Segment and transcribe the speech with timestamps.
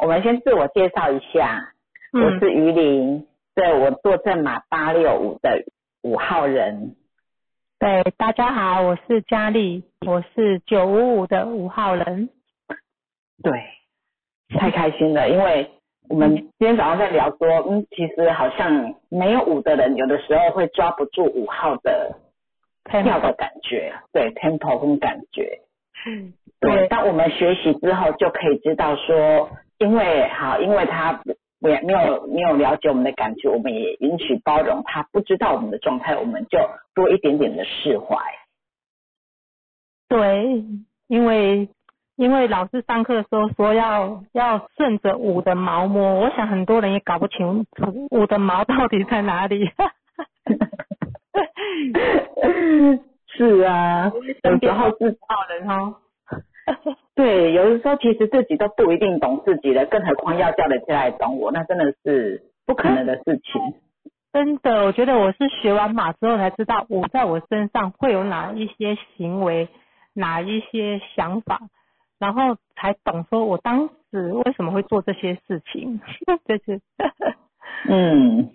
[0.00, 1.74] 我们先自我介绍一下，
[2.14, 5.62] 嗯我是于林，对我坐正码八六五的
[6.02, 6.96] 五号人。
[7.78, 12.30] 对，大家好，我是佳丽，我是九五五的五号人。
[13.42, 13.52] 对，
[14.58, 15.70] 太开心了，因为
[16.08, 22.16] 我们今天早上在聊说，嗯，其实好像没有五的人，有的时候会抓不住五号的
[22.84, 25.60] 跳的感觉，对 tempo 跟感觉。
[26.06, 29.50] 嗯，对对，当我们学习之后，就可以知道说，
[29.80, 31.20] 因为好，因为他
[31.58, 36.58] 也没有没有了解我们的感觉，我们也允许包容他不知道我们的状态，我们就
[36.94, 38.16] 多一点点的释怀。
[40.08, 40.64] 对，
[41.08, 41.68] 因为
[42.16, 49.70] 因为老师上课的时候说要要顺着五的毛摸，我想很多人也搞不清楚五的毛到底在哪里。
[53.28, 54.10] 是啊，
[54.42, 55.94] 有时候自好人哦。
[57.14, 63.60] 对，有的时候其实自己都不一定懂自己的，更何况要叫人家来懂我，那真的是不可能的事情。
[64.32, 69.68] 真的，我觉得我是学完马之后才知道，我在我身上会有哪一些行为，
[70.14, 71.60] 哪一些想法，
[72.18, 76.00] 然后才懂说我当时为什么会做这些事情。
[76.46, 76.80] 就是，
[77.88, 78.50] 嗯，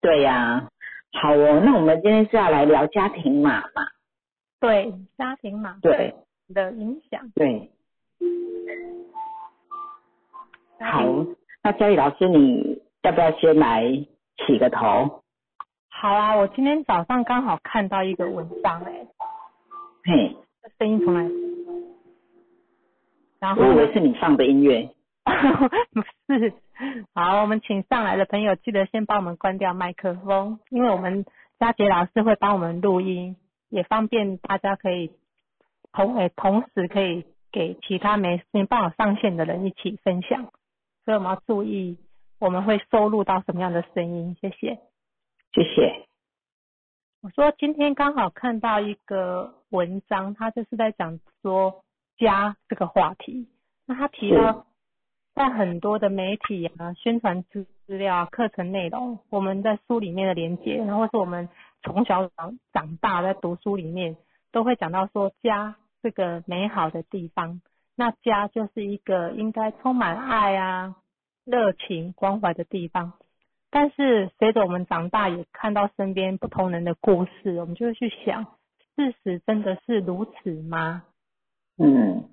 [0.00, 0.68] 对呀、
[1.12, 3.82] 好哦，那我们今天是要来聊家庭马嘛？
[4.60, 6.14] 对家庭马对
[6.54, 7.30] 的影响。
[7.34, 7.70] 对，
[10.80, 11.02] 好
[11.62, 13.82] 那佳怡老师，你要不要先来
[14.46, 15.22] 起个头？
[15.88, 19.06] 好啊，我今天早上刚好看到一个文章、哎，
[20.04, 21.22] 嘿，这声音从来，
[23.40, 24.90] 然后我以呢为是你放的音乐。
[25.26, 26.02] 不
[26.34, 26.52] 是，
[27.14, 31.24] 好，我们请上来的朋友记得先帮我们关掉麦克风，因为我们
[31.58, 33.36] 佳杰老师会帮我们录音，
[33.70, 35.10] 也方便大家可以
[35.96, 40.52] 同诶、同时可以给其他没没办法上线的人一起分享，
[41.06, 41.96] 所以我们要注意
[42.38, 44.78] 我们会收录到什么样的声音，谢谢。
[45.52, 46.06] 谢谢。
[47.22, 51.82] 我说今天刚好看到一个文章，他就是在讲说
[52.18, 53.48] 家这个话题。
[53.86, 54.66] 那他提到，
[55.34, 61.48] 在很多的媒体啊、宣传资资料啊、课程内容，我们在书里面的连接，然后是我们
[61.82, 64.18] 从小长长大在读书里面，
[64.52, 65.74] 都会讲到说家
[66.06, 67.60] 这个美好的地方。
[67.96, 70.94] 那家就是一个应该充满爱啊、
[71.44, 73.14] 热情、关怀的地方。
[73.70, 78.44] 但是随着我们长大，也看到身边不同人的故事，我们就会去想，
[78.94, 81.02] 事实真的是如此吗？
[81.76, 82.28] 嗯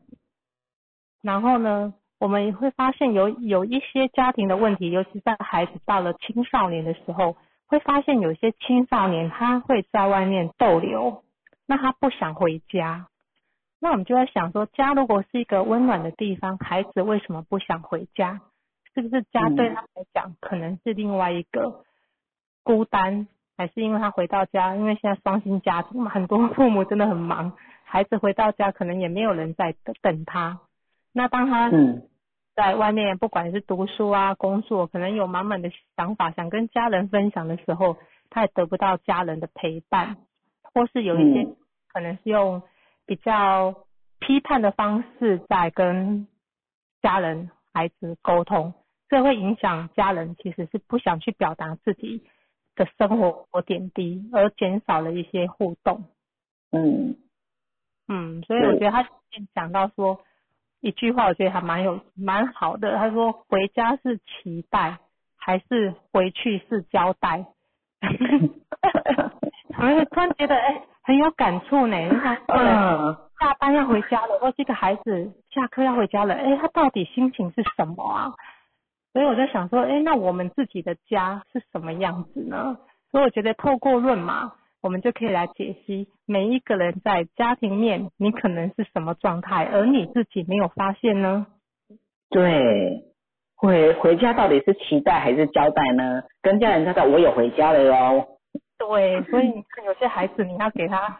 [1.23, 7.35] 然后呢，我们也会发现有有一些家庭的问题，尤其在孩子到了青少年的时候，
[7.65, 11.23] 会发现有些青少年他会在外面逗留，
[11.65, 13.07] 那他不想回家。
[13.83, 18.39] 那我们就在想说，家如果是一个温暖的地方，孩子为什么不想回家？
[18.93, 21.83] 是不是家对他来讲可能是另外一个
[22.63, 23.27] 孤单，
[23.57, 27.51] 还是因为他回到家，因为现在双薪家庭嘛，很多父母真的很忙，
[27.83, 30.61] 孩子回到家可能也没有人在等等他。
[31.11, 32.03] 那当他嗯。
[32.55, 37.97] 在外面不管是读书啊、工作，可能有满满的想法想跟家人分享的时候，
[38.29, 40.17] 他也得不到家人的陪伴，
[40.61, 41.55] 或是有一些嗯。
[41.91, 42.61] 可能是用
[43.05, 43.85] 比较
[44.19, 46.27] 批判的方式在跟
[47.01, 48.73] 家人、孩子沟通，
[49.09, 52.23] 这会影响家人其实是不想去表达自己
[52.75, 56.05] 的生活点滴，而减少了一些互动。
[56.71, 57.17] 嗯
[58.07, 59.07] 嗯，所以我觉得他
[59.53, 60.21] 讲到说
[60.79, 62.97] 一句话，我觉得还蛮有蛮好的。
[62.97, 64.99] 他说回家是期待，
[65.35, 67.45] 还是回去是交代？
[69.77, 71.97] 我们突然觉得哎、很有感触呢。
[72.09, 78.33] 你看，嗯下班要回家了，或这个孩子下课要回家了，哎，他到底心情是什么啊？
[79.11, 82.77] 所以我在想说，哎，那我们自己的家是什么样子呢？
[83.11, 91.45] 所以我觉得透过论嘛，我们就可以来解析每一个人在家庭面，你可能是什么状态，而你自己没有发现呢？
[92.29, 93.03] 对，
[93.55, 96.23] 回回家到底是期待还是交代呢？
[96.41, 98.32] 跟家人交代我有回家了哟。
[98.87, 101.19] 对，所以你看有些孩子，你要给他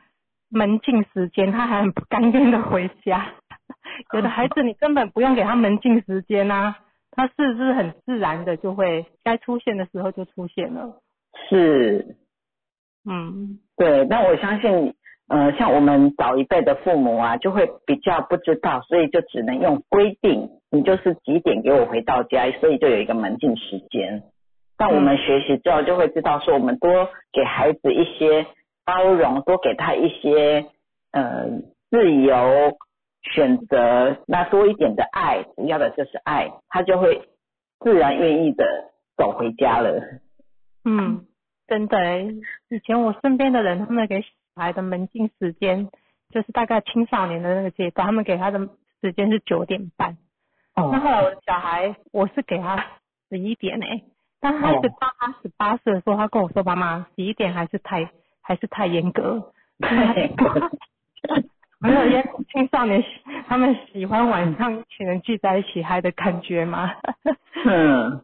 [0.50, 3.20] 门禁时间，他还很不甘愿的回家；
[4.14, 6.76] 有的孩子你根本不用给他门禁时间啊，
[7.12, 11.00] 他是不是很自然的就会该出现的时候就出现了？
[11.50, 12.18] 是，
[13.10, 14.94] 嗯，对，那我相信，
[15.30, 24.24] 呃，像我们早一辈的父母啊，就会比较不知道，所以就只能用规定，你就是几点给我回到家，所以就有一个门禁时间。
[24.84, 28.46] 但我们学习之后，就会知道说，我们多给孩子一些
[28.84, 30.66] 包容，多给他一些
[31.14, 31.48] 呃
[31.90, 32.78] 自由，
[33.22, 37.30] 选择那多一点的爱，主要的就是爱，他就会
[37.80, 38.66] 自然愿意的
[39.16, 40.02] 走回家了。
[40.84, 41.28] 嗯，
[41.66, 42.28] 真的欸，
[42.70, 44.28] 以前我身边的人，他们给小
[44.58, 45.88] 孩的门禁时间，
[46.30, 48.60] 就是大概青少年的那个阶段，他们给他的
[49.00, 50.18] 时间是九点半。
[50.76, 52.86] 哦那哦，后来我的小孩，我是给他
[53.30, 54.04] 十一点诶、
[54.44, 58.10] 但他一直哦到他十八岁的时候，他跟我说：“妈妈，十一点还是太
[58.42, 60.70] 还是太严格。”太严格
[61.80, 63.02] 没有，因为青少年
[63.48, 66.92] 他们喜欢晚上一群人聚在一起嗨的感觉嘛。
[67.66, 68.22] 嗯，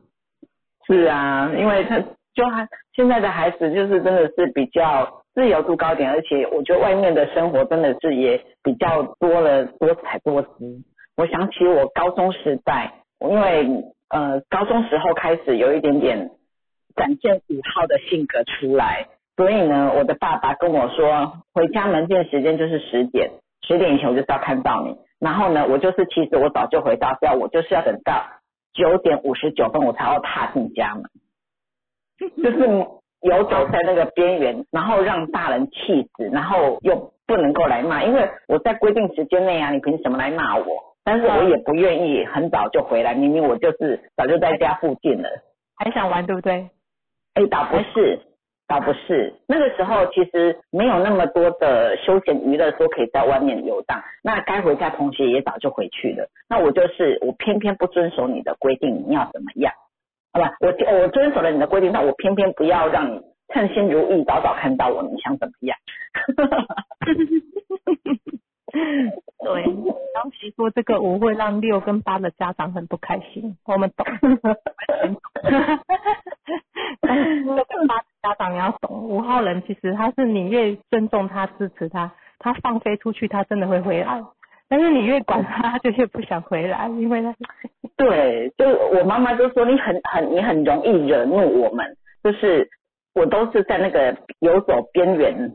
[0.86, 2.00] 是啊，因为他
[2.33, 10.83] 就他现在的孩子就是真的是比较自由度高一点，而且我觉得外面的生活真的是也比较多了多彩多姿。
[11.18, 13.68] 我想起我高中时代，因为
[14.10, 16.32] 呃高中时候开始有一点点
[16.96, 19.08] 展现五号的性格出来，
[19.38, 24.98] 所以呢，我的爸爸跟我说，回家门禁时间就是十点，十点以前我就是要看到你。
[25.20, 28.26] 然后呢，我就是其实我早就回到家，我就是要等到
[28.74, 31.04] 九点五十九分我才要踏进家门，
[32.44, 32.58] 就是
[33.22, 40.89] 游走在那个边缘，然后让大人气死，然后又不能够来骂，因为我在规定时间内啊，你凭什么来骂我？
[41.10, 45.28] 但是我也不愿意很早就回来，明明我就是早就在家附近了。
[45.76, 46.70] 还想玩，对不对？
[47.34, 48.20] 哎，倒不是，
[48.68, 49.34] 倒不是。
[49.48, 54.04] 那个时候其实没有那么多的休闲娱乐，说可以在外面游荡。
[54.22, 56.30] 那该回家同学也早就回去了。
[56.48, 59.74] 那我就是我偏偏不遵守你的规定，你要怎么样？
[60.32, 63.20] 好吧，我我遵守了你的规定，但我偏偏不要让你
[63.52, 65.76] 称心如意，早早看到我，你想怎么样？
[69.44, 69.64] 对，
[70.40, 74.06] 当时说这个五会让六跟八的家长很不开心，我们懂。
[77.02, 84.24] 六跟八的家长也要懂，五号人其实他是你越尊重他、支持他，他放飞出去，他真的会回来。
[84.70, 87.36] 但是你越管他，他就越不想回来，因为他
[87.98, 88.66] 对，就
[88.98, 92.70] 我妈妈就说你很很你很容易惹怒我们，就是
[93.14, 95.52] 我都是在那个游走边缘，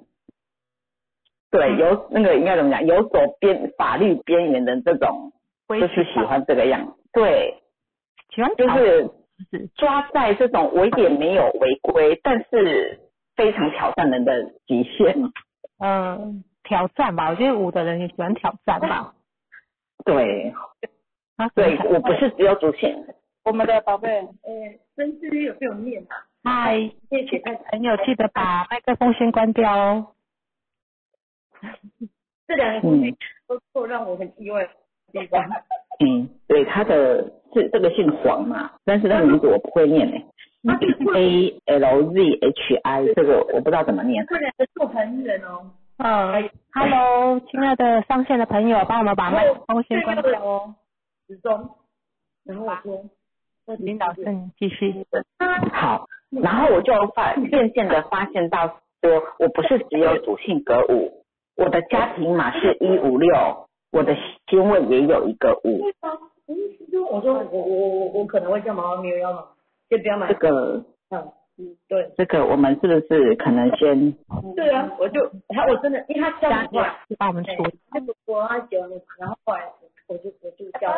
[1.55, 5.31] 对，有那个应该怎么讲，有走边法律边缘的这种，
[5.69, 6.85] 就是喜欢这个样。
[6.85, 7.63] 子，对，
[8.35, 9.09] 喜欢就是
[9.53, 12.99] 是抓在这种我也没有违规，但是
[13.37, 15.15] 非常挑战人的极限，
[15.79, 17.31] 嗯挑战吧。
[17.31, 19.15] 我觉得五的人也喜欢挑战吧。
[20.05, 20.53] 对。
[21.37, 22.97] 啊对，我不是只有主线，
[23.45, 24.29] 我们的宝贝，呃，
[24.97, 26.15] 生字有没有念啊？
[26.43, 30.14] 嗨，谢谢太朋友记得把麦克风先关掉哦。
[32.47, 33.15] 这两个故事
[33.47, 34.71] 都做让我很意外的
[35.13, 35.43] 地方。
[36.05, 37.23] 嗯，对，他的
[37.53, 40.27] 是这个姓黄嘛，但是那个名字我不会念诶、
[40.65, 44.27] 他是会 A L Z H I 这个我不知道怎么念。
[44.27, 45.71] 这两个做朋人哦。
[45.97, 50.75] 嗯，Hello， 亲爱的上线的朋友，帮我们把麦克风先关掉哦。
[51.29, 51.71] 时钟，
[52.45, 53.05] 然后我说，
[53.67, 55.07] 那领导是你继续。
[55.73, 56.09] 好，
[56.43, 58.67] 然后我就发渐渐的发现到
[59.01, 61.24] 说，我不是只有主性格五，
[61.57, 64.17] 我的家庭码是一五六，我的
[64.49, 65.85] 星位也有一个五，
[66.47, 66.55] 嗯，
[67.11, 69.43] 我说我我我我可能会叫妈妈没有要买，
[69.89, 70.29] 先不要买。
[70.29, 70.35] 这。
[70.39, 72.13] 个嗯嗯，对。
[72.17, 74.13] 这个我们是不是可能先
[74.57, 77.79] 对啊，我就他我真的，因为他叫过来，是帮我们处理。
[77.93, 79.61] 那个我他结完了，然后后来
[80.09, 80.93] 我就我就叫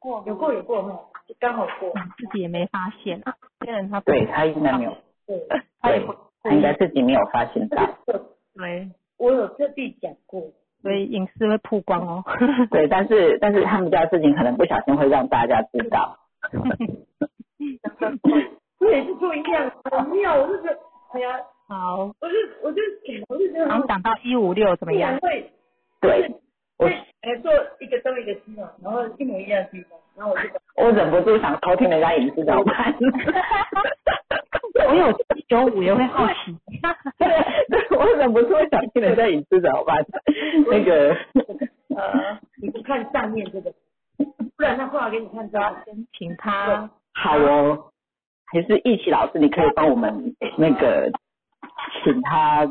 [0.00, 0.98] 过有过有过没有？
[1.28, 1.92] 就刚好过。
[2.18, 3.22] 自己也没发现，
[3.60, 4.96] 有些人他对他应该没有，
[5.26, 10.42] 对，对他也不他应该自己没有发现到，对，我有特地讲过。
[10.82, 12.24] 所以隐私会曝光哦。
[12.70, 16.18] 对，但是但是他们家的事情可能不小心会让大家知道，
[18.78, 20.78] 我也是做一样，很妙，我就觉得，
[21.12, 22.80] 哎呀，好，我就我就
[23.28, 25.18] 我就觉得然后讲到一五六怎么样？
[25.18, 25.50] 会
[26.00, 26.30] 对
[26.78, 26.92] 我会
[27.22, 32.94] 呃做一个东一个西嘛，然后一模一样的地方，然后我就我忍不住想偷听人家隐私怎么办？
[34.88, 35.12] 我有
[35.48, 36.56] 九五也会好奇。
[37.18, 40.04] 对，我忍不住想听人家隐私怎么办？
[40.70, 41.16] 那个，
[41.96, 43.72] 呃，你不看上面这个，
[44.56, 45.76] 不然他画给你看这个。
[45.86, 47.90] 先请他好哦，
[48.52, 51.10] 还是易奇老师，你可以帮我们那个，
[52.04, 52.66] 请他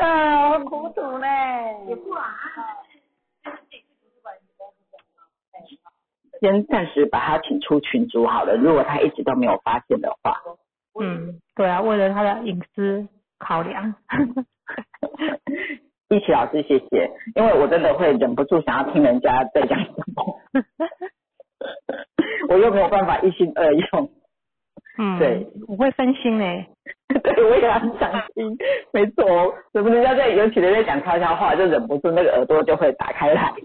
[0.00, 1.28] 啊，好苦土嘞，
[1.88, 2.34] 也不啊。
[6.40, 8.56] 先暂时把他请出群组好了。
[8.56, 10.42] 如果他一直都没有发现的话，
[11.00, 13.94] 嗯，对啊，为了他的隐私考量。
[16.08, 20.40] 一起老师谢谢，因为我真的会忍不住想要听人家在讲什么，
[22.48, 24.10] 我又没有办法一心二用。
[24.98, 26.68] 嗯，对，我会分心嘞。
[27.08, 28.56] 对， 我也很想听，
[28.92, 33.52] 没错，什么人家在尤其的在讲悄悄话，就忍不住那个耳朵就会打开来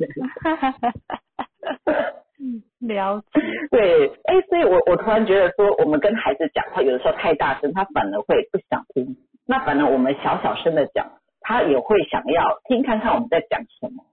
[2.80, 3.42] 了解。
[3.70, 9.16] 对，哎，所以我我突然觉得说，我们跟孩子讲话有的时候太大声，他反而会不想听。
[9.46, 14.04] 那反而我们小小声的讲，他也会想要听看看我们在讲什么。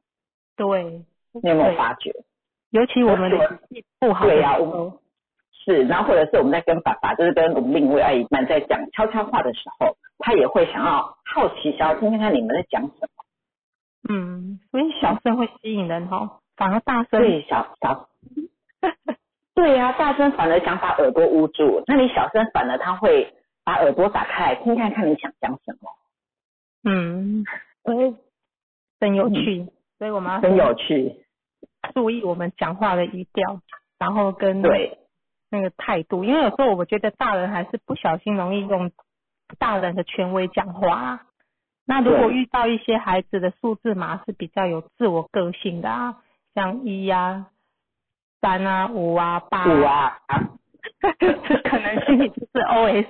[0.57, 1.03] 对，
[1.43, 2.13] 你有没有发觉？
[2.71, 3.59] 尤其我们的
[3.99, 4.93] 不好，对呀，我们
[5.69, 13.09] 是，然后或者是我们在跟爸爸，就是跟我们另外爱一半在讲悄悄话的时候，他也会想要好奇，想要听听看你们在讲什么。
[14.09, 18.09] 嗯，所以小声会吸引人哦，反而大声对小小，
[19.55, 23.35] 对呀，大声反而想把耳朵捂住，那你小声反而他会
[23.65, 25.91] 把耳朵打开，听看看你想讲什么。
[26.85, 27.45] 嗯，
[27.85, 28.17] 以
[28.99, 29.67] 真有趣，
[29.99, 31.17] 所以我们要真有趣。
[31.95, 33.61] 注意我们讲话的语调，
[33.99, 34.99] 然后跟对
[35.51, 38.91] 那个态度，因为有时候我觉得大人还是不小心容易用
[39.59, 41.21] 大人的权威讲话。
[41.87, 46.17] 那如果遇到一些孩子的数字码是比较有自我个性的啊，
[46.55, 47.47] 像一呀、
[48.43, 50.19] 三啊、五啊、八五啊，
[51.65, 53.07] 可能心里就是 OS，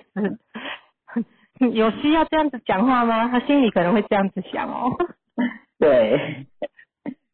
[1.74, 3.28] 有需要这样子讲话吗？
[3.28, 4.90] 他心里可能会这样子想哦。
[5.78, 6.46] 对，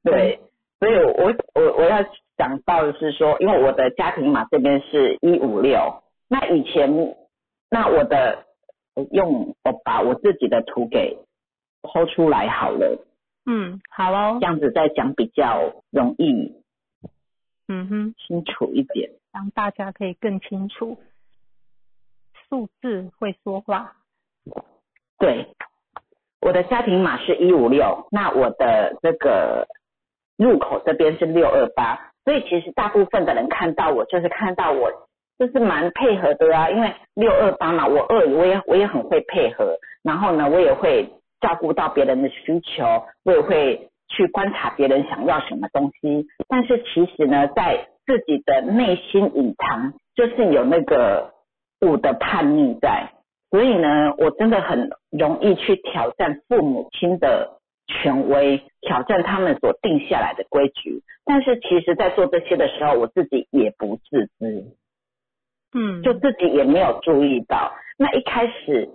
[0.03, 0.41] 对。
[0.81, 2.03] 所以，我我我要
[2.37, 7.17] 讲到的是说，因为我的家庭码这边是一五六，那以前
[7.71, 8.45] 那我的
[9.11, 11.19] 用我把我自己的图给
[11.83, 13.05] 剖出来好了。
[13.47, 14.39] 嗯，好哦。
[14.41, 16.53] 这样子再讲比较容易，
[17.69, 20.99] 嗯哼，清楚一点，让大家可以更清楚。
[22.49, 23.97] 数字会说话。
[25.19, 25.47] 对，
[26.41, 29.67] 我的家庭码是一五六，那我的这个。
[30.37, 34.91] 入口这边是六二八，所以其实大部分的人看到我就是看到我
[35.39, 51.33] 就是蛮配合的啊，因为六二八嘛，我二我也我也很会配合，然后呢我也会照顾到别人的需求，我也会去观察别人想要什么东西，但是其实呢在自己的内心隐藏就是有那个
[51.81, 53.11] 五的叛逆在，
[53.51, 57.61] 所以呢我真的很容易去挑战父母亲的。
[57.87, 64.77] 权威挑战他们所定下来的规矩，但是其实，在做这些的时候，我自己也不自知，
[65.73, 67.73] 嗯，就自己也没有注意到。
[67.97, 68.89] 那一开始，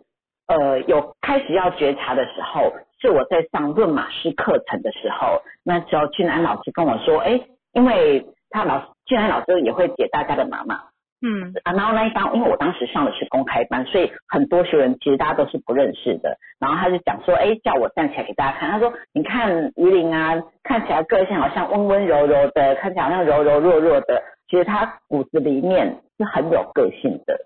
[0.48, 7.42] 呃，有开始要觉察的时候，是我在上论马师课程的时候，那时候俊安老师跟我说，哎，
[7.74, 10.89] 因为他老俊安老师也会解大家的码嘛。
[11.22, 16.38] 嗯啊，然后那一班，因为我当时上的是公开班，所以很多学员其实大家都是不认识的。
[16.60, 18.72] 然后他就讲说，哎，叫我站起来给大家看。
[18.72, 27.38] 他说，你看于林啊，看起来个性好像温温柔柔的，看起来好像柔柔弱弱的，其实他骨子里面是很有个性的。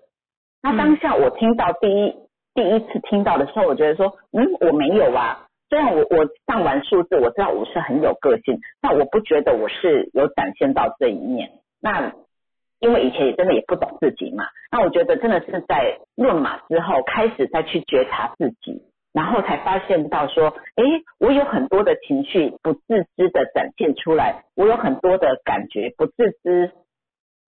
[0.62, 2.14] 那当下我听到第一
[2.54, 5.46] 第一次听到的时候，我觉得说，嗯，我没有啊。
[5.68, 11.50] 虽然我我上完数字，我知道我是很有个性，但我不觉得我是有展现到这一面。
[11.82, 12.12] 那。
[12.84, 18.82] 因为以前也真的也不懂自己嘛，那我觉得真的是在论马之后开始再去觉察自己，
[19.14, 20.84] 然后才发现到说，哎，
[21.18, 26.72] 我有很多的情绪不自知的展现出来，我有很多的感觉不自知，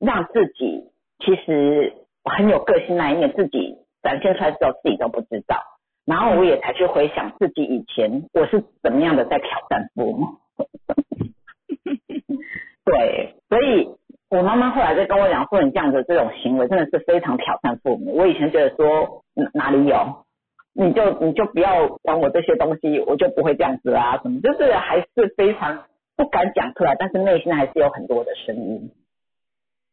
[0.00, 0.88] 让自己
[1.18, 1.92] 其实
[2.24, 5.58] 很有个性那一面自己展现出来之后自己都不知道，
[6.06, 10.28] 然后我也才去回想自己以前我是怎么样的在挑战父母，
[12.86, 13.90] 对，所以。
[14.28, 18.16] 我妈妈后来在跟我讲说，你这样的这种行为真的是非常挑战父母。
[18.16, 19.22] 我以前觉得说
[19.54, 20.24] 哪里有，
[20.72, 25.06] 你就你就不要管我这些东西，我就不会这样子啊，什么就是还是
[25.36, 25.84] 非常
[26.16, 28.90] 不敢讲出来，但是内心还是有很多的声音。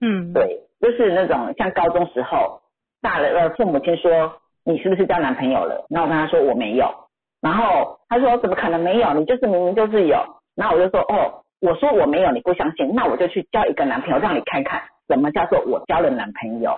[0.01, 2.61] 嗯，对，就是那种像高中时候，
[3.03, 5.85] 大了呃父母亲说你是不是交男朋友了？
[5.91, 6.91] 然后我跟他说我没有，
[7.39, 9.13] 然后他说怎么可能没有？
[9.13, 10.17] 你就是明明就是有，
[10.55, 11.42] 然后我就说哦。
[11.65, 16.77] 我说我没有，你不相信，那我就去交一个男朋友，让你看看什么叫做我交了男朋友。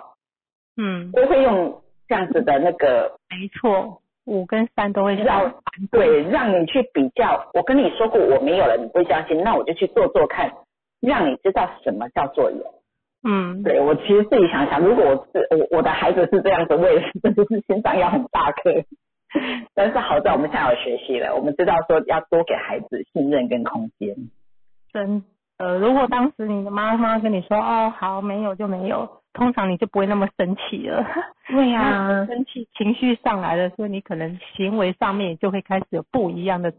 [0.77, 5.55] 嗯，我会用这样子的那个，没错，五跟三都会让
[5.89, 7.49] 对，让你去比较。
[7.55, 10.53] 我跟你说过我没有了，你不相信，那我就去做做看，
[11.01, 12.75] 让你知道什么叫做有。
[13.27, 18.71] 嗯，对我其实自己想想，如果我是我我的孩子是这样子，我也是真的是心脏要很大颗。
[19.73, 24.15] 但是好在我们现在有学习了，我们知道说要多给孩子信任跟空间。
[24.95, 25.21] 真
[25.57, 31.05] 呃，如果当时你的妈妈跟你说哦好没有就没有，通常你就不会那么生气了。
[31.47, 36.73] 对呀， 生气情绪上来了，所以你可能行为上面就会开始有不一样的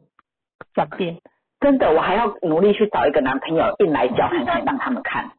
[0.72, 1.18] 转变。
[1.60, 5.30] 真的，我还要努力去找一个男朋友硬来教，看看让他们看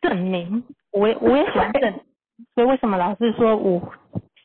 [0.00, 0.64] 证明。
[0.92, 2.00] 我我也喜欢证，
[2.54, 3.92] 所以为什么老是说我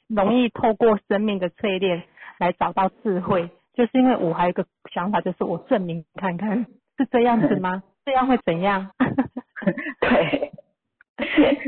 [0.08, 2.04] 容易透过生命的淬炼
[2.38, 6.66] 来找到智慧，就是因为我还有一个想法，就是我证明看看
[7.02, 7.82] 是这样子吗？
[8.06, 8.92] 这样会怎样？
[10.00, 10.52] 对，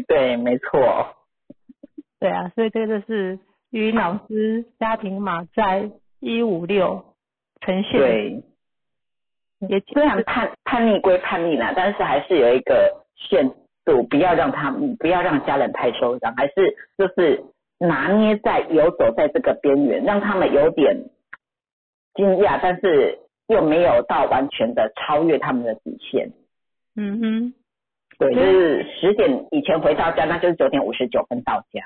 [0.07, 1.15] 对，没错。
[2.19, 3.39] 对啊，所以这个就是
[3.71, 7.03] 于老师家庭码在一五六
[7.61, 7.99] 呈现。
[7.99, 8.43] 对，
[9.67, 13.49] 也虽然叛叛逆归叛逆啦，但是还是有一个限
[13.83, 17.43] 度，不要让他们不要让家人太受伤，还是就是
[17.79, 20.95] 拿捏在游走在这个边缘，让他们有点
[22.13, 26.31] 惊讶，但是又没有到完全的超越他们的底线。
[26.95, 27.53] 嗯哼，
[28.19, 31.81] 对，就是十点以前回到家，那就是九点五十九分到家。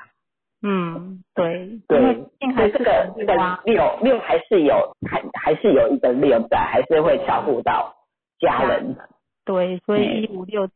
[0.62, 2.00] 嗯，对，对，
[2.56, 7.96] 所以这个这个六六还是有还还是有一个六在，还是会照顾到
[8.40, 8.96] 家人。
[9.46, 10.68] 对，所以一五六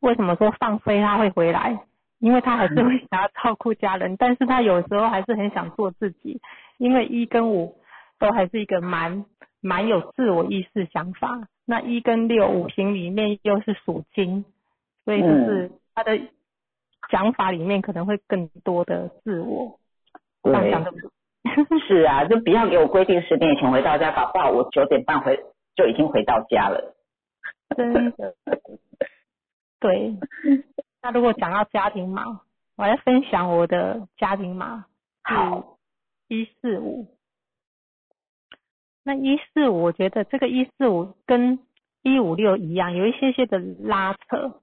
[0.00, 1.80] 为什么说放飞他会回来？
[2.20, 6.40] 因为他还是会想要照顾家人，但是他有时候还是很想做自己。
[6.78, 7.76] 因为一跟五
[8.18, 9.24] 都还是一个蛮
[9.64, 14.44] 蛮有自我意识想法，那一跟六五行里面又是属金，
[15.04, 16.20] 所以就是他的。
[17.10, 19.78] 想法里面可能会更多的自我，
[20.42, 20.72] 对，
[21.86, 25.38] 是啊，就不要给我规定十点以前回到家，搞不好我九点半回
[25.76, 26.96] 就已经回到家了。
[27.76, 28.34] 真的，
[29.78, 30.16] 对。
[31.02, 32.40] 那如果讲到家庭码，
[32.76, 34.86] 我来分享我的家庭码，
[35.22, 35.76] 好，
[36.28, 37.06] 一四五。
[39.04, 41.60] 那一四五，我觉得这个一四五跟
[42.02, 44.60] 一五六一样，有一些些的拉扯，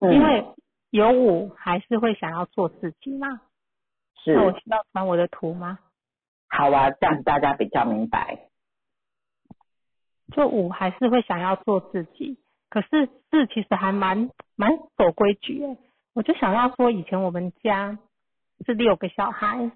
[0.00, 0.44] 因为。
[0.90, 3.40] 有五还是会想要做自己嘛？
[4.22, 4.32] 是。
[4.32, 5.80] 那我需要传我的图吗？
[6.48, 8.48] 好啊，这样大家比较明白。
[10.30, 12.38] 就五还是会想要做自己，
[12.70, 15.76] 可是四其实还蛮蛮守规矩诶。
[16.12, 17.98] 我就想要说，以前我们家
[18.64, 19.72] 是六个小孩，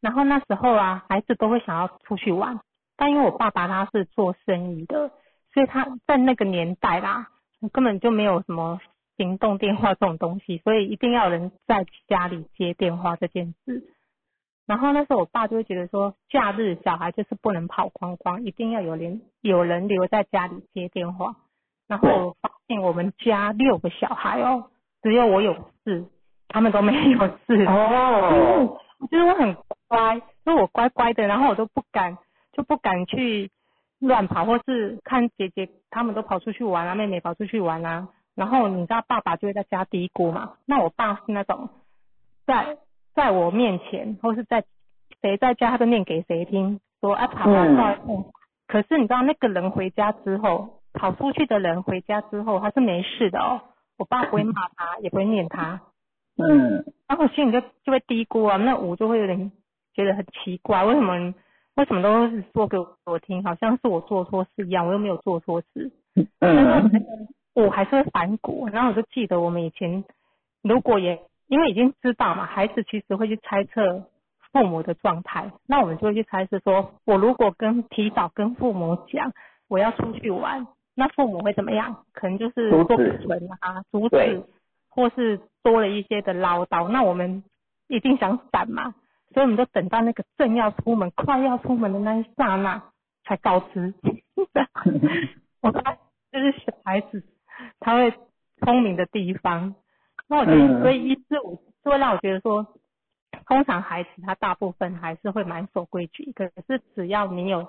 [0.00, 2.58] 然后那时候啊，孩子都会想要出去玩，
[2.96, 5.10] 但因为我爸爸他是做生意的，
[5.52, 7.28] 所以他在那个年代啦，
[7.72, 8.80] 根本就没有什么。
[9.18, 13.82] 行动电话这种东西，所以一定要人在家里接电话这件事。
[14.66, 21.34] 然后那时候我爸就会觉得说，假日小孩就是不能跑光光，一定要有人有人留在家里接电话。
[21.88, 24.68] 然后我发现我们家六个小孩哦，
[25.02, 26.04] 只有我有事，
[26.48, 27.64] 他们都没有事。
[27.64, 29.56] 哦， 我觉得我很
[29.88, 32.18] 乖，因为我乖乖的，然后我都不敢
[32.56, 33.50] 就不敢去
[33.98, 38.08] 乱跑，或是看姐姐他们都跑出去玩啊，妹妹跑出去玩啊。
[38.34, 40.54] 然后你知道爸爸就会在家嘀咕嘛？
[40.64, 41.68] 那我爸是那种
[42.46, 42.78] 在
[43.14, 44.64] 在我面前或是在
[45.22, 48.30] 谁在家他都念给谁听，说哎跑跑跑。
[48.66, 53.60] 可是你知道那个人回家之后，跑出去的人回家之后他是没事的哦。
[53.96, 55.80] 我爸不会骂他，也不会念他。
[56.36, 56.84] 嗯。
[57.08, 59.52] 然后心里就就会嘀咕啊，那我就会有点
[59.94, 61.32] 觉得很奇怪，为什么
[61.76, 65.90] 为什么都是说给我听，好像是我做错事一样，我又没有做错事。
[66.40, 66.90] 嗯。
[67.54, 70.04] 我还是会反骨，然后我就记得我们以前，
[70.62, 74.04] 如果也因为已经知道嘛，孩子其实会去猜测
[74.52, 79.32] 父母的状态，那我们就会去猜测说，我如果跟提早跟父母讲
[79.68, 82.04] 我要出去玩，那父母会怎么样？
[82.12, 83.26] 可能就是阻止
[83.60, 84.42] 啊，阻止，
[84.90, 87.42] 或是多了一些的唠叨，那我们
[87.88, 88.94] 一定想闪嘛，
[89.36, 92.82] 所以我们都等到那个正要出门、快要出门的那一刹那
[93.24, 93.92] 才告知。
[95.60, 95.82] 我说
[96.32, 97.22] 就是小孩子。
[97.80, 98.12] 他会
[98.58, 99.74] 聪明的地方，
[100.26, 102.66] 那我觉得，所以一四五就会让我觉得说，
[103.46, 107.66] 通常孩子他大部分还是会蛮守规矩，可是只要你有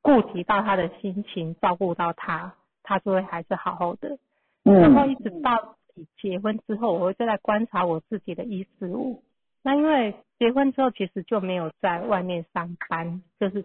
[0.00, 4.18] 顾及到他的心情，照顾到他，他就会还是好好的。
[4.62, 5.76] 然后一直到
[6.20, 9.22] 结婚之后，我会再来观察我自己的一四五。
[9.62, 13.64] 那因为结婚之后，其实就没有在外面上班，就是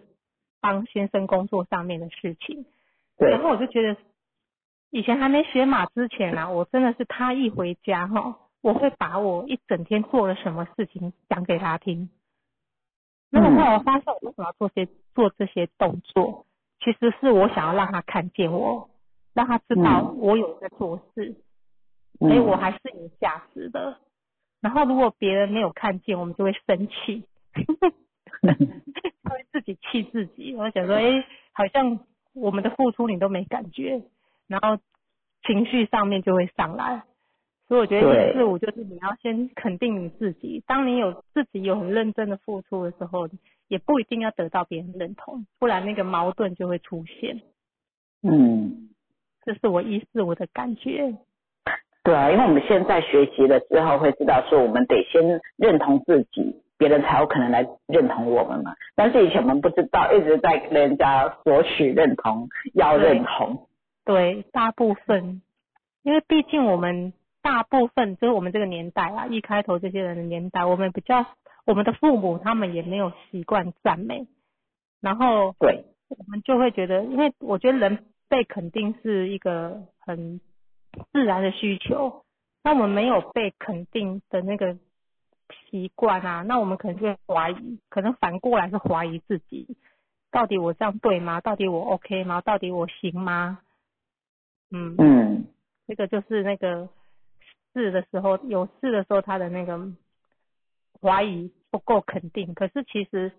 [0.60, 2.64] 帮先生工作上面的事情。
[3.18, 3.30] 对。
[3.30, 3.96] 然后我就觉得。
[4.90, 12.08] 以前还没学马之前啊，我真的是他一回家哈，我会把我一整天做了什么事情讲给他听。
[13.28, 16.46] 那后来我发现，我为什么要做些做这些动作？
[16.78, 18.88] 其实是我想要让他看见我，
[19.32, 21.34] 让他知道我有在做事，
[22.20, 23.98] 所以，我还是有价值的。
[24.64, 27.22] 然后如果别人没有看见，我们就会生气，
[28.42, 30.54] 会自己气自己。
[30.56, 31.22] 我想说，哎，
[31.52, 32.00] 好像
[32.32, 34.00] 我们的付出你都没感觉。
[34.46, 34.78] 然后
[35.46, 37.02] 情绪上面就会上来，
[37.68, 40.64] 所以我觉得一四五就是你要先肯定你自己。
[40.66, 43.28] 当你有自己有很认真的付出的时候，
[43.68, 47.42] 也不一定要得到别人认同，不然那个矛盾就会出现。
[48.22, 48.88] 嗯，
[49.44, 51.14] 这是我一四五的感觉。
[52.04, 58.74] 对啊，因为我们现在学习了之后会知道说，我们得先认同自己，别人才有可能来认同我们嘛。
[58.94, 63.66] 但是以前我们不知道，一直在跟人家索取认同，要认同。
[64.04, 65.40] 对，大部分，
[66.02, 71.24] 因为毕竟我们大部分就是我们这个年代啊，一开头这些人的年代，我们比较，
[71.64, 74.26] 我们的父母他们也没有习惯赞美，
[75.00, 80.38] 然后对，我们就会觉得，因为我觉得人被肯定是一个很
[81.12, 82.24] 自然的需求，
[82.62, 84.76] 那我们没有被肯定的那个
[85.70, 89.76] 习惯啊，那我们可能就会怀疑，可能反过来是怀疑自己，
[90.30, 91.40] 到底我这样对吗？
[91.40, 92.40] 到底我 OK 吗？
[92.40, 93.60] 到底我行吗？
[94.70, 95.46] 嗯嗯，
[95.86, 96.88] 这个就是那个
[97.72, 99.78] 试的时候有试的时候，他的那个
[101.00, 102.54] 怀疑不够肯定。
[102.54, 103.30] 可是其实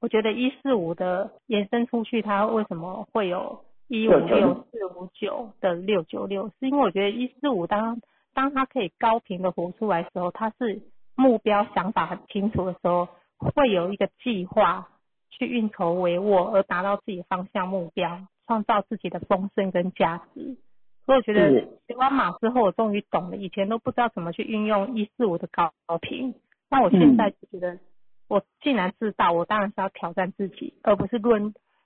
[0.00, 6.48] 我觉得一四五的延伸出去，它为什么会有一五六四五九的六九六？
[6.48, 8.00] 是因为我觉得一四五当
[8.34, 10.82] 当他可以高频的活出来的时候，他是
[11.14, 14.88] 目标想法很清楚的时候，会有一个计划
[15.30, 18.26] 去运筹帷幄而达到自己的方向目标。
[18.48, 20.56] 创造自己的丰盛跟价值，
[21.04, 21.50] 所以我觉得
[21.88, 26.32] 学完马之后，我终于懂了，以前都不知道怎么去运用一四五的高频，
[26.70, 27.80] 那我现在就觉得，
[28.28, 31.36] 我既然知道，我当然是要挑战自己，而不是落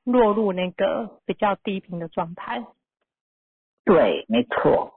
[0.04, 2.64] 落入那个比较低频的状态。
[3.84, 4.92] 对，没错。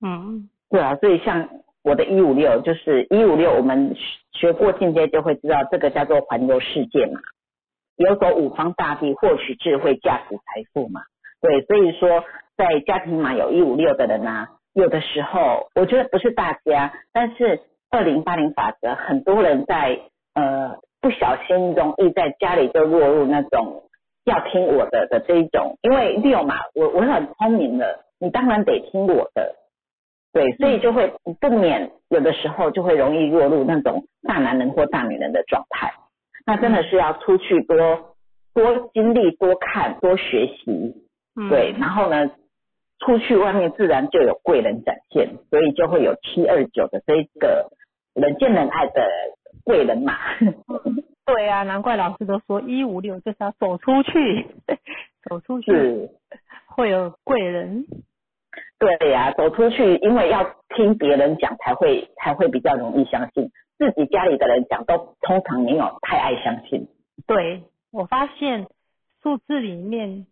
[0.00, 1.48] 嗯，对啊，所以像
[1.82, 3.94] 我的一五六，就是一五六，我们
[4.32, 7.20] 学过进阶就会知道，这个叫做环游世界嘛。
[7.96, 10.42] 游走五方大地，获取智慧，价值财
[10.72, 11.02] 富嘛。
[11.40, 12.24] 对，所以说
[12.56, 20.00] 在家庭码有一五六的人啊，有的时候我觉得不是大家，但是二零八零法则，很多人在
[20.34, 23.84] 呃不小心容易在家里就落入那种
[24.24, 29.56] 要听我的的这一种，因为六嘛，我我很聪明的，你当然得听我的。
[30.32, 35.92] 对，所以就会不免有的时候就会容易落入那种大男人或大女人的状态。
[36.46, 37.76] 那真的是要出去多
[38.54, 41.06] 多经历、多看、多学习，
[41.50, 42.30] 对，然后呢，
[43.00, 47.70] 出去外面自然就有贵人展现，所以就会有七二九的这个
[48.14, 49.06] 人见人爱的
[49.64, 50.14] 贵人嘛。
[51.24, 54.46] 对啊，难怪老师都说一五六就是要走出去，
[55.28, 56.10] 走出去
[56.66, 57.86] 会有贵人。
[58.78, 63.50] 对呀，走出去，因为要听别人讲才会才会比较容易相信。
[63.78, 66.88] 自己家里的人讲都通常没有太爱相信。
[67.26, 68.66] 对我发现
[69.22, 70.26] 数字里面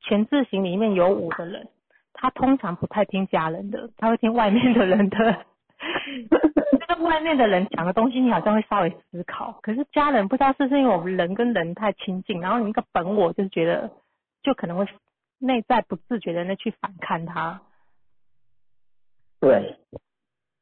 [0.00, 1.68] 全字形里面有五的人，
[2.12, 5.44] 他通常不太听家人的，他会听外面的人的。
[6.96, 9.58] 这个外面的人讲的东西，你好像会稍微思考。
[9.62, 13.90] 可是家人不知道是不是因为我们人跟人太亲近，然后你那个本我就是觉得
[14.42, 14.86] 就可能会
[15.38, 17.60] 内在不自觉的那去反抗他。
[19.40, 19.76] 对，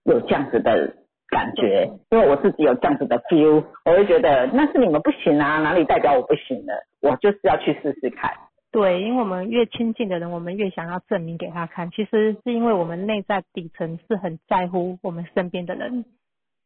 [0.04, 0.96] 有这样子的。
[1.26, 6.86] 感觉，因为我自己有这样子的 feel，我会觉得那是你们不行啊，哪里代表我不行了？
[7.00, 8.30] 我就是要去试试看。
[8.70, 11.90] 对，因为我们越亲近的人，我们越想要证明给他看。
[11.90, 16.04] 其实是因为我们内在底层是很在乎我们身边的人。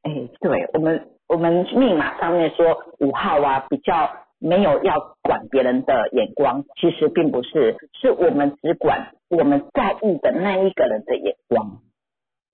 [0.03, 11.81] 哎，对我们，我们密码上面说五号啊，比较没有要管别人的眼光，其实并不是，是我们只管我们在意的那一个人的眼光。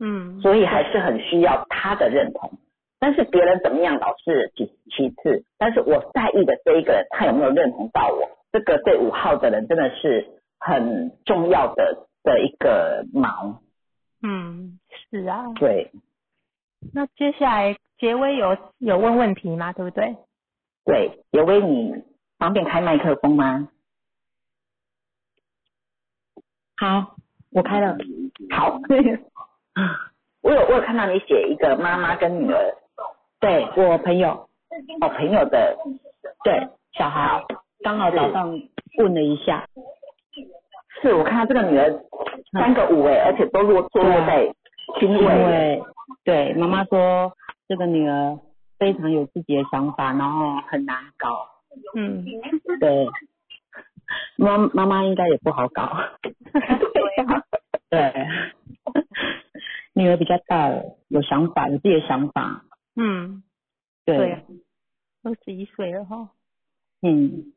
[0.01, 2.59] 嗯，所以还是很需要他的认同，
[2.99, 8.29] 但是别人怎么样老是其其次，但是我在意的这一个人，他有没有认同到我？
[8.51, 10.27] 这个对五号的人真的是
[10.59, 13.61] 很重要的的一个毛。
[14.23, 14.79] 嗯，
[15.11, 15.53] 是啊。
[15.57, 15.91] 对。
[16.93, 19.73] 那接下来杰威有有问问题吗？
[19.73, 20.17] 对不对？
[20.85, 21.95] 对，杰威，你
[22.39, 23.69] 方便开麦克风吗？
[26.77, 27.17] 好，
[27.53, 27.97] 我开了。
[28.51, 28.79] 好。
[30.43, 32.77] 我有我有看到你写一个妈妈跟女儿，
[33.41, 34.47] 对我朋友，
[35.01, 35.75] 哦朋友的，
[36.45, 37.43] 对小孩，
[37.83, 38.51] 刚好早上
[38.99, 39.67] 问了一下，
[41.01, 41.91] 是我看到这个女儿
[42.53, 44.47] 三个五哎，而且都落坐落在
[45.01, 45.83] 轻微，
[46.25, 47.37] 对妈妈说
[47.69, 48.39] 这个女儿
[48.79, 51.49] 非常有自己的想法，然后很难搞，
[51.95, 52.25] 嗯，
[52.81, 53.09] 对，
[54.37, 55.97] 妈妈妈应该也不好搞，
[57.91, 58.13] 对。
[59.97, 62.65] 女儿比较大了，有想法，有自己的想法。
[62.97, 63.45] 嗯，
[64.05, 64.45] 对，
[65.23, 66.31] 二十一岁了哈。
[67.01, 67.53] 嗯，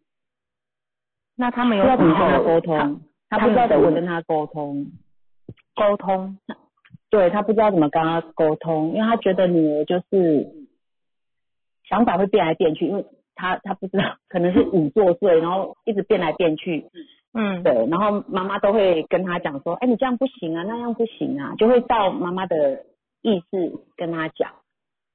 [1.36, 3.01] 那他们有怎么跟他沟通？
[3.27, 4.86] 他不知道怎么跟他沟通。
[5.73, 6.38] 沟通？
[7.10, 10.48] 对他不知道怎么跟他沟通，因为他觉得女儿就是
[11.89, 16.86] 想法会变来变去，因为他他不知道，可能是五作祟，然后一直变来变去。
[17.34, 22.84] 嗯，对，然后妈妈都会跟他讲说，哎，你这样不行啊，那样不行啊，就会照妈妈的
[23.22, 24.52] 意思跟他讲。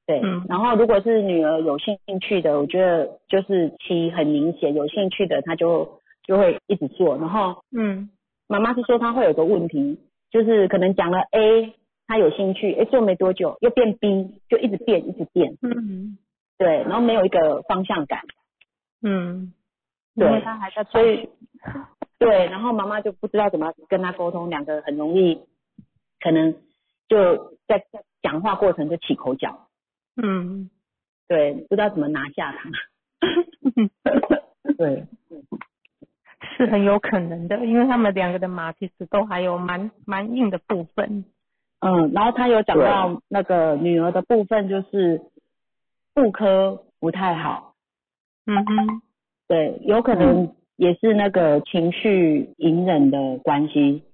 [0.07, 7.17] 对，嗯然后如果是女儿有兴趣的，我觉得就是七很明显有兴趣的，他就就会一直做。
[7.19, 8.11] 然后嗯
[8.47, 9.99] 妈妈是说她会有个问题，
[10.31, 11.73] 就是可能讲了 A，
[12.07, 16.19] 她有兴趣，哎，做没多久又变 B，就一直变一直变，嗯。
[16.59, 18.23] 对，然后没有一个方向感，
[19.03, 19.53] 嗯，
[20.15, 20.27] 对。
[20.29, 21.29] 因为他还在所以
[22.19, 25.41] 对，然后妈妈就不知道怎么跟他沟通，两个很容易
[26.21, 26.55] 可能
[27.09, 27.85] 就在
[28.23, 29.69] 讲话过程就起口角，
[30.23, 30.71] 嗯。
[31.29, 32.71] 对，不知道怎么拿下他，
[34.77, 35.07] 对，
[36.57, 41.25] 是很有可能的，因为他们两个的马其实都还有蛮蛮硬的部分。
[41.83, 45.21] 嗯，然后他有讲到那个女儿的部分，就是
[46.15, 47.75] 妇科不太好，
[48.47, 49.03] 嗯哼，
[49.49, 54.05] 对，有可能也是那个情绪隐忍的关系，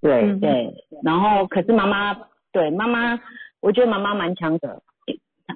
[0.00, 0.22] 对。
[0.22, 2.14] 嗯对，然后可是妈妈
[2.52, 3.20] 对妈妈，
[3.60, 4.82] 我觉得妈妈蛮强的。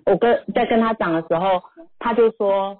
[0.05, 1.63] 我跟在跟他讲的时候，
[1.99, 2.79] 他就说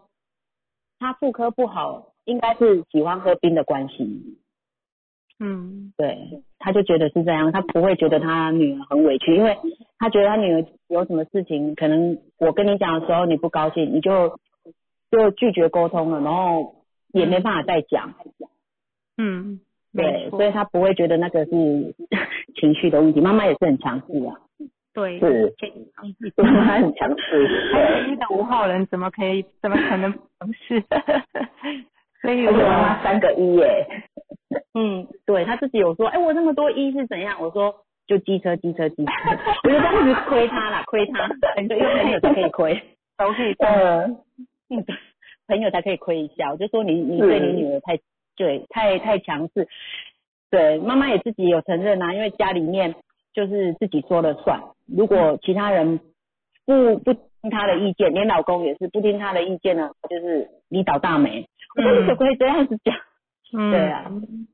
[0.99, 4.39] 他妇科不好，应该是喜欢喝冰的关系。
[5.41, 9.57] 嗯对，他就觉得是这样，他不会觉得他女儿很委屈，因为
[9.99, 14.39] 他觉得他女儿有什么事情，可能我跟你讲的时候你不高兴，你就
[15.11, 16.75] 就拒绝沟通了，然后
[17.13, 18.15] 也没办法再讲。
[19.17, 19.61] 嗯，
[19.95, 21.51] 对所以他不会觉得那个是
[22.61, 23.21] 情绪的问题。
[23.21, 24.35] 妈妈也是很强势啊。
[24.95, 25.55] 对，是，
[26.37, 26.43] 他
[26.83, 30.83] 很强势，对，一个五号人怎么可以，怎么可能不是？
[32.21, 33.87] 所以而且妈我妈三个一耶，
[34.75, 37.41] 嗯，对他自己有说，哎、我那么多一是怎样？
[37.41, 37.75] 我说
[38.07, 39.13] 就机车机车机车，
[39.65, 41.29] 我就这样子亏他啦，亏他，
[41.61, 42.83] 因为朋友才可以亏，
[43.19, 44.17] 都可以嗯，
[44.71, 44.85] 嗯，
[45.47, 46.51] 朋友才可以亏一下。
[46.51, 47.99] 我就说你你对你女儿太
[48.37, 49.69] 对太太强势，
[50.51, 52.95] 对妈妈也自己有承认啊，因为家里面
[53.35, 56.01] 就是自己说了算，如果其他人
[56.65, 61.47] 不不听她的意见，连老公也是不听她的意见呢，就是你倒大霉。
[61.77, 62.97] 我说你可不可以这样子讲？
[63.53, 64.11] 嗯，对啊，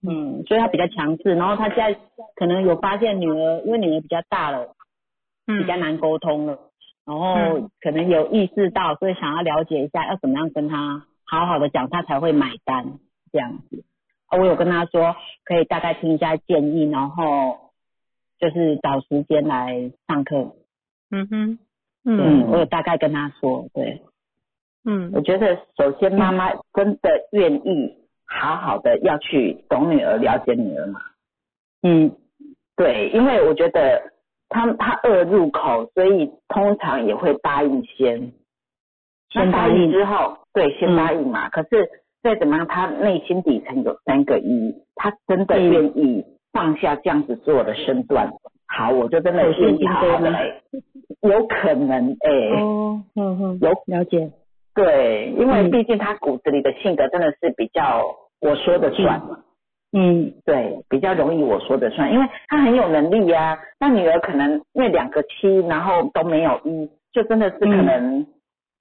[0.07, 1.99] 嗯，所以他比较强势，然后他现在
[2.37, 4.75] 可能有发现女儿，因为女儿比较大了，
[5.47, 6.59] 嗯，比较难沟通了，
[7.05, 12.99] 然后嗯可能有意识到，所以想要了解一下要怎么样跟他好好的讲，他才会买单
[13.33, 13.85] 这样子。
[14.27, 17.71] 啊我有跟他说，可以大概听一下建议，然后
[18.39, 20.55] 就是找时间来上课。
[21.11, 21.59] 嗯哼，
[22.05, 24.03] 对，嗯我有大概跟他说，对，
[24.85, 25.11] 嗯。
[25.15, 28.04] 我觉得首先妈妈真的愿意
[28.35, 31.01] 好好的要去懂女儿、了解女儿嘛，
[31.83, 32.17] 嗯。
[32.77, 34.03] 对，因为我觉得
[34.49, 38.33] 他他恶入口，所以通常也会答应先，
[39.31, 39.85] 先答应。
[39.85, 41.49] 应之后，对，先嗯答应嘛。
[41.51, 41.89] 可是
[42.21, 48.33] 再怎么样，他内心底层有三个一，他真的嗯愿意放下这样子做的身段。
[48.67, 50.61] 好，我就真的愿意好好的来，
[51.23, 54.33] 有可能哎、哦，嗯嗯，有了解，
[54.75, 55.71] 对，因为嗯。
[55.71, 58.03] 毕竟他骨子里的性格真的是比较
[58.45, 59.41] 我说的算嘛。
[59.97, 68.27] 嗯对，比较容易我说的算，因为他很有能力呀、那女儿可能因为两个七，然后都没有一，就真的是可嗯能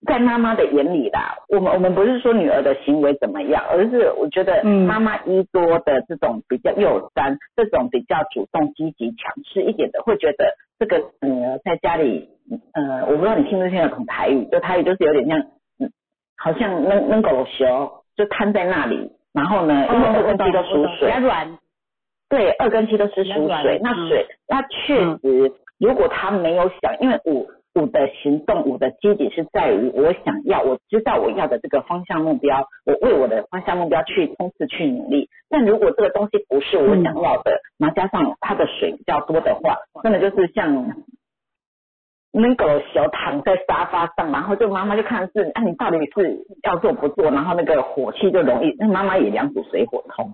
[0.07, 12.27] 在妈妈的眼里啦，我们我们不是说女儿的行为怎么样，而是我觉得嗯妈妈一多的这种比较幼三，这种比较主动、积极、强势一点的，会觉得这个女儿在家里，
[12.73, 15.39] 呃，我不知道你听不听得懂台语，就台语就是有点像，
[15.77, 15.91] 嗯，
[16.37, 19.11] 好像扔扔狗熊，就瘫在那里。
[19.33, 21.57] 然后呢，因为二跟七都属水，比较软，
[22.29, 24.07] 对，二跟七都是属水，那嗯。
[24.07, 35.29] 水，那确实，如果他没有想，因为五五的行动，五的积极是在于我想要，我知道我要的这个方向目标，我为我的方向目标去冲刺去努力。
[35.49, 40.93] 但如果这个东西不是我想要的，然后加上它的水比较多的话，真的就是像。
[42.35, 47.29] 那个小躺在沙发上，然后就妈妈就看是，啊，你到底是要做不做？
[47.29, 50.33] 然后那个火气就容易，那妈妈也两组水火通，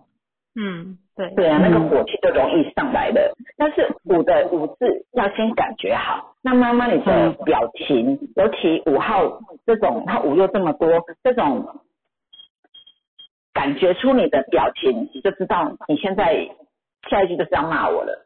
[0.55, 3.35] 嗯，对，对啊，那个火气就容易上来了。
[3.57, 11.81] 但是五的五字要先感觉好，那妈妈你的表情，尤其五号这种，他五又这么多，这种
[13.53, 16.49] 感觉出你的表情，你就知道你现在
[17.09, 18.25] 下一句就是要骂我了，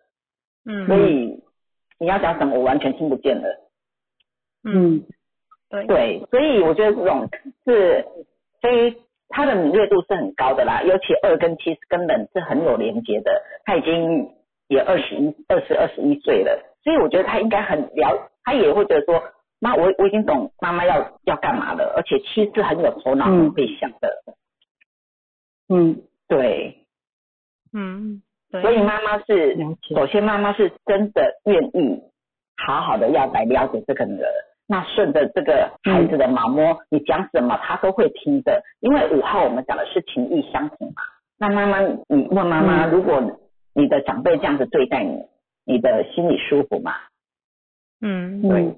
[0.63, 1.41] 嗯，所以
[1.97, 3.62] 你要讲什么我完全听不见了。
[4.63, 5.03] 嗯，嗯。
[5.69, 7.27] 对，对，所以我觉得这种
[7.65, 8.05] 是
[8.61, 8.95] 非
[9.29, 14.29] 他的敏锐度是很高的啦，尤其二跟七是根本是很有连接的，他已经
[14.67, 19.23] 也二十一、二十二十一岁了，所以我觉得他应该很了，他也会觉得说，
[19.59, 24.23] 妈，我我已经懂妈妈要要干嘛了，而且七是很有头脑、会想的，
[25.69, 26.85] 嗯，对，
[27.73, 28.21] 嗯，
[28.51, 29.57] 对，所以妈妈是
[29.95, 32.03] 首先妈妈是真的愿意
[32.55, 34.29] 好好的要来了解这个女儿。
[34.67, 41.03] 那顺着这个孩子的毛摸，你讲什么他都会听的，因为五号我们讲的是情意相同嘛。
[41.37, 43.21] 那妈妈，你问妈妈，如果
[43.73, 45.25] 你的长辈这样子对待你，
[45.65, 46.93] 你的心里舒服吗？
[48.01, 48.75] 嗯，对，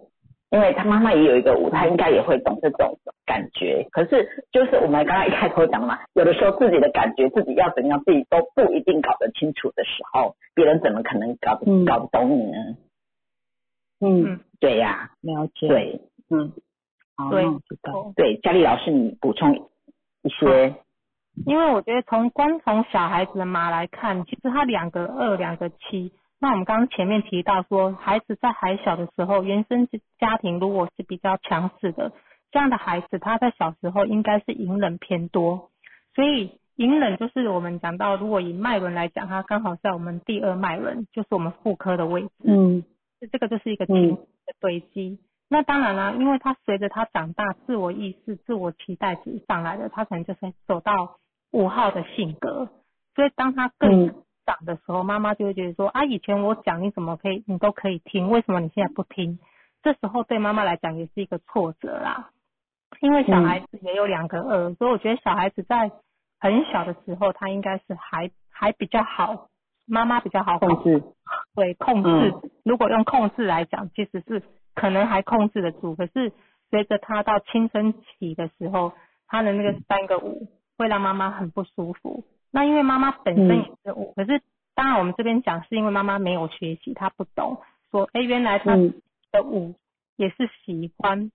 [0.50, 3.88] 因为他妈妈也有一个五，他应该也会懂这种感觉。
[3.92, 12.58] 可是就是我们刚刚一开头讲嘛，有的时候自己的感觉，自己要怎样，自己都不一定搞得清楚的时候，别人怎么可能搞嗯搞得懂你呢？
[14.06, 16.52] 嗯，对呀、了解。，对嗯，
[17.16, 17.46] 好，对。
[18.16, 19.56] 对，佳丽老师，你补充
[20.24, 20.76] 一些，
[21.46, 26.12] 因为我觉得从光从小孩子的码来看，其实他两个二，两个七。
[26.40, 29.88] 那我们刚刚前面提到说，孩子在还小的时候，原生
[30.20, 32.12] 家庭如果是比较强势的，
[32.52, 35.70] 这样的孩子他在小时候应该是隐忍偏多。
[36.14, 42.30] 所以隐忍就是我们讲到，如果以脉轮来讲，它刚好在我们第二脉轮，就是我们妇科的位置。
[42.44, 42.84] 嗯
[43.32, 45.20] 这个就是一个嗯情绪的堆积。
[45.48, 51.18] 那当然啦，因为他随着他长大，自我意识、自我期待值上来的，他可能就是走到
[51.52, 52.70] 五号的性格。
[53.14, 59.40] 所以当他更嗯长的时候，妈妈就会觉得说啊，以前我讲你怎么可以，你都可以听，为什么你现在不听？
[59.84, 62.32] 这时候对妈妈来讲也是一个挫折啦，
[63.02, 65.92] 因为小孩子也有两个二，所以我觉得小孩子在
[66.40, 69.48] 很小的时候，他应该是还还比较好，
[69.86, 71.04] 妈妈比较好控制。
[71.56, 74.44] 对控制，嗯如果用控制来讲，其实是
[74.74, 75.96] 可能还控制得住。
[75.96, 76.32] 可是
[76.70, 78.94] 随着他到青春期的时候，
[79.28, 82.24] 他的那个三个五会让妈妈很不舒服。
[82.52, 84.42] 那因为妈妈本身也是五、可是
[84.74, 87.58] 当然我们这边讲是因为妈妈没有学习，她不懂
[87.92, 88.94] 说，哎，原来她嗯
[89.32, 89.76] 的五
[90.16, 91.32] 也是喜欢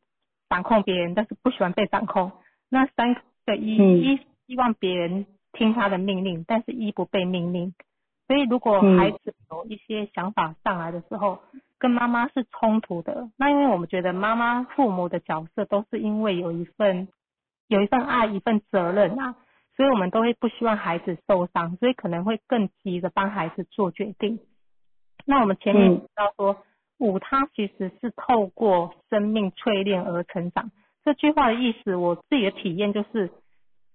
[0.49, 2.33] 掌控别人，但是不喜欢被掌控。
[2.69, 3.15] 那三
[3.47, 7.73] 个一、嗯一希望别人听他的命令，但是一不被命令。
[8.31, 11.41] 所以如果嗯孩子有一些想法上来的时候，
[11.81, 17.09] 跟妈妈是冲突的，那因为我们觉得妈妈父母的角色都是因为有一份
[17.67, 19.35] 有一份爱，一份责任啊，
[19.77, 24.39] 所以我们都会不希望孩子受伤，所以可能会更急着帮孩子做决定。
[25.27, 26.57] 那我们前面嗯提到说，
[26.99, 30.71] 五他其实是透过生命淬炼而成长。
[31.05, 33.29] 这句话的意思，我自己的体验就是，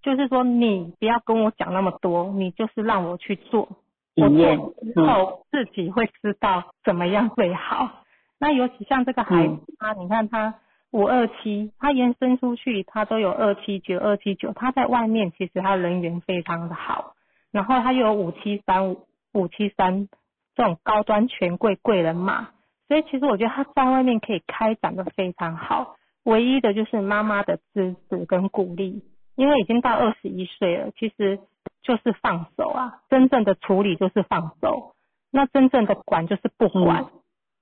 [0.01, 3.84] 就是说你不要跟我讲那么多，你就是让我去做，我
[4.15, 8.03] 体验做之后自己会知道怎么样会好。
[8.39, 10.55] 那尤其像这个孩子，他你看他
[10.91, 17.15] 五二七，他延伸出去，他都有二七九、二七九，他在外面其实他人缘非常的好，
[17.51, 20.07] 然后他又有五七三、五五七三
[20.55, 22.49] 这种高端权贵贵人嘛，
[22.87, 25.97] 所以其实我觉得他在外面可以开展的非常好。
[26.23, 29.03] 唯一的就是妈妈的支持跟鼓励，
[29.35, 31.39] 因为已经到二十一岁了，其实
[31.85, 34.95] 就是放手啊，真正的处理就是放手，
[35.31, 37.05] 那真正的管就是不管。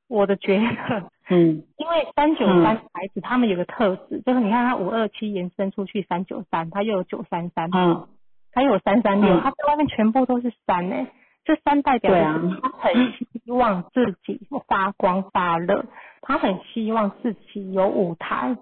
[0.08, 1.64] 我的觉得，嗯。
[1.78, 8.08] 因为三九三孩子他们有个特质，就是你看他五二七延伸出去三九三，他又有九三三，嗯。
[8.52, 9.42] 他又有三三六，嗯。
[9.42, 11.12] 他在外面全部都是三哎、
[11.44, 12.14] 这三代表
[12.62, 15.86] 他很希望自己发光发热，
[16.22, 18.56] 他很希望自己有舞台，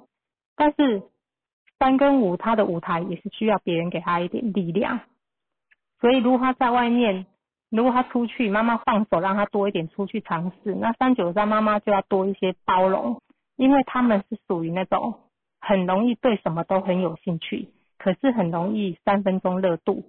[0.56, 1.04] 但是
[1.78, 5.02] 三跟五他的舞台也是需要别人给他一点力量，
[6.02, 7.26] 所以如果他在外面，
[7.70, 13.22] 如果他出去，妈妈放手让他多一点出去尝试，那三九三妈妈就要多一些包容，
[13.56, 15.20] 因为他们是属于那种
[15.60, 20.04] 很容易对什么都很有兴趣，可是很容易三分钟热度。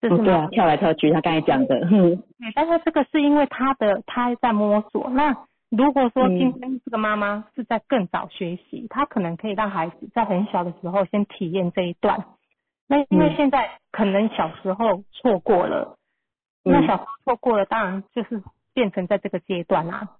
[0.00, 5.10] 这是哦对啊，跳来跳去，他刚才讲的，嗯对，但是这个是因为他的他还在摸索。
[5.10, 5.36] 那
[5.68, 12.24] 如果说嗯今天这个妈妈是在更早学习，她可能可以让孩子在很小的时候先体验这一段。
[12.90, 13.36] 那因为嗯。
[13.36, 15.96] 现在可能小时候错过了，
[16.64, 16.72] 嗯。
[16.72, 18.42] 那小时候错过了，当然就是
[18.74, 20.16] 变成在这个阶段啦、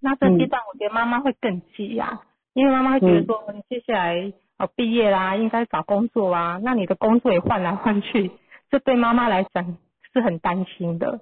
[0.00, 2.20] 那这阶段我觉得妈妈会更急呀、
[2.52, 8.30] 因为妈妈会觉得说，你接下来哦毕业啦，应该找工作啊，那你的工作也换来换去，
[8.70, 9.76] 这对妈妈来讲
[10.12, 11.20] 是很担心的。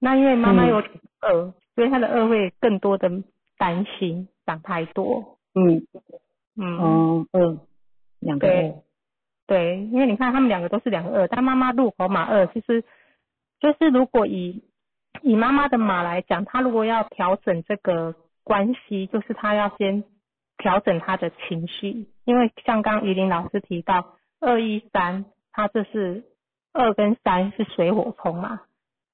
[0.00, 0.68] 那因为妈妈嗯。
[0.68, 0.82] 有
[1.20, 3.08] 二、所以她的二会更多的
[3.56, 5.38] 担心，想太多。
[5.54, 5.86] 嗯。
[6.54, 7.60] 嗯，哦嗯，
[8.20, 8.46] 两个
[9.52, 12.82] 对因为你看他们两个都是两个二，但妈妈入口马二，其实
[13.60, 14.62] 就是如果以
[15.20, 18.14] 以妈妈的马来讲，她如果要调整这个
[18.44, 20.04] 关系，就是她要先
[20.56, 26.24] 调整她的情绪，因为像刚刚于林老师提到二一三，它这是
[26.72, 28.62] 二跟三是水火冲嘛，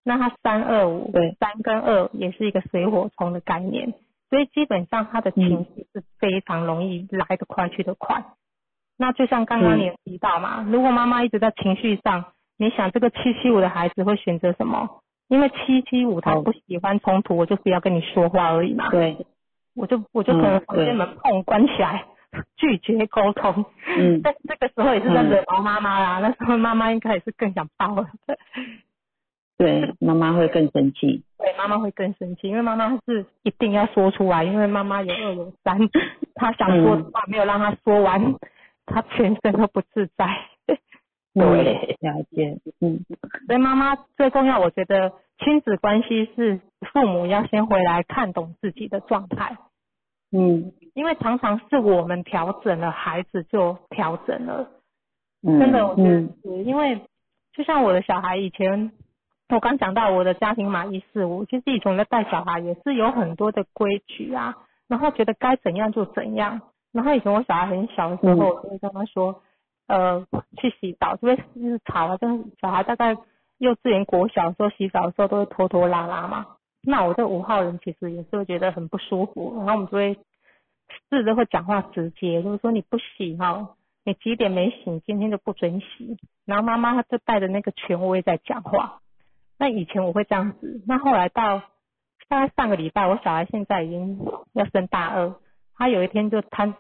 [0.05, 1.37] 那它三二五对。
[1.41, 3.93] 三跟二也是一个水火冲的概念，
[4.31, 8.25] 所以基本上他的情绪是非常容易来得快去得快。
[8.99, 12.25] 那就像刚刚你有提到嘛，如果妈妈一直在情绪上，
[12.59, 15.01] 你想这个七七五的孩子会选择什么？
[15.29, 18.91] 因为七七五他哦不喜欢冲突，我就不要跟你说话而已嘛。
[18.91, 19.17] 对，
[19.77, 22.05] 我就我就可能房间门砰关起来，
[22.57, 23.65] 拒绝沟通。
[23.97, 28.09] 嗯 但这个时候也是在惹毛妈妈啦，那时候妈妈应该也是更想爆了。
[29.59, 31.23] 对，妈妈会更生气。
[31.37, 35.79] 对，妈妈会更生气，因为妈妈是一定要说出来，因为妈妈有二有三，
[36.35, 38.35] 她想说的话没有让她说完，
[38.89, 40.27] 她全身都不自在。
[41.35, 42.59] 对，了解。
[42.81, 43.05] 嗯
[43.47, 46.61] 所以妈妈最重要，我觉得亲子关系是
[46.93, 49.57] 父母要先回来看懂自己的状态，
[50.33, 54.69] 嗯因为常常是我们调整了，孩子就调整了。
[55.47, 57.01] 嗯真的，我觉得嗯因为
[57.53, 58.91] 就像我的小孩以前，
[59.49, 64.57] 我刚讲到我的家庭码一四五，其实以前我在带小孩也是有很多的规矩啊，
[64.89, 66.61] 然后觉得该怎样就怎样。
[66.99, 69.41] 然后以前我小孩很小的时候，嗯我就会跟他说，
[69.87, 70.27] 呃，
[70.57, 73.17] 去洗澡，就会就是吵啊，就是小孩大概
[73.59, 76.45] 幼稚园、国小的时候洗澡的时候都会拖拖拉拉嘛。
[76.83, 80.19] 那我这五号人其实也是会觉得很不舒服，然后我们就会
[81.09, 86.17] 试着会讲话直接，就是说你不洗哈，你几点没洗，今天就不准洗。
[86.47, 88.99] 然后妈妈她就带着那个权威在讲话。
[89.57, 91.63] 那以前我会这样子，那后来到
[92.29, 94.19] 大概上个礼拜，我小孩现在已经
[94.53, 95.35] 要升大二，
[95.77, 96.75] 他有一天就瘫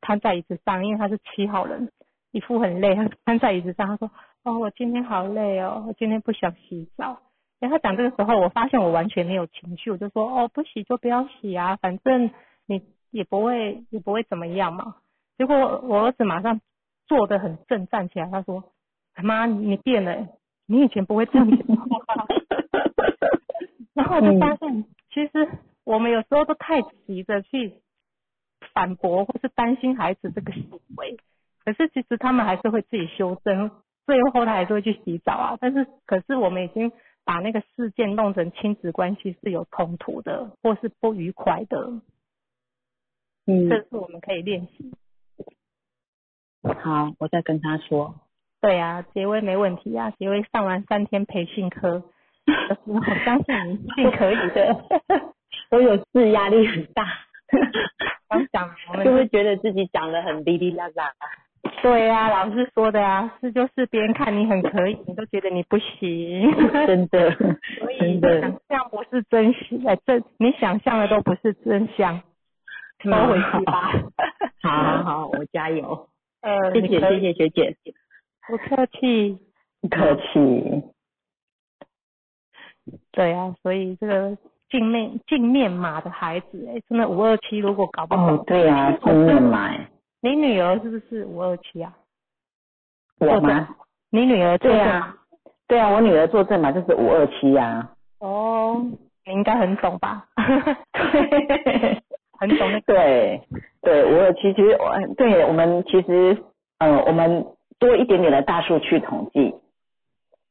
[0.00, 1.90] 瘫在椅子上，因为他是七号人，
[2.32, 4.10] 一副很累，他 瘫在椅子上，他说
[4.44, 7.20] ：“哦，我今天好累哦，我今天不想洗澡。”
[7.60, 12.30] 然后他讲这个时候，我发现我完全没有情绪，我就说：“哦，不洗就不要洗啊，反正
[12.66, 14.96] 你也不会也不会怎么样嘛。”
[15.36, 16.60] 结果我儿子马上
[17.06, 18.64] 坐得很正，站起来，他说
[19.22, 20.26] ：“妈，你变了，
[20.66, 22.26] 你以前不会这样讲话。
[23.92, 25.48] ”然后我就发现，其实
[25.84, 27.74] 我们有时候都太急着去
[28.72, 31.16] 反驳或是担心孩子这个行为，
[31.64, 33.70] 可是其实他们还是会自己修正，
[34.06, 35.58] 最后他还是会去洗澡啊。
[35.60, 36.92] 但是可是我们已经
[37.24, 42.00] 把那个事件弄成亲子关系是有冲突的，或是不愉快的，
[43.46, 44.92] 嗯这嗯，是我们可以练习。
[46.62, 48.14] 好，我再跟他说。
[48.60, 52.02] 对啊，结薇没问题啊，结薇上完三天培训课，
[52.84, 54.84] 我相信你一定可以的。
[55.70, 57.06] 我有事，压力很大，
[58.28, 58.70] 刚讲
[59.04, 61.12] 就会觉得自己讲的很哩哩啦啦。
[61.82, 66.50] 对呀、老师说的啊，是就是别人看你很可以，你都觉得你不行。
[66.86, 67.30] 真的，
[67.78, 72.22] 所以真的想象不是真实，哎，这你想象的都不是真相，
[73.02, 73.92] 收回去吧。
[74.62, 76.08] 好好好，我加油。
[76.42, 77.76] 呃，谢谢谢谢学姐。
[78.48, 79.38] 不客气。
[79.80, 80.82] 不客气。
[83.12, 84.36] 对啊，所以这个
[84.70, 89.88] 镜面镜面码的孩子，哎，真的五二七如果搞不哦懂，，对啊，镜面买
[90.22, 91.92] 你女儿是不是五二七啊？
[93.18, 93.68] 我吗？
[94.10, 95.14] 你女儿对啊，
[95.68, 97.90] 对啊，我女儿做正嘛就是五二七呀。
[98.20, 98.80] 哦，
[99.26, 100.26] 你应该很懂吧？
[100.92, 102.02] 对。
[102.40, 102.94] 很懂那个。
[102.94, 103.42] 对
[103.82, 106.36] 对，五二七其实我对我们其实
[106.78, 107.44] 呃我们
[107.78, 109.54] 多一点点的大数据统计，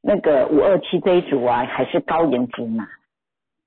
[0.01, 2.87] 那个五二七这一组啊还是高颜值嘛。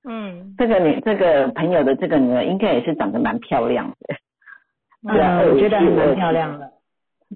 [0.08, 4.16] 嗯，这个女这个朋友的这个女儿应该也是长得蛮漂亮的。
[5.12, 6.70] 对啊嗯，我觉得还蛮漂亮的，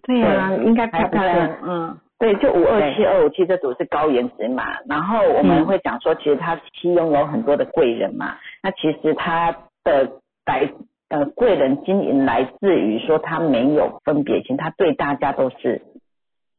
[0.03, 1.59] 对呀、应该漂漂亮。
[1.63, 9.55] 嗯对，就五二七二五七这组是高颜值嘛，然后我们嗯会讲说，其实他其拥有很多的贵人嘛，那其实他
[9.85, 10.13] 的
[10.47, 10.67] 来
[11.11, 15.83] 呃贵人经营来自于说他没有分别心，他对大家都是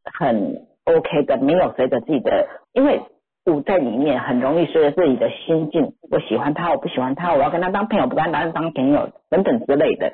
[0.03, 3.01] 很 OK 的，没有随着自己的，因为
[3.47, 10.13] 五在里面很容易随着自己的心境，我喜欢他，我不喜欢他，我要跟他当朋友，不跟他当朋友等等之类的，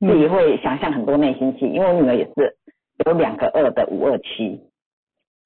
[0.00, 2.56] 自己会想象很多内心戏，因为我女儿也是
[3.04, 4.60] 有两个二的五二七。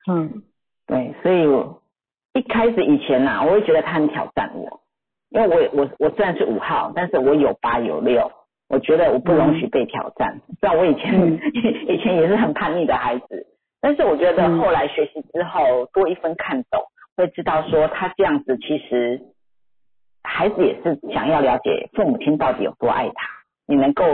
[0.09, 0.43] 嗯。
[0.87, 1.83] 对，所以我
[2.33, 4.81] 一开始以前呐、我会觉得他很挑战我，
[5.31, 8.31] 因为我我我虽然是五号，但是我有八有六，
[8.69, 9.67] 我觉得我不容许。
[9.67, 10.41] 被挑战。
[10.61, 11.39] 虽然我以前、嗯。
[11.89, 13.47] 以前也是很叛逆的孩子，
[13.83, 14.59] 但是我觉得嗯。
[14.59, 16.83] 后来学习之后多一分看懂，
[17.19, 19.21] 会知道说他这样子其实
[20.23, 23.29] 孩子也是想要了解父母亲到底有多爱他，
[23.67, 24.05] 你能够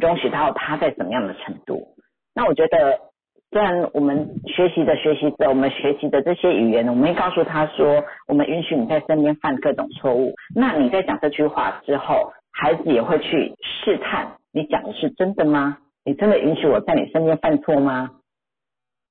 [0.00, 1.96] 容许到他在怎么样的程度。
[2.34, 3.00] 那我觉得
[3.50, 10.32] 虽然我们学习的学习者，我们学习的这些语言，我们会告诉他说，我们允许你在身边犯各种错误。
[10.54, 15.78] 那你在讲这句话之后，孩子也会去试探，你讲的是真的吗？
[16.04, 18.10] 你真的允许我在你身边犯错吗？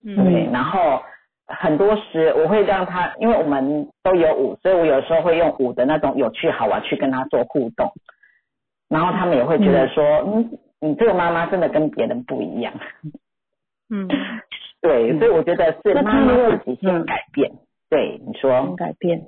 [0.03, 1.01] 对，嗯然后
[1.47, 7.91] 很多时我会让他，因为我们都有舞，所以我有时候会用舞的那种有趣好玩去跟他做互动，
[8.89, 12.73] 然后他们也会觉得说，嗯，你这个妈妈真的跟别人不一样。
[13.89, 14.07] 嗯，
[14.81, 15.19] 对，嗯。
[15.19, 17.51] 所以我觉得是妈妈自己先嗯改变。
[17.89, 19.27] 对，你说，改变。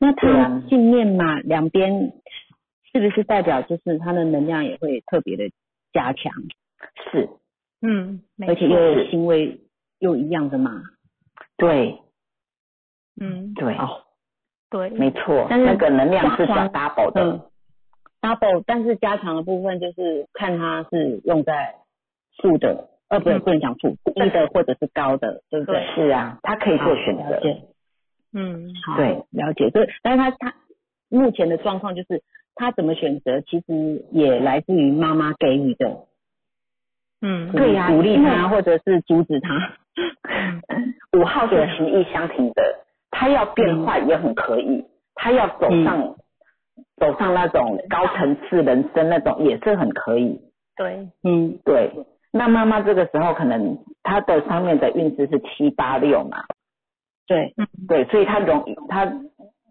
[0.00, 2.12] 那他信念嘛，两边
[2.92, 5.44] 是不是代表就是他的能量也会特别的
[5.92, 6.32] 加强，
[7.12, 7.28] 是，
[7.80, 9.60] 嗯，没而且又有行为
[10.00, 10.82] 又一样的嘛？
[11.56, 11.98] 对。
[13.18, 14.02] 嗯，对，哦，
[14.68, 17.40] 对，没错，但是那个能量是小加 double 的，嗯
[18.20, 21.76] ，double，但是加强的部分就是看它是用在
[22.42, 25.86] 负的，呃，不不能讲负，低的或者是高的，对不对？
[25.94, 27.40] 是啊，他可以做选择，
[28.34, 29.70] 嗯，好，对，了解。
[29.70, 30.54] 所以，但是他他
[31.08, 32.22] 目前的状况就是
[32.54, 36.04] 他怎么选择，其实也来自于妈妈给予的，
[37.22, 39.78] 嗯，对呀鼓励他或者是阻止他。
[41.18, 42.62] 五号是情意相挺的，
[43.10, 44.84] 他要变坏也很可以，
[45.14, 46.14] 他要走上、
[46.96, 50.40] 走上那种高层次人生那种也是很可以。
[50.76, 51.90] 对，嗯，对，
[52.32, 56.44] 那妈妈这个时候可能她的上面的运势是七八六嘛，
[57.26, 57.54] 对，
[57.88, 59.06] 对，所以她容易她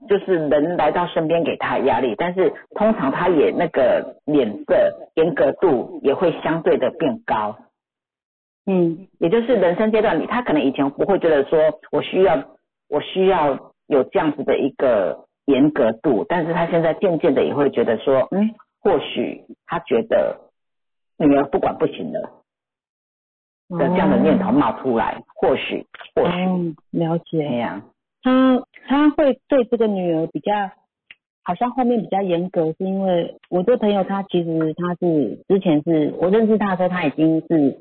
[0.10, 4.76] 就是人来到身边给她压力，但是通常她也那个脸色
[5.14, 7.56] 严格度也会相对的变高。
[8.66, 9.08] 嗯。
[9.20, 11.60] 也就是人生阶段里，他可能以前不会觉得说
[11.92, 12.44] 我需要
[12.90, 18.50] 我需要有这样子的一个严格度，但是他现在渐渐的也会觉得说，嗯，
[18.82, 20.40] 或许他觉得
[21.18, 22.44] 女儿不管不行了
[23.70, 25.86] 的这样的念头冒出来，或许
[26.16, 27.58] 或许嗯，了这解。
[27.58, 27.82] 样，
[28.22, 30.54] 他他会对这个女儿比较，
[31.44, 37.80] 好像后面比较严格，是因为我这朋友他其实他是之前是我认识他的时候，他已经是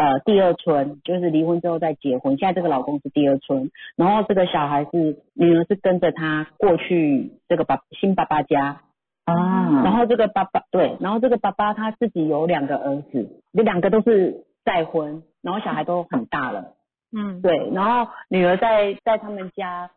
[0.00, 8.80] 呃第二春，就是离婚之后再结婚，现在这个老公是第二春，然后这个小孩是女儿是跟着他过去这个爸新爸爸家，
[9.24, 16.72] 啊，然后这个爸爸对，然后这个爸爸他自己有两个儿子，这两个都是再婚，然后小孩都很大了。
[17.12, 19.90] 嗯，对，然后女儿在在他们家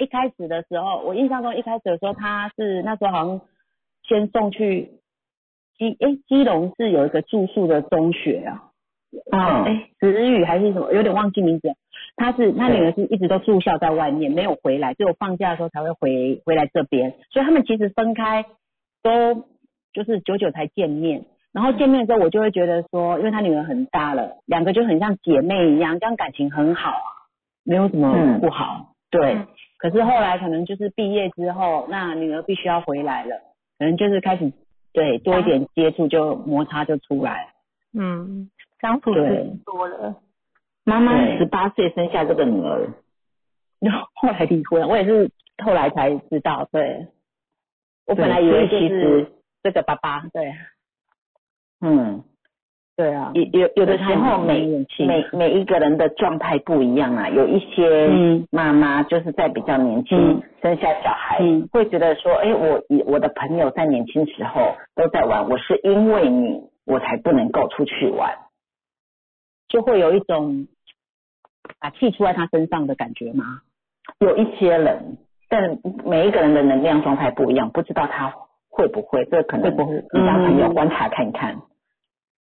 [0.00, 3.40] 一开始的时候，我印象中一开始的时候，他是那时候好像
[4.02, 4.90] 先送去
[5.78, 8.69] 基诶基隆是有一个住宿的中学啊，
[9.32, 11.74] 嗯，哎子语还是什么，有点忘记名字了。
[12.16, 18.44] 她是他女儿是一直都住校在外面，没有回来，只有放假的时候才会回回来这边，所以他们其实分开
[19.02, 19.46] 都
[19.92, 21.24] 就是久久才见面。
[21.52, 27.10] 然后见面之后，我就会觉得说，因为他女儿很大了，两个就很像姐妹一样，这样感情很好啊，
[27.64, 28.94] 没有什么嗯不好。
[29.10, 29.38] 对，
[29.78, 33.36] 可是后来可能就是毕业之后，那女儿必须要回来了，
[33.80, 34.52] 可能就是开始
[34.92, 37.48] 对多一点接触，就摩擦就出来了。
[37.98, 38.48] 嗯，
[38.80, 40.16] 相处对时间多了，
[40.84, 41.38] 妈妈对。
[41.38, 42.88] 十八岁生下这个女儿，
[43.80, 45.30] 然 后后来离婚，我也是
[45.64, 46.68] 后来才知道。
[46.72, 47.06] 对，
[48.06, 50.24] 我本来以为其是实这个爸爸。
[50.32, 50.54] 对，
[51.80, 52.22] 嗯，
[52.96, 54.66] 对啊，有有有的时候每
[54.98, 60.42] 每每一个人的状态不一样啊，有一些嗯妈妈就是在比较年轻、嗯。
[60.62, 61.68] 生下小孩，嗯。
[61.72, 68.36] 会觉得说，哎，我以我的朋友在年轻时候都在玩，我是因为你我才不能够出去玩。
[69.70, 70.66] 就会有一种
[71.78, 73.62] 把气出在他身上的感觉吗？
[74.18, 75.16] 有一些人，
[75.48, 78.34] 但每一个人的能量状态不一样，不知道他
[78.68, 81.62] 会不会，这可能会不会你当朋友嗯观察看看。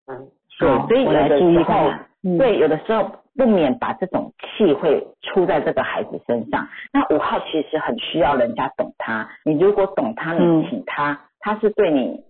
[0.07, 1.93] 嗯，对，所以来的时注意看候。
[2.23, 6.67] 嗯，对，有的时候不免把这种气会出在这个孩子身上。
[6.93, 12.25] 那五号其实很需要人家懂他，你如果懂他，嗯你请他，他是对你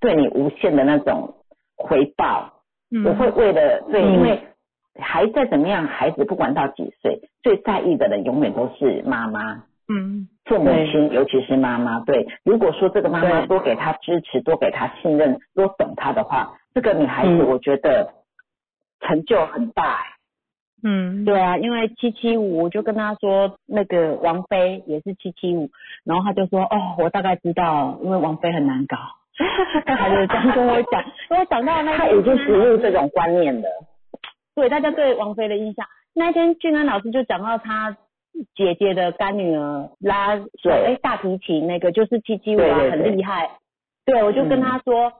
[0.00, 1.34] 对你无限的那种
[1.76, 2.53] 回报。
[2.94, 4.14] 嗯，我会为了对，嗯。
[4.14, 4.40] 因为
[5.00, 9.64] 孩再怎么样，孩子不管到几岁，最在意的人永远都是妈妈。
[9.88, 10.28] 嗯。
[10.44, 17.48] 父母亲，尤其是妈妈，对，如果说这个妈妈多给他支持，多给他信任，多懂他的话，这个女孩子嗯。
[17.48, 18.12] 我觉得
[19.00, 20.04] 成就很大、欸。
[20.86, 25.70] 嗯，对啊，因为七七五，我就跟他说那个王菲也是七七五，
[26.04, 28.98] 然后他就说哦，我大概知道，因为王菲很难搞，
[29.84, 33.68] 他就这样跟我讲，跟我讲到那他已经植入这种观念了。
[34.54, 35.86] 对大家对王菲的印象。
[36.14, 37.96] 那一天俊安老师就讲到他
[38.54, 43.50] 姐姐的干女儿拉对哎大提琴那个就是七七五啊，很厉害。
[44.06, 45.12] 对，我就跟他说，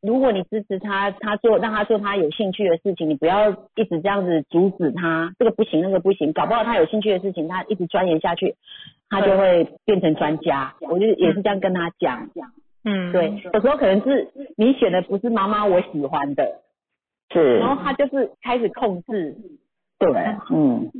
[0.00, 8.54] 如果你支持他，他做让他做他有兴趣的事情，你不要一直这样子阻止他，这个不行那个不行，搞不好他有兴趣的事情，他一直钻研下去，
[9.08, 10.74] 他就会变成专家。
[10.80, 12.52] 我就也是这样跟他讲，嗯，
[13.12, 16.62] 对，有时候可能是你选的不是妈妈我喜欢的，
[17.30, 19.36] 是，然后他就是开始控制。
[19.98, 20.10] 对，
[20.50, 20.90] 嗯，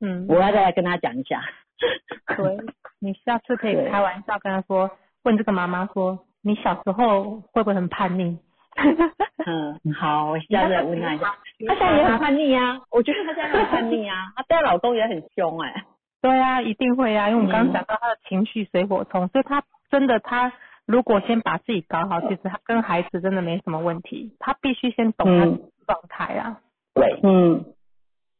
[0.00, 1.42] 嗯，我要再来跟他讲一下。
[2.36, 2.58] 对，
[3.00, 4.90] 你下次可以开玩笑跟他说，
[5.24, 8.38] 问这个妈妈说，你小时候会不会很叛逆？
[9.46, 11.34] 嗯，好，我下次再问他一下。
[11.66, 15.84] 他现在也很叛逆啊，我觉得他现在很叛逆啊，他对她老公也很凶哎、
[16.20, 20.52] 对啊，一定会啊，因为我们刚刚讲到他的情绪水火冲，所以他真的他
[20.86, 24.36] 如果先把自己搞好，其实他跟孩子真的没什么问题。
[24.38, 25.52] 他必须先懂他的
[25.86, 26.60] 状态啊。
[26.94, 27.64] 对，嗯，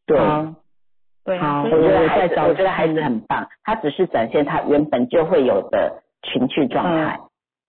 [0.06, 0.18] 对。
[1.24, 7.20] 对啊，我觉得孩子，我觉得孩子很棒，他只是展现他原本就会有的情绪状态。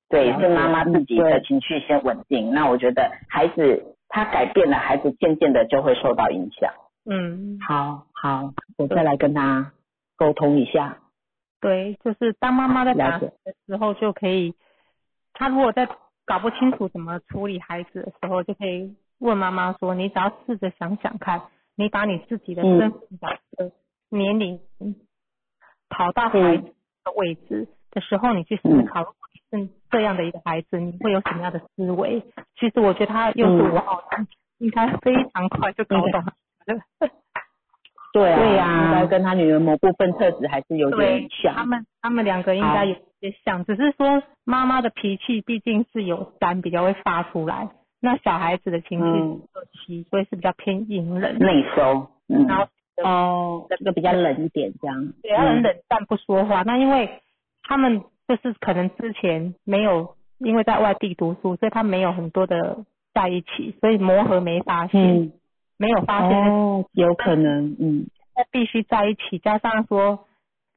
[0.10, 2.52] 对，是妈妈自己的情绪先稳定。
[2.52, 6.74] 那我觉得孩子他改变了，孩子渐渐的就会受到影响。
[7.06, 9.72] 嗯，好好，我再来跟他
[10.18, 10.98] 沟通一下。
[11.64, 13.32] 对，就是当妈妈在打的
[13.66, 14.54] 时候，就可以，
[15.34, 15.88] 他如果在
[16.26, 21.42] 搞不清楚怎么处理孩子的时候，就可以问妈妈说：“你只要试着想想看。”
[21.76, 22.94] 你把你自己的身
[24.10, 24.60] 年龄
[25.90, 32.22] 跑到孩子的位置的时候，你去思考，如果你是这样的一个孩子，你会有什么样的思维？
[32.60, 34.04] 其实我觉得他又是我好
[34.60, 36.24] 应该非常快就搞懂。
[38.14, 41.54] 对啊，对呀，应该跟他女儿某部分特质还是有点像。
[41.54, 47.68] 他们他们两个应该有些像，只是说妈妈的脾气毕竟是有三比较会发出来。
[48.00, 49.00] 那小孩子的情
[49.86, 52.68] 绪所以是比较偏隐忍、内收，然后
[53.04, 55.14] 哦，这个比较冷一点这样。
[55.24, 56.64] 对，他很冷淡不说话。
[56.64, 57.22] 那因为
[57.64, 65.32] 他们就是可能之前没有因为在外地读书，所以他没有很多的在一起，所以磨合没发现，
[65.78, 68.06] 没有发现哦，有可能，嗯，
[68.36, 70.26] 他必须在一起，加上说，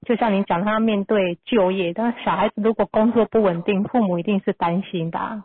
[0.06, 5.42] 就像你讲，他要面对就业，但是小孩子如果工作不稳定，父母一定是担心的。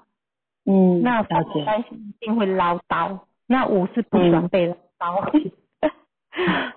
[0.65, 1.43] 嗯，那担
[1.89, 3.19] 心一定会唠叨。
[3.47, 5.51] 那五是不喜欢被唠叨，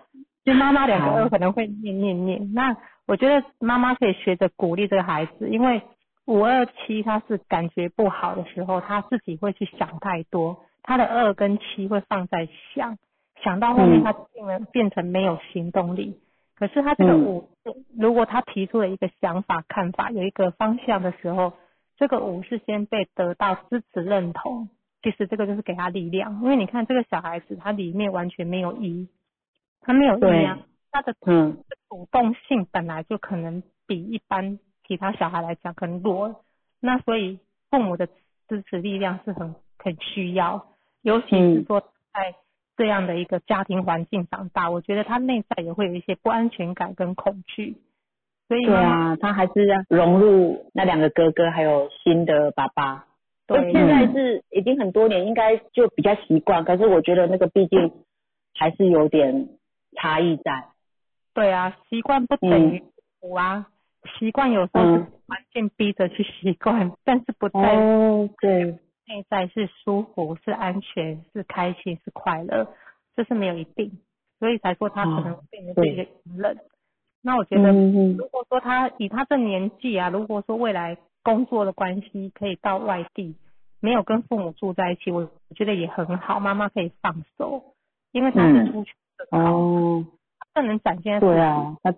[0.45, 2.53] 就妈妈两个二可能会念念念。
[2.53, 5.83] 那我觉得妈妈可以学着鼓励这个孩子，因为
[6.27, 12.97] 五二七他是感觉不好的时候，他自己会去想太多，他的二跟七会放在想，
[13.43, 16.21] 想到后面他变了变成没有行动力。
[16.55, 17.49] 可是他这个五，
[17.99, 21.53] 如果他提出了一个想法、看法，有一个方向的时候。
[21.97, 24.69] 这个五是先被得到支持认同，
[25.01, 29.09] 其实这个就是给他力量，因为你看这个小孩子他里面完全没有一，
[29.81, 30.59] 他没有一啊，
[30.91, 31.57] 他的嗯。
[31.89, 36.43] 主动性本来就可能比一般其他小孩来讲可能弱，
[36.81, 37.39] 那所以
[37.71, 38.09] 父母的
[38.49, 40.67] 支持力量是很很需要，
[41.05, 41.81] 尤其是说
[42.13, 42.35] 在
[42.77, 47.77] 这样的一个家庭环境长大，我觉得他内在也会有一些不安全感跟恐惧。
[48.49, 53.07] 所以对啊，他还是要融入那两个哥哥，还有新的爸爸。
[53.47, 56.65] 对，现在是已经很多年，应该就比较习惯。
[56.65, 57.93] 可是我觉得那个毕竟
[58.55, 59.49] 还是有点
[59.97, 60.65] 差异在。
[61.35, 62.83] 对啊，习惯不等于
[63.21, 63.69] 苦啊。
[64.19, 67.77] 习惯有时候是环境逼着去习惯， 但是不在
[68.41, 72.69] 对内在是舒服、是安全、是开心、是快乐，
[73.17, 73.99] 这是没有一定。
[74.41, 76.59] 所以才说他可能变成是一个隐忍。
[77.23, 83.35] 那我觉得，如果说他以他这年纪啊，如果说未来工作的关系可以到外地，
[83.81, 87.63] 没有跟父母住在一起，我我觉得也很好，妈妈可以放手，
[88.13, 90.05] 因为他是出去的哦，
[90.53, 91.91] 更能展现对啊，他，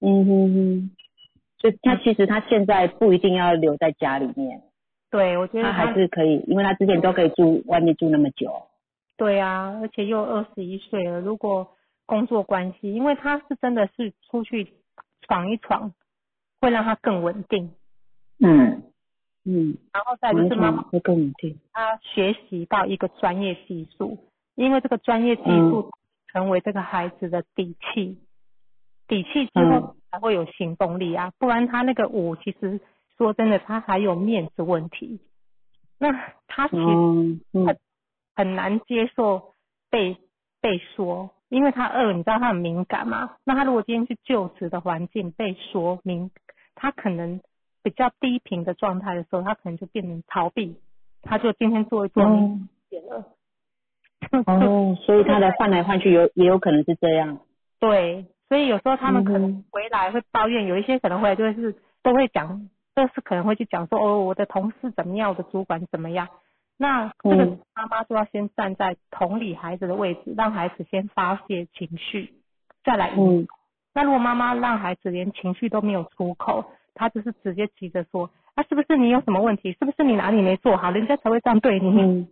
[0.00, 0.90] 嗯哼哼，
[1.58, 4.62] 所以他其实他现在不一定要留在家里面，
[5.10, 8.66] 对我觉得他还是可以，因为他之前都可以住外面住那么久，
[9.16, 11.76] 对啊，而且又二十一岁了，如果。
[12.06, 14.72] 工作关系，因为他是真的是出去
[15.22, 15.94] 闯一闯，
[16.60, 17.70] 会让他更稳定。
[18.40, 18.82] 嗯
[19.44, 21.56] 嗯，然后再就是妈妈会更稳定。
[21.72, 24.18] 他学习到一个专业技术，
[24.56, 25.92] 因为这个专业技术
[26.32, 28.18] 成为这个孩子的底气，
[29.06, 31.30] 底气之后才会有行动力啊。
[31.38, 32.80] 不然他那个舞，其实
[33.20, 35.20] 说真的，他还有面子问题。
[35.98, 36.10] 那
[36.48, 36.82] 他其实
[37.52, 37.78] 很
[38.34, 39.52] 很难接受
[39.90, 40.16] 被
[40.62, 41.28] 被说。
[41.50, 43.36] 因为他二，你知道他很敏感嘛？
[43.42, 46.30] 那他如果今天去就职的环境被说明，
[46.76, 47.40] 他可能
[47.82, 50.76] 比较低频的状态的时候，他可能就变成逃避，
[51.22, 53.26] 他就今天做一做明显了。
[54.46, 57.40] 哦，所以他的换来换去有也有可能是这样。
[57.80, 66.28] 对，所以有时候他们可能回来会抱怨，有一些可能回来就是都会讲，都是可能会去讲说哦，我的同事怎么样，我的主管怎么样。
[66.76, 72.32] 那这个妈妈就要先站在同理孩子的位置，让孩子先发泄情绪，
[72.82, 73.12] 再来。
[73.18, 73.46] 嗯。
[73.92, 76.64] 那如果妈妈让孩子连情绪都没有出口，
[76.94, 79.72] 他就是直接急着说，啊，是不是你有什么问题？
[79.72, 80.90] 是不是你哪里没做好？
[80.90, 82.00] 人家才会这样对你。
[82.00, 82.28] 嗯。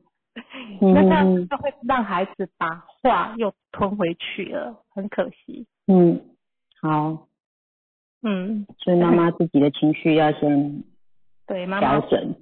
[0.81, 5.67] 那这样就会让孩子把话又吞回去了，很可惜。
[5.89, 6.23] 嗯。
[6.81, 7.28] 好。
[8.23, 8.67] 嗯。
[8.79, 10.85] 所以妈妈自己的情绪要先
[11.47, 12.35] 对调整。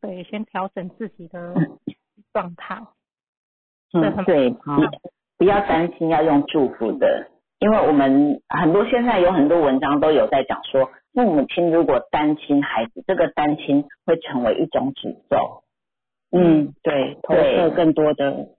[0.00, 1.54] 对，先调整自己的
[2.32, 2.80] 状态。
[3.92, 4.58] 嗯，对，不
[5.38, 15.64] 不要担心，要用祝福的因为我们很多现在有很多文章都有在讲说，父母亲如果担心孩子，这个担心会成为一种诅咒。
[16.30, 18.50] 嗯，对，投射更多的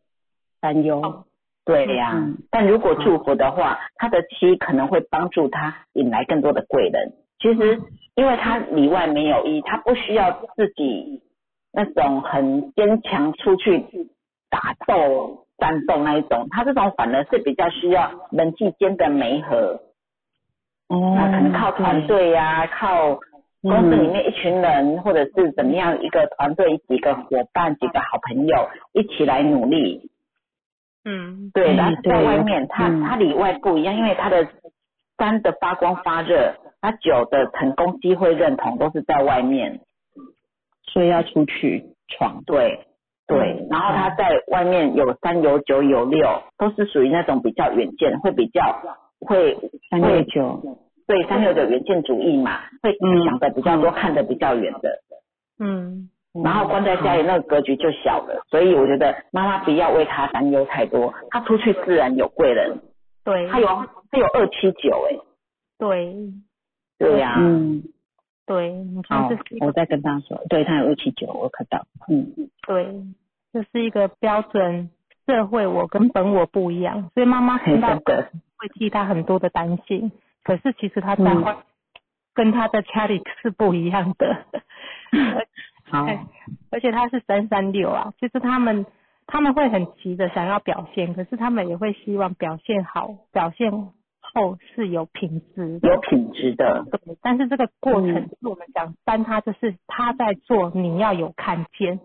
[0.59, 1.25] 担忧。
[1.69, 7.13] 对呀、嗯但如果祝福的话，他的妻可能会帮助他引来更多的贵人。
[7.39, 7.79] 其实，
[8.15, 11.21] 因为他里外没有一，他不需要自己
[11.71, 13.85] 那种很坚强出去
[14.49, 19.79] 打斗、战斗那一种，他这种反而是比较需要人际间的媒合，
[20.87, 23.19] 哦那，可能靠团队呀、靠
[23.61, 30.09] 公司里面一群人，或者是怎么样一个团队几个伙伴、几个好朋友一起来努力。
[31.05, 34.47] 嗯，对，嗯但是在外面，它嗯它里外不一样，因为它的
[35.17, 39.79] 三的发光发热，它九的成功机会认同都是在外面。
[40.91, 42.41] 所以要出去闯。
[42.47, 42.79] 对
[43.27, 46.27] 对，然后他在外面有三有九有六，
[46.57, 48.81] 都是属于那种比较远见，会比较
[49.19, 49.55] 会
[49.91, 50.59] 三六九，
[51.05, 54.89] 对三六九远见主义嘛，会嗯想的比较多，看得比较远的。
[55.59, 56.09] 嗯，
[56.43, 62.79] 然后关在家里那个格局就小了，所以我觉得妈妈不要为他担忧太多，他出去自然有贵人。
[63.23, 63.67] 对，他有
[64.11, 65.17] 他有二七九哎，
[65.77, 66.15] 对。
[66.97, 67.81] 对呀、嗯，
[68.45, 72.33] 对，你看好这是我再跟他说，对他有二七九，我看到，嗯，
[72.67, 72.93] 对，
[73.53, 74.89] 这是一个标准
[75.25, 80.11] 社会我跟本我不一样，所以妈妈听到真的，会替他很多的担心，
[80.43, 81.41] 可是其实他在嗯。
[81.41, 81.55] 外
[82.33, 84.45] 跟他在家里是不一样的。
[85.89, 86.25] 好，哎
[86.71, 88.85] 而且他是三三六啊，就是他们
[89.27, 93.71] 他们会很急的想要表现，可是他们也会希望表现好，表现
[94.19, 95.79] 后是有品质。
[95.81, 98.29] 有品质的，对，但是这个过程嗯。
[98.29, 101.99] 是我们讲三，他就是他在做，你要有看见，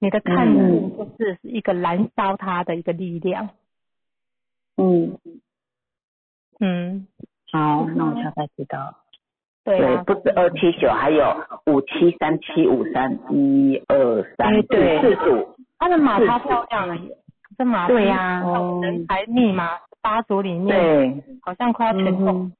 [0.00, 0.96] 你的看见嗯。
[0.96, 3.50] 就是一个燃烧他的一个力量。
[4.76, 5.18] 嗯，
[6.58, 7.06] 嗯，
[7.52, 9.01] 好，那我大概知道，
[9.64, 11.36] 对，不止二七九，还有
[11.66, 15.00] 五七三七五三一二三对。
[15.00, 17.16] 四组，他的马超漂亮了耶，
[17.56, 19.68] 这马对呀哦人才密码
[20.00, 22.26] 八组里面对，好像快要全中。
[22.26, 22.52] 嗯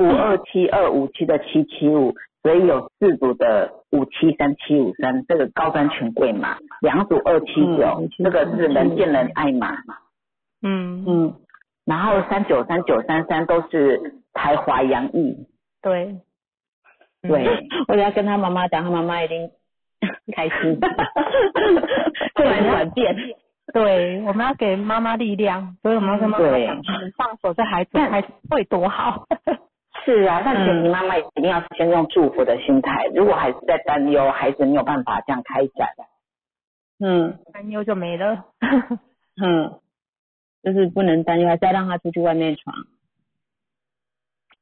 [0.00, 9.76] 五二七二五七的七七五，所以有四组的五七三七五三，这个高端权贵码，两组二七九嗯，这个是人见人爱码，
[10.62, 11.34] 嗯，嗯，
[11.84, 15.46] 然后三九三九三三都是才华洋溢，
[15.84, 16.16] 对，
[17.22, 17.28] 嗯。
[17.28, 19.50] 对， 我要跟他妈妈讲，他妈妈一定
[20.34, 20.80] 开心，
[22.34, 23.14] 突然转变，
[23.72, 26.66] 对，我们要给妈妈力量，所以我们要跟妈妈对。
[26.66, 26.82] 讲，
[27.16, 29.26] 放手，这孩子孩子会多好。
[30.04, 35.88] 是啊，但前提妈妈一定要先用祝福的心态，如果还是在担忧，孩子没有办法这样开展。
[36.98, 37.38] 嗯。
[37.52, 38.44] 担忧就没了。
[39.40, 39.80] 嗯，
[40.62, 42.74] 就是不能担忧，还是要让他出去外面闯。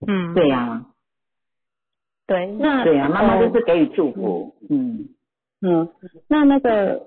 [0.06, 0.84] 嗯，对呀、
[2.32, 5.08] 对，那对啊、妈妈哦就是给予祝福，嗯，
[5.60, 5.88] 嗯，
[6.28, 7.02] 那那个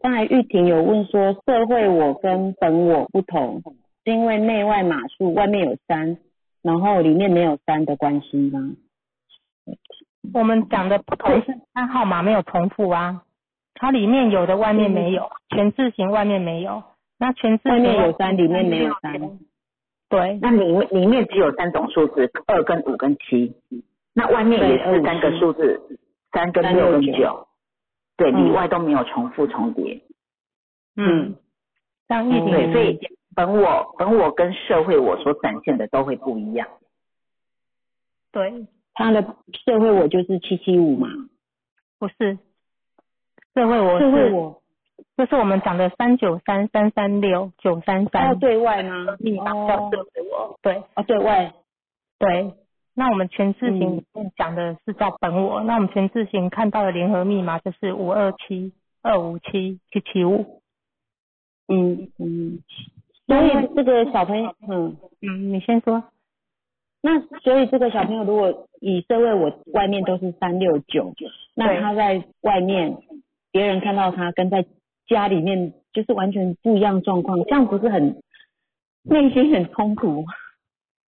[0.00, 3.60] 刚才玉婷有问说，社会我跟本我不同，
[4.04, 6.18] 是因为内外码数外面有三，
[6.62, 8.76] 然后里面没有三的关系吗？
[10.32, 13.24] 我们讲的不同是它号码没有重复啊，
[13.74, 16.84] 它里面有的外面没有，全字形外面没有，
[17.18, 19.38] 那全字外面有三，里面没有三。
[20.08, 23.56] 对，那里面里面只有三种数字，二跟五跟七，
[24.14, 25.98] 那外面也是三个数字，
[26.32, 27.46] 三跟六跟九，
[28.16, 28.46] 对，嗯。
[28.46, 30.00] 里外都没有重复重叠，
[30.96, 31.34] 嗯，
[32.08, 32.98] 像玉嗯对，婷所以
[33.34, 36.68] 本我本我跟社会我所展现的都会不一样，
[38.30, 39.22] 对，他的
[39.64, 41.08] 社会我就是七七五嘛，
[41.98, 42.38] 不是。
[43.54, 44.60] 社会我是社会我。
[45.16, 48.26] 就是我们讲的三九三三三六九三三。
[48.26, 49.16] 要对外吗？
[49.20, 50.82] 密码叫哦社会我，对。
[50.94, 51.54] 哦，对外，
[52.18, 52.52] 对。
[52.94, 58.72] 那我们全字形嗯里面讲的是叫本我，那我们全字形看到的联合密码就是五二七
[59.02, 60.62] 二五七七七五。
[61.66, 62.60] 嗯嗯，
[63.26, 66.04] 所以这个小朋友，嗯，嗯，你先说。
[67.02, 71.12] 那所以这个小朋友如果以这位我外面都是三六九，
[71.54, 72.96] 那他在外面
[73.50, 74.64] 别人看到他跟在
[75.06, 78.22] 家里面就是完全不一样状况，这样不是很
[79.02, 80.24] 内心很冲突？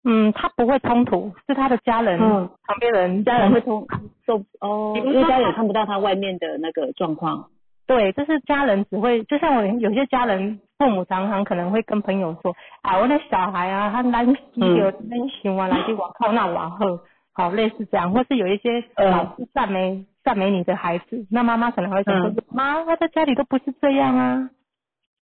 [0.04, 2.50] 嗯，他不会冲突，是他的家人、嗯。
[2.66, 3.86] 旁边人家人会冲
[4.26, 7.50] 受哦，因为家人看不到他外面的那个状况。
[7.86, 17.00] 对，就是家人只会，就像我有些家人父母常常可能会跟朋友说，啊，我的小孩啊，他懒死有真行完来就我靠那往后，
[17.34, 19.10] 好类似这样，或是有一些嗯。
[19.12, 24.50] 老师赞美赞美你的孩子，那妈妈可能会想说嗯，妈，他在家里都不是这样啊，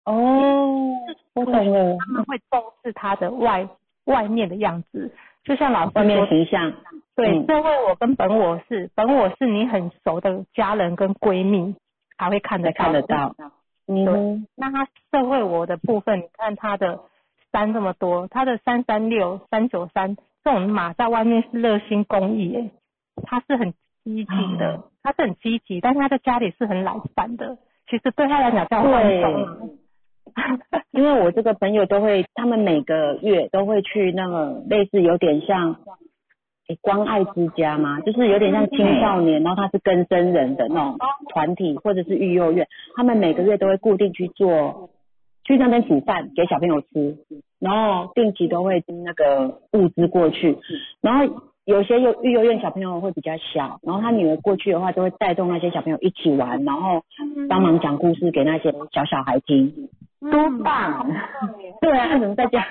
[0.06, 0.92] 哦，
[1.34, 3.68] 我懂了，他们会重视他的外
[4.06, 5.12] 外面的样子，
[5.44, 6.74] 就像老师外面说，形象，
[7.16, 7.46] 对，嗯。
[7.48, 11.76] 社会我跟本我是，本我是你很熟的家人跟闺蜜
[12.18, 13.36] 才会看得才看得到。
[13.88, 17.02] 嗯，那他社会我的部分，你看他的
[17.52, 22.72] 三这么多，他的三三六、三九三这种马在外面是热心公益，耶，
[23.24, 27.58] 他是很积极的，哦他是很积极，但是他在家里是很懒散的。
[27.88, 29.58] 其实对他来讲叫放松啊。
[30.92, 35.78] 因为我这个朋友都会，他们每个月都会去那个类似有点像。
[36.68, 40.98] 诶关爱之家嘛，就是有点像青少年，然后他是跟生人的那种
[41.30, 44.90] 团体或者是育幼院，他们每个月都会固定去做，
[45.44, 47.20] 去那边煮饭给小朋友吃，
[47.60, 50.58] 然后定期都会那个物资过去，
[51.02, 57.04] 然后有些幼育幼院小朋友会比较小，然后他女儿过去的话，就会带动那些小朋友一起玩，然后
[57.48, 59.88] 帮忙讲故事给那些小小孩听。
[60.32, 61.08] 多棒！
[61.82, 62.66] 对啊，他怎么在家？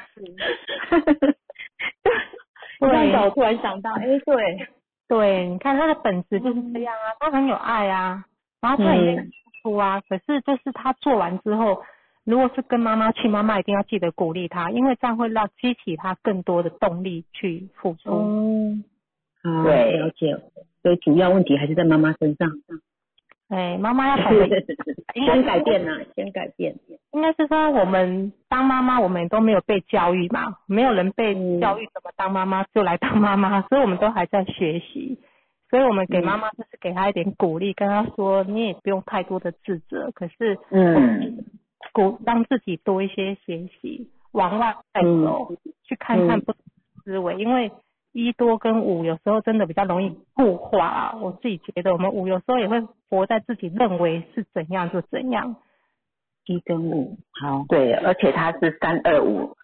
[2.81, 4.69] 这样子我突然想到，哎、对，
[5.09, 8.25] 对，你看他的本质就是这样啊，他很有爱啊，
[8.61, 9.31] 然后他也很付
[9.63, 10.03] 出啊。
[10.09, 11.83] 可是就是他做完之后，
[12.25, 18.11] 如果是跟妈妈去，妈妈一定要记得鼓励他，因为这样会让激起他更多的动力去付出。
[18.11, 18.85] 嗯，
[19.43, 20.37] 好，对了解。
[20.83, 22.51] 所以主要问题还是在妈妈身上，
[23.49, 24.65] 哎，妈妈要改变，
[25.15, 26.75] 先改变呐、先改变。
[27.13, 35.19] 应该是说我们当妈妈，我们都没有被教育嘛，没有人被嗯教育怎么当妈妈就来当妈妈， 所以我们都还在学习。
[35.71, 41.45] 所以我们给妈妈就是给她一点鼓励，跟她说你也不用太多的自责，可是嗯，
[41.93, 45.53] 鼓让自己多一些学习，往外嗯走，
[45.85, 46.63] 去看看不同
[47.05, 47.71] 思维，因为
[48.15, 51.17] 一多跟五有时候真的比较容易固化啊。
[51.21, 55.57] 我自己觉得我们五有时候也会活在自己认为是怎样就怎样。
[56.47, 59.57] 一跟五，好，对，而且他是三二五，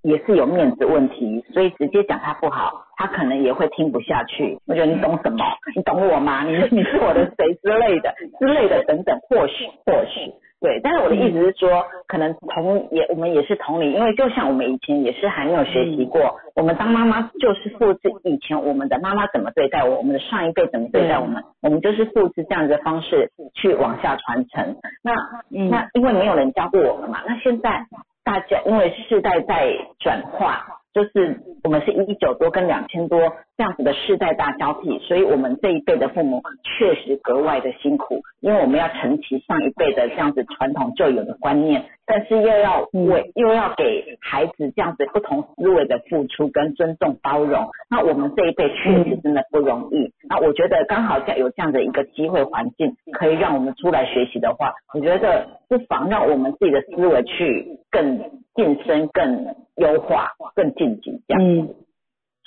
[0.00, 4.58] 也是有面子问题，所以直接讲他不好，他可能也会听不下去。
[4.66, 5.44] 我觉得你懂什么？
[5.76, 6.42] 你懂我吗？
[6.44, 10.32] 你你是我的谁之类的之类的等等，或许或许
[10.64, 10.80] 对。
[10.82, 24.76] 但是我的意思是说，可能同也我们也是同理，因为就像我们以前也是还没有学习过，我们当妈妈就是复制以前我们的妈妈怎么对待我，我们的上一辈怎么对待我们，我们就是复制这样的方式去往下传承。
[25.02, 25.12] 那
[25.54, 27.86] 嗯那因为没有人教过我们嘛，那现在
[28.24, 33.18] 大家因为世代在转化，就是我们是一九多跟两千多
[33.56, 50.12] 这样子的世代大交替，所以我们这一辈的父母确实格外的辛苦，因为我们要承袭上一辈的这样子传统旧有的观念，但是又要为又要给孩子这样子不同思维的付出跟尊重包容，那我们这一辈确实真的不容易。
[50.28, 58.18] 那我觉得刚好在有这样的一个机会环境，可以让我们出来学习的话，我觉得不妨让我们自己的思维去更
[58.54, 61.42] 晋升、更优化、更晋级这样。
[61.42, 61.68] 嗯，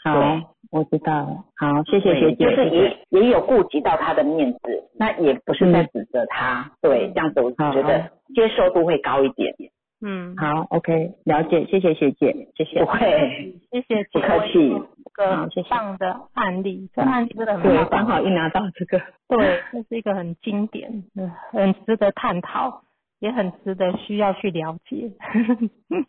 [0.07, 2.75] 好对，我知道了，好，谢谢学姐，就是谢谢
[3.09, 9.53] 也也有顾及到他的面子，那也不是在指责他，对，这样子我好觉得接受度会高一点。
[9.99, 12.85] 嗯，好，OK，了解，谢谢学姐，谢谢不。
[12.91, 14.69] 会，谢谢不客气。
[14.69, 22.83] 一个好谢谢棒的案例，这案例真的很对，刚好一拿到这个，对，这是一个很经典、嗯很值得探讨，
[23.19, 25.11] 也很值得需要去了解。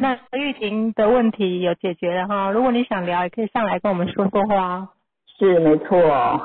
[0.00, 4.88] 那玉婷的问题有解决了哈，如果你想聊，也可以上来跟我们说说话哦。
[5.38, 6.40] 是没错。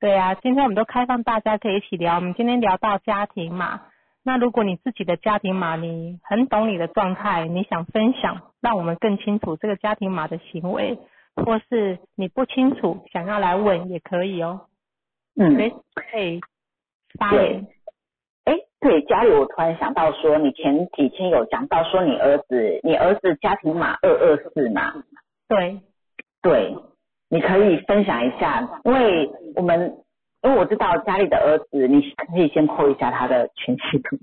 [0.00, 2.16] 对啊，今天我们都开放大家可以一起聊。
[2.16, 3.82] 我们今天聊到家庭嘛，
[4.24, 10.98] 那如果你自己的家庭码你很懂你的状态，你想分享，让我们更清楚这个家庭码的行为，
[11.36, 14.62] 或是你不清楚想要来问也可以哦，
[15.36, 16.40] 嗯，可以可以
[17.18, 17.66] 发对言。
[18.82, 24.92] 哎，对，家里我突然想到说，你前几天有讲到说你儿子，你儿子家庭码二二四嘛？
[25.48, 25.80] 对，
[26.42, 26.76] 对，
[27.30, 29.98] 你可以分享一下，因为我们
[30.42, 34.18] 因为我知道家里的儿子，你可以先 po 一下他的全息图。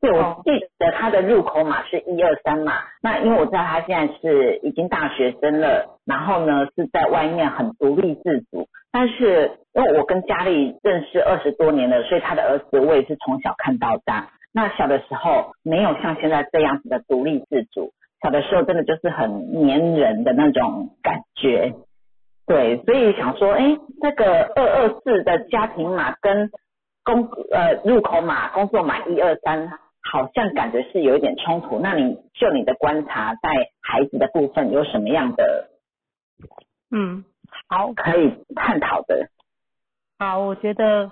[0.00, 14.30] 对，我记得他的入口码是一二三嘛，那因为我知道他现在是已经大学生了，然后呢是在外面很独立自主，但是因为我跟佳丽认识二十多年了，所以他的儿子我也是从小看到大。
[14.52, 21.72] 那小的时候没有像现在这样子的独立自主，小的时候真的就是很黏人的那种感觉。
[22.44, 26.50] 对，所以想说，哎，这个二二四的家庭码跟
[27.02, 29.70] 工呃入口码、工作码一二三，
[30.02, 31.78] 好像感觉是有一点冲突。
[31.78, 33.48] 那你就你的观察，在
[33.80, 35.68] 孩子的部分有什么样的
[36.90, 37.24] 嗯，
[37.68, 39.28] 好，可以探讨的？
[40.18, 41.10] 好，我觉得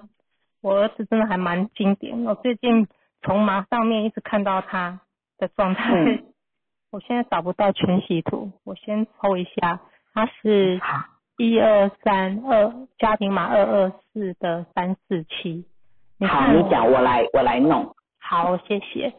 [0.60, 2.24] 我儿子真的还蛮经典。
[2.24, 2.86] 我最近
[3.22, 5.00] 从麻上面一直看到他
[5.38, 5.92] 的状态。
[5.94, 6.26] 嗯
[6.92, 9.78] 我现在找不到全息图，我先抽一下，
[10.12, 10.80] 他是
[11.36, 15.64] 一二三二家庭码二二四的三四七。
[16.26, 17.94] 好，你讲，我来我来弄。
[18.18, 19.14] 好，谢谢。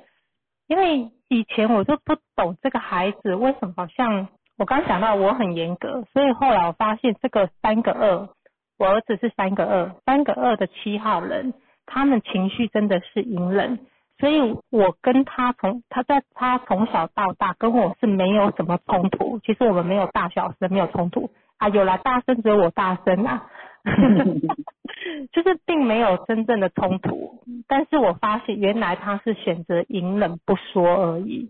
[0.68, 4.28] 因为以前我就不懂这个孩子为什么好像
[4.62, 8.30] 我刚讲到我很严格，所以后来我发现这个三个二，
[8.78, 11.56] 我儿子是三个二，三个二的七号人，
[11.88, 13.80] 他们情绪真的是隐忍，
[14.20, 23.48] 所以我跟他从他在他从小到大跟我是没有什么冲突，其实我们没有大小声，没有冲突啊，有啦大声只有我大声啊。
[25.34, 31.50] 就是并没有真正的冲突，但是我发现原来他是选择隐忍不说而已，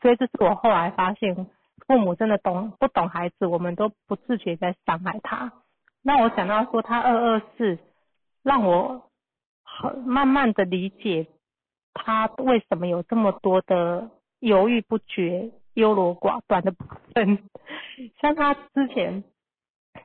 [0.00, 1.48] 所以这是我后来发现，
[1.86, 5.52] 父母真的懂不懂孩子，我们都不自觉在伤害他。
[6.02, 7.78] 那我想到说他二二四，
[8.42, 9.10] 让我
[9.62, 11.26] 很慢慢的理解
[11.92, 14.10] 他为什么有这么多的
[14.40, 17.48] 犹豫不决、优柔寡断的部分，
[18.20, 19.24] 像他之前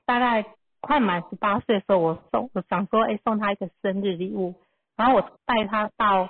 [0.05, 0.45] 大概。
[0.81, 4.55] 快满十八岁的时候，我送我想说，哎，送他一个生日礼物。
[4.95, 6.29] 然后我带他到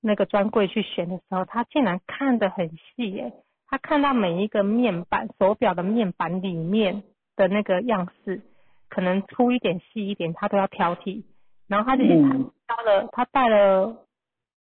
[0.00, 3.34] 那个专柜去选的时候，他竟然看得很细耶。
[3.68, 7.02] 他看到每一个面板手表的面板里面
[7.36, 8.42] 的那个样式，
[8.88, 11.24] 可能粗一点、细一点，他都要挑剔。
[11.68, 12.14] 然后他就挑
[12.84, 13.96] 了，他带了，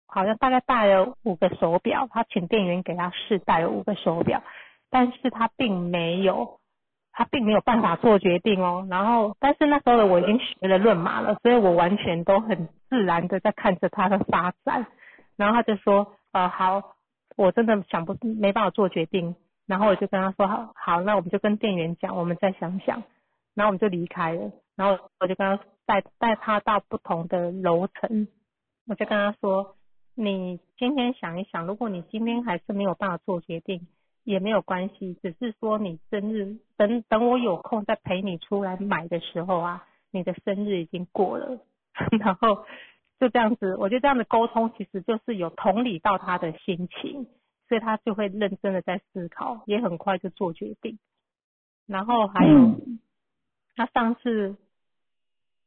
[0.07, 4.43] 好像大概带了五个手表，他请店员给他试戴了五个手表，
[4.91, 6.59] 但是他并没有。
[7.12, 14.86] 他并没有办法做决定哦，然后但是那时候的我已经学了论码了，所以我完全都很自然的在看着他的发展，
[15.36, 16.95] 然后他就说，呃好，
[17.37, 19.35] 我真的想不没办法做决定，
[19.66, 23.03] 然后我就跟他说，好，好，那我们就跟店员讲，我们再想想，
[23.55, 28.28] 然后我们就离开了，然后我就跟他带带他到不同的楼层，
[28.87, 29.76] 我就跟他说，
[30.14, 33.87] 你今天想一想，如果你今天还是没有办法做决定。
[34.22, 41.59] 也没有关系，只是说你生日等等我有空再陪你出来买的时候啊，你的生日已经过了，
[42.20, 42.66] 然后
[43.20, 47.28] 就这样子，我觉得这样的沟通其实就是有同理到他的心情，
[47.68, 50.98] 所以他就会认真的在思考，也很快就做决定。
[51.86, 52.80] 然后还有
[53.76, 54.56] 他上次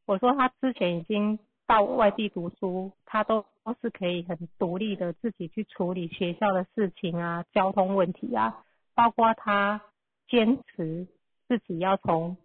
[0.06, 3.46] 我说他之前已经到外地读书，他都。
[3.66, 8.62] 都是可以很独立的自己去处理学校的事情啊，交通问题啊，
[8.94, 9.80] 包括他
[10.28, 11.08] 坚持
[11.48, 12.36] 自己要从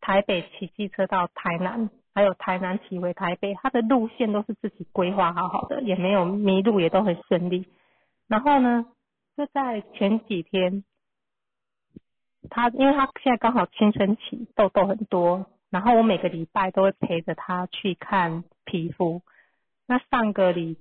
[0.00, 7.68] 台北骑机车到台南，还有台南骑回台北，他的路线都是自己规划好好的，也没有迷路，也都很顺利。
[8.26, 8.86] 然后呢，
[9.36, 10.82] 就在前几天，
[12.48, 19.20] 他因为他现在刚好青春期，痘痘很多，然后我每个礼拜都会陪着他去看皮肤。
[19.86, 20.78] 那上个礼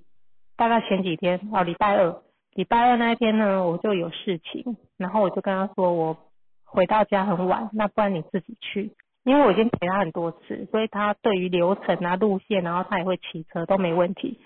[0.56, 2.22] 大概前几天哦，礼拜二，
[2.54, 6.18] 礼拜二那一天呢，我就有事情，然后我就跟他说，我
[6.64, 8.96] 回到家很晚，那不然你自己去，
[9.26, 14.40] 因为我已经陪他很多次，所以他对于流程啊、路线，然后他也会骑车都没问题。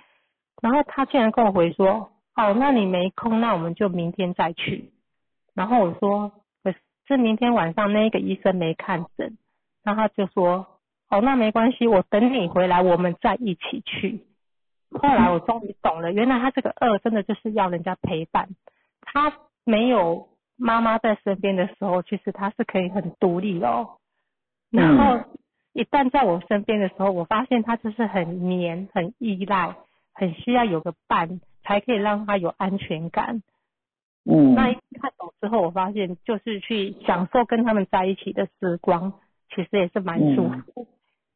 [0.62, 4.92] 然后他竟然跟我回说，哦，那你没空，那我们就明天再去。
[5.54, 6.32] 然后我说，
[6.64, 6.74] 可
[7.08, 9.38] 是明天晚上那个医生没看诊，
[9.84, 10.66] 然后他就说，
[11.10, 14.24] 哦，那没关系，我等你回来，我们再一起去。
[14.92, 18.48] 后来我终于懂了，原来他这个二真的就是要人家陪伴。
[19.02, 19.34] 他
[19.66, 23.99] 没有妈妈在身边的时候，其实他是可以很独立哦。
[24.72, 25.26] 然后
[25.74, 29.76] 一旦在我身边的时候，我发现他就是很黏、很依赖、
[30.14, 33.42] 很需要有个伴，才可以让他有安全感。
[34.26, 34.54] 嗯。
[34.56, 39.14] 那一看懂之后，我发现就是去享受跟他们在一起的时光，
[39.54, 40.88] 其实也是蛮舒服。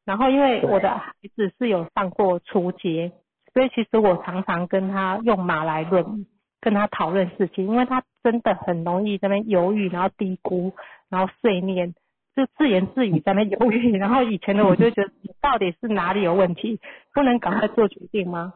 [0.06, 3.12] 然后因为我的孩子是有上过初阶。
[3.54, 6.26] 所以其实我常常跟他用马来论，
[6.60, 10.74] 跟他讨论事情，因为他真的很容易在那犹豫，然后低估，
[11.08, 11.94] 然后碎念，
[12.36, 13.98] 就自言自语在那犹豫。
[13.98, 16.80] 然后以前的我就觉得你到底是哪里有问题，
[17.14, 18.54] 不能赶快做决定吗？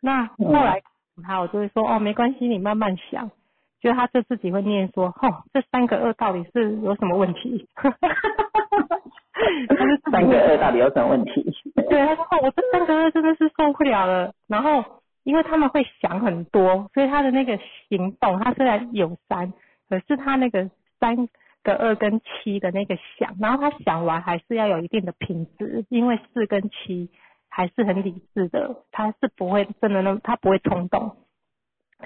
[0.00, 0.82] 那后来
[1.22, 3.30] 他我就会说哦没关系，你慢慢想。
[3.80, 7.68] 就他就自己会念说，哦这三个二到底是有什么问题？
[10.10, 11.54] 三个二到底有什么问题？
[11.90, 14.32] 对，他说我这三个二真的是受不了了。
[14.48, 14.82] 然后
[15.24, 17.58] 因为他们会想很多，所以他的那个
[17.90, 19.52] 行动，他虽然有三，
[19.90, 21.28] 可是他那个三
[21.64, 27.10] 个二跟七的那个想，然后他想完还是要有一定的品质，因为四跟七
[27.48, 31.16] 还是很理智的，他是不会真的那他不会冲动，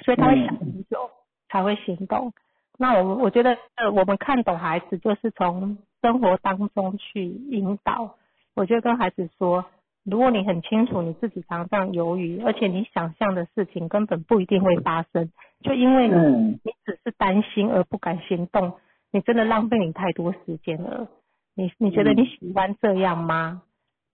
[0.02, 1.10] 所以他会想很久
[1.50, 2.32] 才会行动。
[2.78, 5.76] 那我我觉得呃，我们看懂孩子就是从。
[6.00, 8.14] 生活当中去引导，
[8.54, 9.64] 我就跟孩子说，
[10.04, 18.78] 如果你很清楚你自己常常犹豫，而且你想象的事情根本不一定会发生，就因为你、嗯你只是担心而不敢行动，
[19.10, 21.08] 你真的浪费你太多时间了。
[21.54, 23.62] 你你觉得你喜欢这样吗？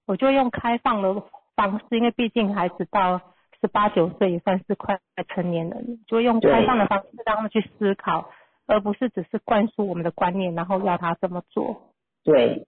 [0.07, 1.23] 我就用开放的
[1.57, 3.21] 方式，因为毕竟孩子到
[3.61, 8.31] 十八九岁也算是快成年人，就用开放的方式让他们去思考，
[8.67, 11.95] 而不是只是灌输我们的观念，然后要他这么做。
[12.23, 12.67] 对，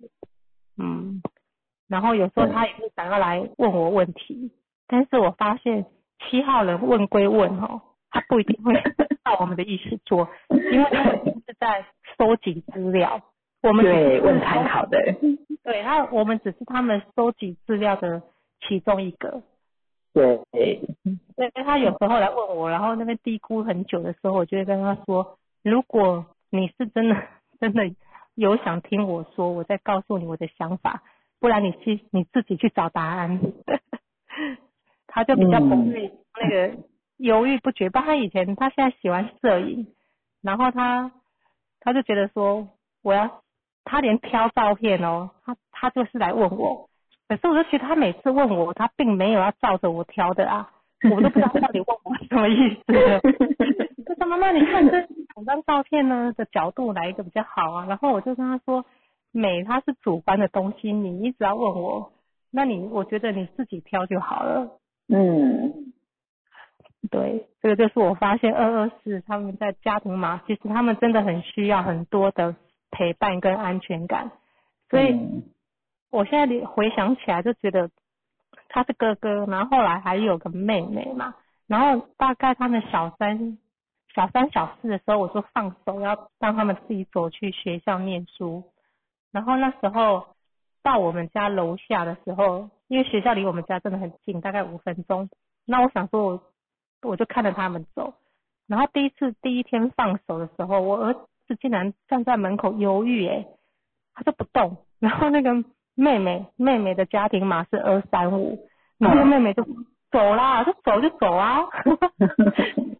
[0.79, 1.23] 嗯，
[1.89, 4.53] 然后有时候他也会想要来问我问题，
[4.87, 5.87] 但是我发现
[6.19, 8.75] 七号人问归问哦，他不一定会
[9.27, 10.29] 照我们的意思做，
[10.71, 11.85] 因为他们是在
[12.17, 13.21] 收集资料，
[13.65, 14.99] 我们只是对，问参考的，
[15.65, 18.23] 对，他我们只是他们收集资料的
[18.61, 19.43] 其中一个。
[20.15, 20.37] 对，
[21.35, 27.17] 所以他有时候来问我，然后那边低估很久的时候，我就会跟他说，如果你是真的
[27.61, 27.91] 真的
[28.37, 31.03] 有想听我说，我再告诉你我的想法，
[31.41, 33.41] 不然你去你自己去找答案。
[35.09, 36.77] 他就比较不会那个
[37.17, 39.87] 犹豫不决，不他以前他现在喜欢摄影，
[40.43, 41.11] 然后他
[41.81, 42.69] 他就觉得说
[43.03, 43.43] 我要
[43.85, 46.89] 他连挑照片哦，他他就是来问我，
[47.29, 50.71] 可是我就觉得他每次问我，他并没有要照着我挑的啊，
[51.11, 52.83] 我都不知道他到底问我什么意思
[54.07, 54.15] 他。
[54.15, 57.87] 说妈妈，你看这两张照片呢的角度哪一个比较好啊？
[57.87, 58.85] 然后我就跟他说，
[59.31, 62.13] 美它是主观的东西，你一直要问我，
[62.51, 64.79] 那你我觉得你自己挑就好了。
[65.09, 65.93] 嗯，
[67.09, 72.55] 对，这个就是我发现二二四他们在家庭嘛，其实他们真的很需要很多的
[72.91, 74.31] 陪伴跟安全感，
[74.91, 75.13] 所以。
[75.13, 75.43] 嗯
[76.09, 77.91] 我现在回想起来就觉得
[78.69, 81.35] 他是哥哥，然后后来还有个妹妹嘛，
[81.67, 83.59] 然后大概他们小三、
[84.15, 88.63] 小三、小四的时候，我就放手要让他们自己走去学校念书。
[89.33, 90.29] 然后那时候
[90.83, 95.29] 到我们家楼下的时候，因为学校离我们家真的很近，大概五分钟。
[95.67, 96.43] 那我想说我，
[97.03, 98.15] 我就看着他们走。
[98.67, 103.47] 然后第一次第一天放手的时候，我儿子竟然站在门口犹豫，诶，
[104.15, 104.77] 他就不动。
[104.99, 105.55] 然后那个
[105.95, 108.59] 妹妹妹妹的家庭码是二三五，
[108.99, 109.63] 然后妹妹就
[110.11, 111.61] 走啦，就走就走啊。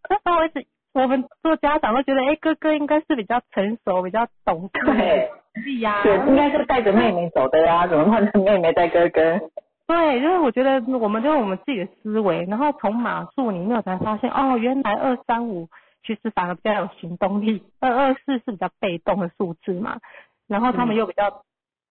[0.09, 5.29] 那时候我一直我们做家长都觉得，哎、哥哥应该是比较成熟、比较懂事对，
[5.61, 9.39] 是呀、对，应该是带着妹妹走的呀，怎么换成妹妹带哥哥？
[9.87, 15.69] 对，就是我觉得我们就用我们自己的思维，然后从码数里面我才发现，哦，原来二三五
[16.05, 19.99] 其实反而比较有行动力，二二四是比较被动的数字嘛，
[20.45, 21.43] 然后他们又比较、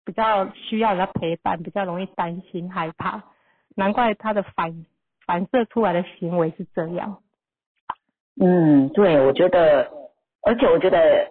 [0.05, 3.23] 比较需要人家陪伴，比较容易担心害怕，
[3.75, 4.85] 难怪他的反
[5.27, 7.19] 反射出来的行为是这样。
[8.39, 9.91] 嗯，对，我觉得，
[10.43, 11.31] 而且我觉得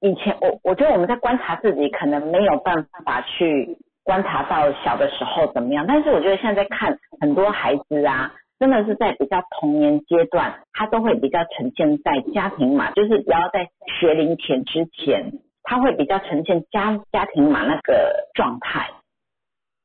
[0.00, 3.78] 以前我我觉得我们在观察自己，可能没有办法去
[4.10, 13.68] 观察到小的时候怎么样，但是我觉得现在在看很多孩子啊，真的是在比较童年阶段，他都会比较呈现在家庭嘛，就是不要在
[14.00, 15.30] 学龄前之前，
[15.62, 18.90] 他会比较呈现家家庭嘛那个状态。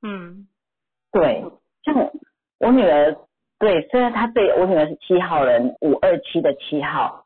[0.01, 0.47] 嗯
[1.11, 1.45] 对，
[1.83, 2.11] 像我
[2.59, 3.15] 我女儿，
[3.59, 7.25] 对，虽然她对我女儿是七号人，五二七的七号，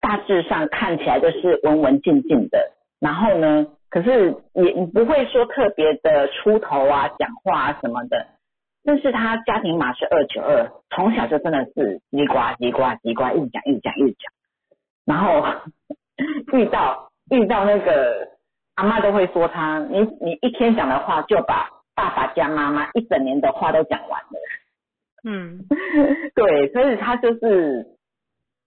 [0.00, 8.26] 大致上看起来就是文文静静的，然后呢，可是也不会说特别的出头啊、讲话啊什么的。
[8.84, 14.32] 但是他家庭码是二九二，从小就真的是叽呱叽呱叽呱，一直讲一直讲一直讲，
[15.04, 15.44] 然后
[16.56, 18.28] 遇到遇到那个
[18.76, 24.38] 阿妈都会说他，你你一天讲的话就把爸爸加妈妈一整年的话都讲完了。
[25.24, 25.64] 嗯
[26.36, 27.88] 对，所以他就是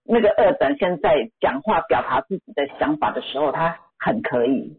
[0.03, 4.77] 那个二等，现在讲话表达自己的想法的时候，他很可以。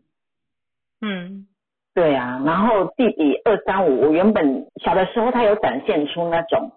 [1.00, 1.46] 嗯
[1.92, 6.70] 对啊，然后弟弟二三五，我原本小的时候他有展现出那种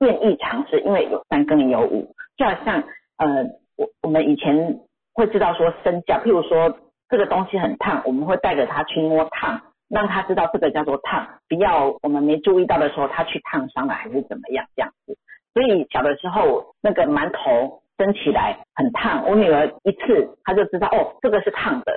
[0.00, 2.82] 愿意尝试，因为有三跟有五，就好像
[3.16, 3.44] 呃，
[3.76, 4.80] 我我们以前
[5.14, 15.16] 会知道说身教，譬如说这个东西很烫，我们会带着他去摸烫，让他知道这个叫做烫，不要我们没注意到的时候他去烫伤了还是怎么样这样子。
[15.54, 21.92] 所以小的时候那个馒头蒸起来很烫，我女儿一次她就知道哦这个是烫的，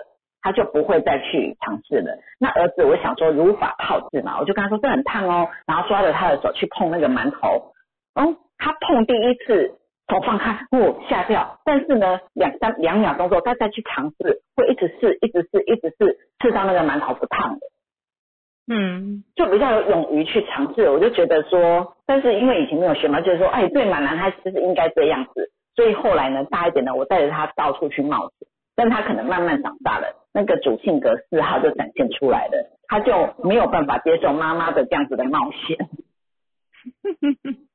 [0.47, 2.17] 她就不会再去尝试了。
[2.39, 7.73] 那儿子我想说如法炮制嘛，我就跟他说这很烫哦，然后抓着他的手去碰那个馒头，
[8.15, 17.59] 哦他碰第一次手放开，哦吓掉，但是呢两三两秒钟之后他再去尝试，会一直试一直试一直试，试到那个馒头不烫的。
[18.69, 35.89] 嗯就比较有勇于去尝试，我就觉得说，但是因为以前没有学嘛，就是说，哎，对嘛，男孩就是应该这样子，所以后来呢，大一点呢，我带着他到处去冒险，但他可能慢慢长大了，那个主性格四号就展现出来了，他就没有办法接受妈妈的这样子的冒险。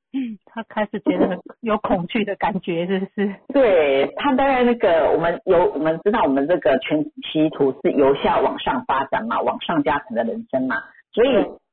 [0.45, 3.35] 他开始觉得有恐惧的感觉，是不是？
[3.53, 7.03] 对他大概那个我们有我们知道我们这个全
[7.33, 10.77] 息图是由下往上发展嘛，往上加成的人生嘛，
[11.13, 11.29] 所以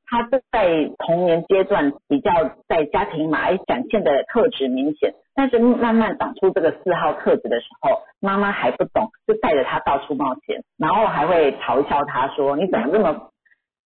[0.06, 2.32] 他在童年阶段比较
[2.66, 13.30] 在家庭嘛，哎展现的特质明显，但是慢慢长出这个四号特质的时候，妈妈还不懂，就带着他到处冒险，然后还会嘲笑他说你怎么这么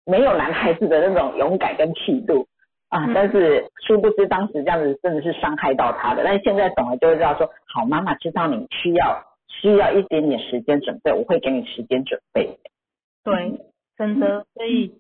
[0.05, 2.47] 没有男孩子的那种勇敢跟气度。
[2.91, 12.59] 啊，但是殊不知当时这样子真的是伤害到他的，但是现在懂了就会知道说，好，妈妈知道你需要需要一点点时间准备，我会给你时间准备。
[13.25, 13.61] 对，
[13.97, 14.95] 真的，所以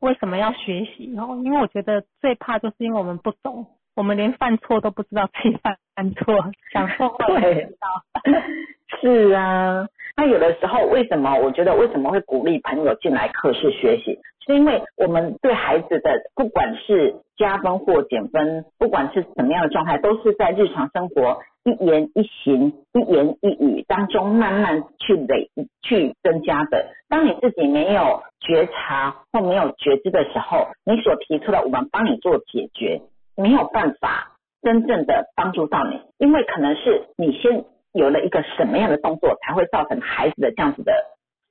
[0.00, 1.40] 为什么要学习哦？
[1.44, 6.34] 因为我觉得最怕就是因为我们不懂，我们连犯错都不知道自己犯犯错，
[6.72, 7.88] 想错话不知道。
[9.00, 11.34] 是啊，那有的时候为什么？
[11.36, 14.18] 我觉得为什么会鼓励朋友进来课室学习？
[14.46, 25.48] 是因为我们对孩子的不管是加分或减分，不管是什么样的状态，都是在日常生活一言一行、一言一语当中慢慢去累
[25.82, 26.86] 去增加的。
[27.08, 33.00] 当你自己没有觉察或没有觉知的时候，你所提出的我们帮你做解决，
[33.36, 34.32] 没有办法
[34.62, 40.92] 真正的帮助到你，因为可能是你先有了一个什么样的动作，才会造成孩子的这样子的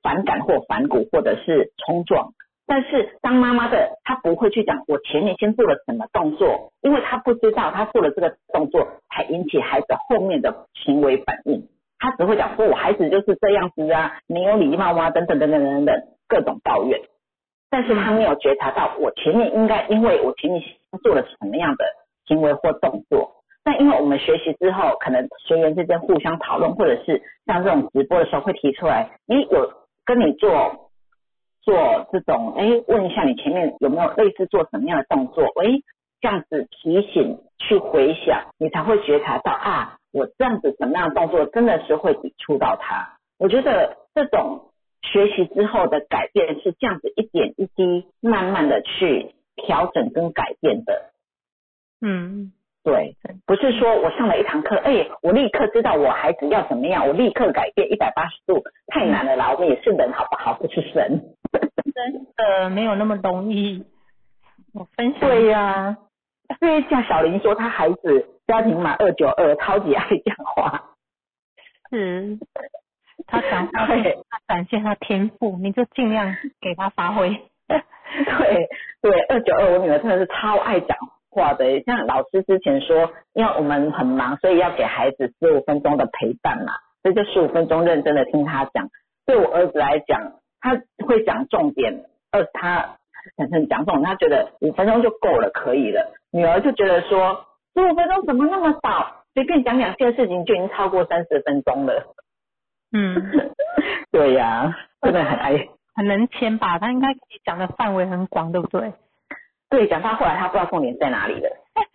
[0.02, 2.32] 反感或反骨，或者是冲撞。
[2.66, 16.98] 但是当妈妈的，她不会去讲我前面先做了什么动作，因为她不知道她做了这个动作才引起孩子后面的行为反应，她只会讲说我孩子就是这样子啊，没有礼貌啊，等等等等等等各种抱怨。
[17.68, 20.62] 但是她没有觉察到我前面应该，因为我前面
[20.98, 21.84] 做了什么样的
[22.26, 23.42] 行为或动作。
[23.62, 29.72] 但因为我们学习之后，可能学员之间互相讨论，或者是像这种直播的时候会提出来，你有
[30.04, 30.80] 跟你做。
[31.64, 35.44] 做这种，哎，问一下你前面有没有类似做什么样的动作？
[35.62, 35.64] 哎，
[36.20, 43.16] 这样子提醒去回想，你才会觉察到啊，我这样子什么样的动作真的是会抵触到他。
[43.38, 51.10] 我觉得这种学习之后的改变是这样子一点一滴慢慢的去调整跟改变的。
[52.00, 52.52] 嗯。
[52.84, 53.16] 对，
[53.46, 59.50] 不是说我上了一堂课，哎，我立刻知道我孩子要怎么样，我立刻改变一百八十度，太难了啦！
[59.54, 60.52] 我们也是人，好不好？
[60.52, 61.34] 不是神，
[61.94, 63.86] 真的没有那么容易。
[64.74, 65.20] 我分享。
[65.20, 65.96] 对呀，
[66.60, 70.90] 因为像小林说，他孩子家庭码二九二，超级爱讲话。
[71.88, 72.38] 是，
[73.26, 77.30] 他讲话他展现他天赋，你就尽量给他发挥。
[78.38, 78.68] 对
[79.02, 80.96] 对，二九二，我女儿真的是超爱讲。
[81.30, 88.88] 话的，像老师之前说，因为我们很忙，所以要给孩子十五分钟的陪伴嘛，所以就十五分钟认真的听他讲。
[89.26, 92.98] 对我儿子来讲，他会讲重点，二他
[93.36, 96.12] 反正讲重点，他觉得五分钟就够了，可以了。
[96.30, 99.24] 女儿就觉得说，十五分钟怎么那么少？
[99.34, 102.14] 随便讲两件事情就已经超过三十分钟了。
[102.92, 103.50] 嗯，
[104.12, 104.72] 对呀，
[105.02, 106.78] 真的很爱，很能牵吧？
[106.78, 108.92] 他应该可以讲的范围很广，对不对？
[109.70, 111.48] 对，讲到后来他不知道重点在哪里了，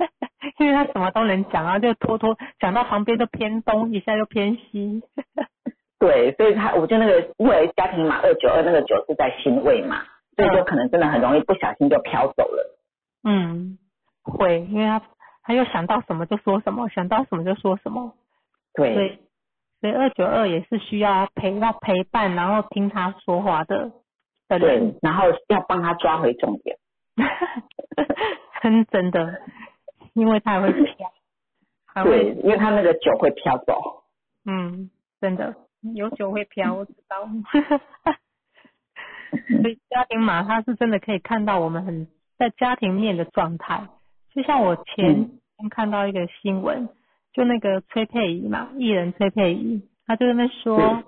[0.60, 5.02] 因为他什么都能讲啊，就拖拖讲到旁边都偏东一下又偏西。
[6.00, 10.02] 对，所以他我就那个因为家庭码二九二那个九是在心位嘛，
[10.36, 12.80] 所以就可能真的很容易不小心就飘走了。
[13.24, 13.78] 嗯，
[14.24, 15.02] 会，因为他
[15.44, 18.14] 他又想到什么就说什么，想到什么就说什么。
[18.74, 19.20] 对。
[19.82, 23.92] 所以二九二也是需要陪要陪伴，然后听他说话的
[24.48, 26.78] 的人，然后要帮他抓回重点。
[28.62, 29.42] 真 真的，
[30.14, 34.04] 因为他会飘，对，因为他那个酒会飘走。
[34.46, 34.90] 嗯，
[35.22, 35.56] 真的
[35.96, 37.28] 有酒会飘， 我知道。
[39.62, 42.08] 所以家庭码它是真的可以看到我们很
[42.38, 43.88] 在家庭面的状态。
[44.34, 46.90] 就像我前天看到一个新闻，
[47.40, 51.04] 就那个崔佩仪嘛，艺人崔佩仪，他就在那说，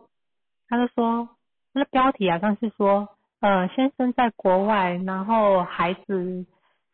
[0.69, 1.27] 他就说
[1.73, 3.09] 那个标题好像是说。
[3.41, 6.45] 呃，先生在国外，然后孩子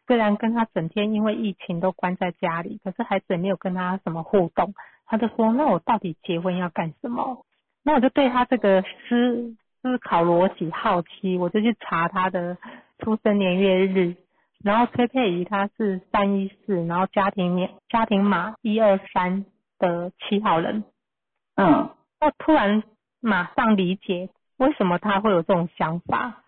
[0.06, 4.74] 虽然跟他整天因为疫情都关在家里，可是孩子也没有跟他什么互动。
[5.08, 7.44] 他就说：“那我到底结婚要干什么？”
[7.84, 12.58] 那我就对他这个思思考逻辑好奇，我就去查他的
[13.00, 14.16] 出生年月日。
[14.64, 19.46] 然后崔佩仪她是三一四，然后家庭年家庭码一二三
[19.80, 20.84] 的七号人。
[21.56, 21.90] 嗯，
[22.20, 22.84] 我突然
[23.20, 24.30] 马上理解。
[24.58, 26.44] 为什么他会有这种想法？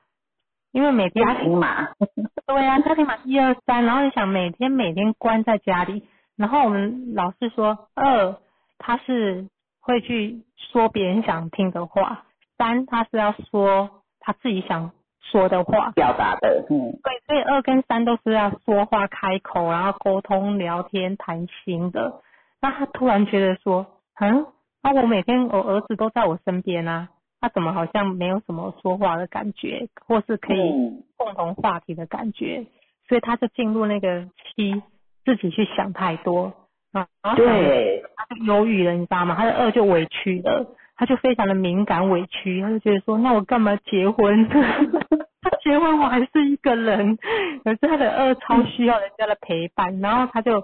[0.71, 1.89] 因为每天家庭码，
[2.47, 6.03] 对啊，家庭码一二三，然后你想每天每天关在家里，
[6.35, 8.35] 然后我们老是说二，
[8.79, 9.47] 他是
[9.79, 12.25] 会去说别人想听的话，
[12.57, 14.91] 三他是要说他自己想
[15.31, 22.21] 说的话，表达的，嗯，对，所以二跟三都是要说话、开口，然后沟通、聊天、谈心的。
[22.61, 23.85] 那他突然觉得说，
[24.19, 24.45] 嗯，
[24.81, 31.03] 那我每天我儿子都在我身边啊，他怎么好像没有什么说话的感觉，或是可以嗯。
[31.17, 32.65] 共同话题的感觉，
[33.09, 34.23] 所以他就进入那个
[34.55, 34.81] 七，
[35.25, 36.53] 自己去想太多，
[36.93, 39.35] 然后对，他就忧郁了，你知道吗？
[39.35, 40.65] 他的二就委屈了，
[40.99, 44.49] 他就非常的敏感委屈，他就觉得说，那我干嘛结婚？
[45.41, 47.17] 他结婚我还是一个人，
[47.63, 50.55] 可是他的二 超需要人家的陪伴，然后他就，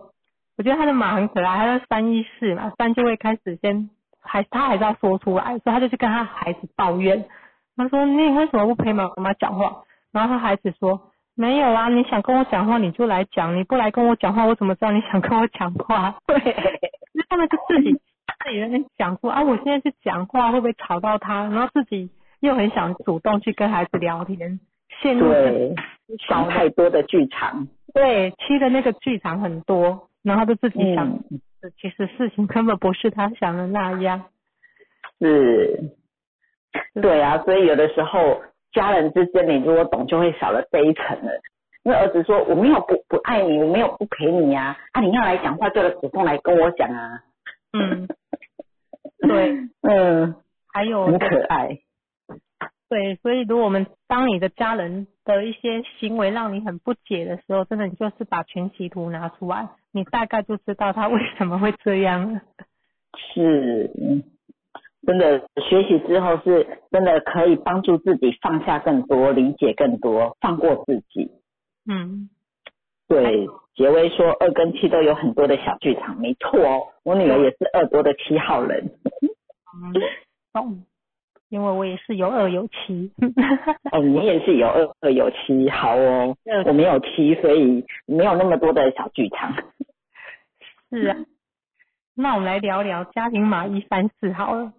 [0.58, 3.90] 我觉得他的马很可爱，他的三一四嘛，三就会开始先，
[4.22, 7.26] 还他还是要说出来，所以他就去跟他孩子抱怨，
[7.78, 9.84] 他说你为什么不陪妈妈讲话？
[10.12, 11.12] 然后他孩子说。
[11.38, 16.16] 没有啊，你想跟我讲话你就来讲，你不来跟我讲话，我怎么知道你想跟我讲话？
[16.26, 16.38] 对，
[17.12, 17.94] 因为他们就自己
[18.56, 21.44] 自己在那边讲说啊，我现在去讲话会不会吵到他？
[21.50, 22.10] 然后自己
[22.40, 24.60] 又很想主动去跟孩子聊天，
[25.02, 25.76] 陷入对，
[26.28, 31.42] 想太多的剧场，对七的那个剧场很多，然后就自己想，嗯，
[31.82, 34.24] 其实事情根本不是他想的那样。
[35.20, 35.92] 是，
[37.02, 38.42] 对啊，所以有的时候
[38.72, 41.32] 家人之间，你如果懂，就会少了这一层了。
[41.84, 47.22] 因为儿子说我没有不不爱你，我没有不陪你呀、啊，你要来讲话就来主动来跟我讲啊。
[47.78, 48.08] 嗯，
[49.28, 50.36] 对，嗯，
[50.74, 51.80] 还有很可爱。
[52.88, 62.42] 对，所以如果我们当你的家人的一些行为让你很不解的时候，真的你就是把全息图拿出来，你大概就知道他为什么会这样了。
[63.34, 64.24] 是，嗯
[65.06, 71.30] 真的学习之后是真的可以帮助自己放下更多，理解更多，放过自己。
[71.88, 72.30] 嗯，
[73.08, 78.92] 对，杰威说二跟七都有很多的小剧场，没错哦，我女儿也是二多的七号人。
[79.76, 79.94] 嗯，
[80.54, 80.84] 懂，
[81.50, 83.12] 因为我也是有二有七。
[83.92, 89.54] 哦，你也是有二二有七，好哦 二，我没有七，所以没有那么多的小剧场。
[90.90, 91.18] 是啊，
[92.16, 94.74] 那我们来聊聊家庭码一三四好了。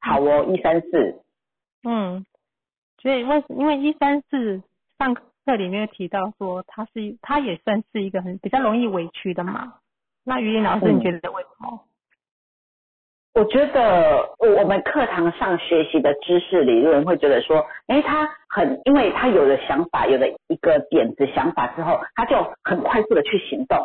[0.00, 1.22] 好哦，一三四，
[1.84, 2.26] 嗯，
[3.00, 4.62] 所以为因为一三四
[4.98, 9.74] 上课里面提到说，他是他也算是一个很比较容易委屈的嘛。
[10.24, 11.80] 那于林老师，嗯你觉得为什么？
[13.34, 23.78] 我觉得我们课堂上学习的知识理论会觉得说，哎，他很，因为他有了想法，有了一个点子想法之后，他就很快速的去行动。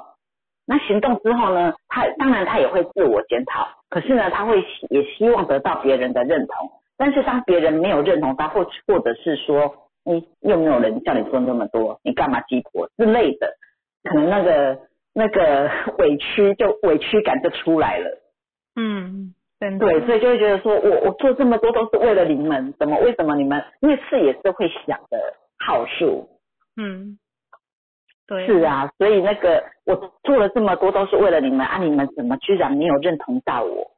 [0.65, 6.69] 那行动之后呢，他当然他也会自我检讨，可是呢，他会也希望得到别人的认同。
[6.97, 13.53] 但是当别人没有认同他，或或者是说，你又没有人叫你做那么多，你干嘛鸡婆之类的，
[14.03, 14.79] 可能那个
[15.13, 15.69] 那个
[15.99, 18.17] 委屈就委屈感就出来了。
[18.75, 19.77] 嗯，真。
[19.77, 25.17] 对，所以就会觉得说我我做这么多都是为了你们，怎么为什么你们因为事也是会想的
[25.57, 26.29] 好数，
[26.77, 27.17] 嗯，
[28.27, 28.45] 对。
[28.47, 28.61] 是。
[28.61, 33.91] 啊，所以那个我做了这么多都是为了你们啊，你们怎么居然没有认同到我？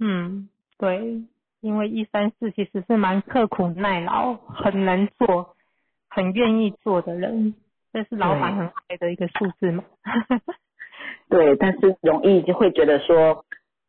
[0.00, 0.48] 嗯，
[0.78, 1.22] 对，
[1.60, 5.56] 因为一三四其实是蛮刻苦耐劳、很能做、
[6.08, 7.54] 很愿意做的人，
[7.92, 9.84] 这是老板很爱的一个数字嘛。
[11.28, 13.44] 对，但是容易就会觉得说，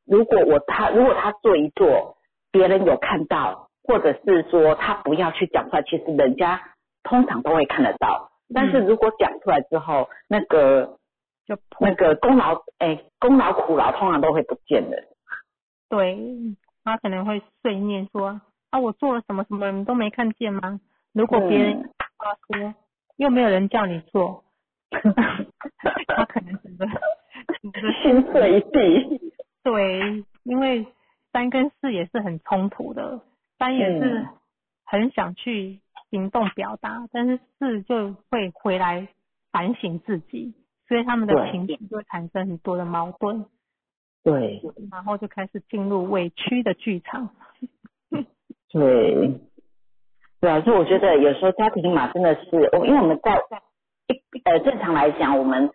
[0.05, 2.17] 如果我他如果他做一做，
[2.51, 6.61] 别人有看到，或者是说他不要去讲出来，其实人家
[7.03, 8.31] 通常都会看得到。
[8.53, 10.97] 但是如果讲出来之后，那个
[11.45, 15.03] 就那个功劳，哎，功劳苦劳通常都会不见的。
[15.87, 16.17] 对，
[16.89, 18.41] 他可能会碎念说
[18.71, 20.79] 啊，我做了什么什么，你都没看见吗？
[21.13, 22.73] 如果别人他说，
[23.17, 24.43] 又没有人叫你做，
[26.07, 26.85] 他可能整个
[27.61, 29.33] 整个心碎一地。
[29.63, 30.87] 对，因为
[31.31, 33.21] 三跟四也是很冲突的，
[33.57, 34.27] 三也是嗯
[34.85, 35.79] 很想去
[36.09, 39.07] 行动表达，但是四就会回来
[39.51, 40.53] 反省自己，
[40.87, 43.45] 所以他们的情绪就会产生很多的矛盾，
[44.23, 47.29] 对然后就开始进入委屈的剧场。
[48.71, 49.39] 对
[50.41, 53.41] 对啊，所以我觉得有时候家庭码真的是，我因为我们在
[54.07, 55.69] 一呃正常来讲，我们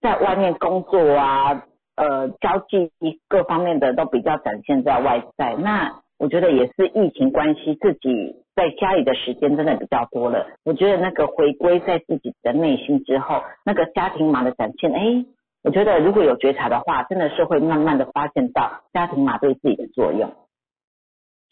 [0.00, 1.64] 在外面工作啊，
[1.96, 2.90] 呃交际
[3.28, 5.54] 各方面的都比较展现在外在。
[5.56, 10.46] 那我觉得也是疫情关系，自己在家里的时间真的比较多了。
[10.64, 15.24] 我觉得那个回归在自己的内心之后，那个家庭码的展现，哎，
[15.62, 20.34] 我觉得如果有觉察的话，真的是会慢慢的发现到家庭码对自己的作用。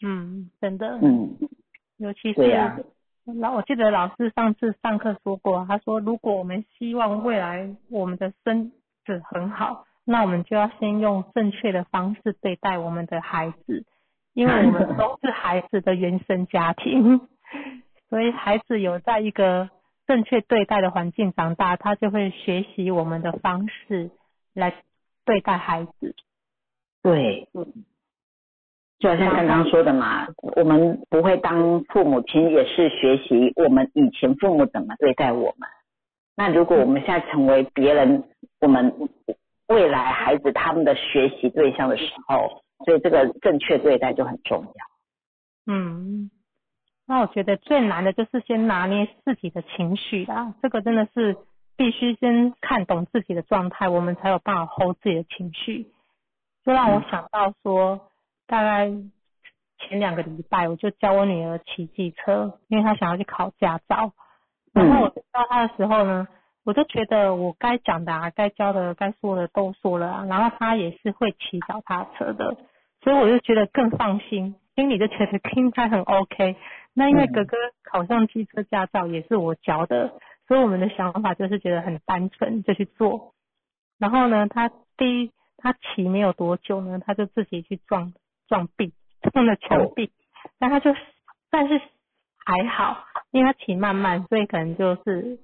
[0.01, 1.37] 嗯，真的，嗯，
[1.97, 2.41] 尤其是
[3.25, 8.71] 老，我记得老师上次上课说过，他说如果我们希望未来我们的身
[9.05, 13.85] 子很好，那我们就要先用正确的方式对待我们的孩子，
[14.33, 17.21] 因为我们 都是孩子的原生家庭，
[18.09, 19.69] 所以孩子有在一个
[20.09, 24.09] 正确对待的环境长大，他就会学习我们的方式
[24.55, 24.73] 来
[25.23, 26.15] 对待孩子。
[27.03, 27.47] 对，
[28.97, 35.69] 就好像刚刚说的嘛，我们不会当父母亲，也是学习我们以前父母怎么对待我们。
[36.35, 38.23] 那如果我们现在成为别人，
[38.61, 38.91] 我们
[39.67, 45.71] 未来孩子他们的学习对象的时候，所以这个正确对待就很重要。
[45.71, 46.31] 嗯，
[47.09, 51.37] 那我觉得最难的就是先拿捏自己的情绪啦，这个真的是
[51.75, 55.87] 必须先看懂自己的状态，我们才有办法 hold 自己的情绪。
[56.63, 58.11] 就让我想到说，
[58.45, 58.91] 大概
[59.79, 64.13] 前两个礼拜，我就教我女儿骑机车，因为她想要去考驾照。
[64.71, 66.27] 然后我教她的时候呢，
[66.63, 70.25] 我就觉得我该讲的、啊、该教的、该说的都说了啊。
[70.29, 72.55] 然后她也是会骑脚踏车的，
[73.01, 76.55] 所以我就觉得更放心，心里就觉得 应该很 OK。
[76.93, 83.33] 那因为哥哥考上机车驾照也是我教的，所以我们的想法就是觉得很单纯，就去做。
[83.97, 85.31] 然后呢，他第一。
[85.61, 88.13] 他骑没有多久呢，他就自己去撞
[88.47, 88.93] 撞壁，
[89.33, 90.09] 撞了墙壁。
[90.57, 90.95] 但他就
[91.49, 91.81] 但是
[92.45, 95.37] 还好，因为他骑慢慢，所以可能就是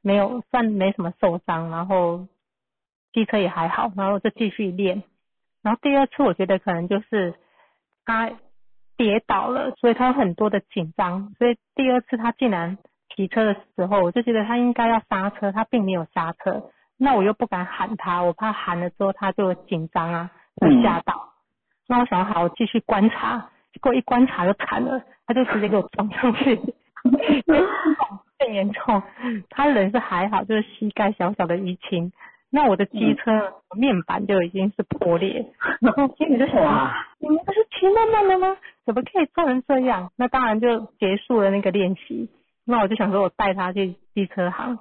[0.00, 1.68] 没有算没什么受伤。
[1.68, 2.26] 然后
[3.12, 5.02] 机车也还好，然后就继续练。
[5.60, 7.34] 然后第二次我觉得可能就是
[8.06, 8.30] 他
[8.98, 11.32] 跌倒了，所以他有很多的紧张。
[11.38, 12.76] 所以第二次他竟然
[13.14, 16.64] 骑车的时候，我就觉得他应该要刹车，他并没有刹车。
[16.98, 21.14] 那我又不敢喊他，我怕喊了之后他就紧张啊，会吓到。
[21.86, 26.56] 那我想好，我继续观察，结果一观察就惨了，他就直接给我撞上去，
[28.38, 29.02] 更严重。
[29.48, 32.12] 他人是还好，就是膝盖小小的淤青。
[32.50, 35.46] 那我的机车面板就已经是破裂，
[35.80, 38.56] 然 后心里就想，你们不是骑慢慢的吗？
[38.86, 40.10] 怎么可以撞成这样？
[40.16, 42.30] 那当然就结束了那个练习。
[42.64, 44.78] 那我就想说，我带他去机车行，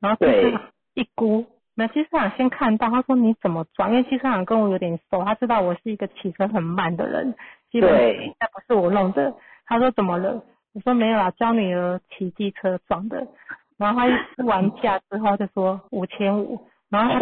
[0.00, 0.60] 然后机车行
[0.94, 1.46] 一估。
[1.74, 3.90] 那机车行先看到，他说你怎么转？
[3.90, 7.34] 因为机车行跟我有点熟，他知道我是一个骑车很慢的人，
[7.70, 7.90] 基本
[8.40, 9.34] 那不是我弄的。
[9.66, 10.42] 他说怎么了？
[10.74, 13.26] 我说没有啦，教女儿骑机车撞的。
[13.78, 16.58] 然后他一估完价之后就说五千五，
[16.90, 17.20] 然后他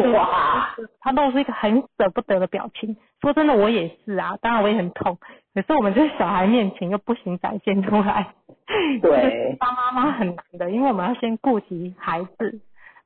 [0.77, 2.97] 就他露出一个很舍不得的表情。
[3.21, 5.19] 说真的，我也是啊，当然我也很痛，
[5.55, 8.35] 可是我们在小孩面前又不行展现出来。
[9.01, 12.61] 对，当妈妈很难的，因为我们要先顾及孩子。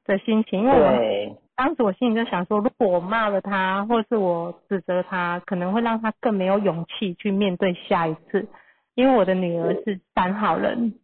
[0.08, 8.48] 的心情，因为我当时我心里就想说，如果我骂了他，或是我指责他，可能会让他更没有勇气去面对下一次。
[8.94, 10.94] 因为我的女儿是三号人，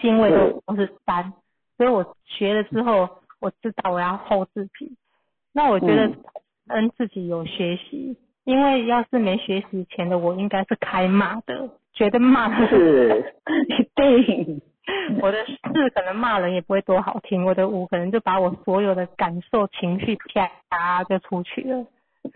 [0.00, 1.34] 欣慰的都是三，
[1.76, 3.06] 所以我学了之后，
[3.42, 4.96] 我知道我要厚自己。
[5.52, 6.10] 那我觉得
[6.66, 13.34] 跟自己有学习，因为要是没学习前的我，应该是开骂的，觉得骂是
[13.68, 14.62] 一定。
[15.20, 20.16] 我的四可能骂人也不会多好听，我的五可能就把我所有的感受情绪
[20.68, 21.84] 啪就出去了。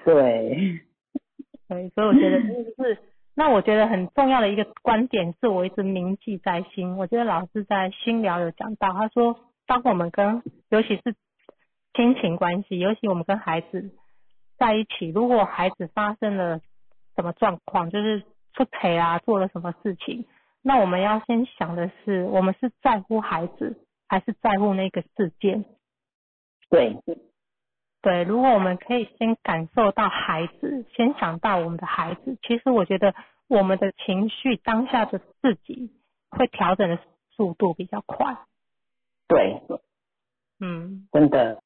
[0.05, 0.81] 对，
[1.69, 2.99] 对，所以我觉得就是，
[3.35, 6.97] 那我觉得很重要的一个观点是我一直铭记在心。
[6.97, 11.15] 我觉得老师在心疗有讲到，他说当我们跟尤其是
[11.95, 13.91] 亲情关系，尤其我们跟孩子
[14.59, 16.61] 在一起，如果孩子发生了
[17.15, 18.23] 什么状况，就是
[18.53, 20.27] 出腿啊，做了什么事情。
[20.63, 25.65] 那我们要先想的是，我们是在乎孩子，还是在乎那个事件？
[26.69, 26.97] 对，
[28.03, 28.25] 对。
[28.25, 33.15] 如果我们可以先感受到孩子，先想到我们的孩子，其实我觉得
[33.47, 35.93] 我们的情绪当下的自己
[36.31, 36.99] 会调整的
[37.31, 38.37] 速度比较快。
[39.29, 39.63] 对，
[40.61, 41.63] 嗯，真的。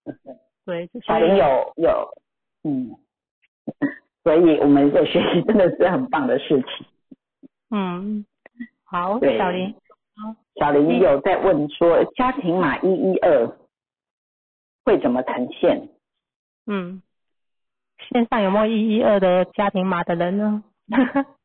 [0.65, 2.09] 对，小林有有，
[2.65, 2.97] 嗯，
[4.25, 6.87] 所以我们的学习真的是很棒的事情。
[7.71, 8.25] 嗯。
[8.85, 9.73] 好，小林。
[10.17, 13.47] 好，小林有在问说，家庭码一一二
[14.85, 15.89] 会怎么呈现？
[16.67, 17.01] 嗯，
[18.09, 20.65] 线上有没有一一二的家庭码的人呢？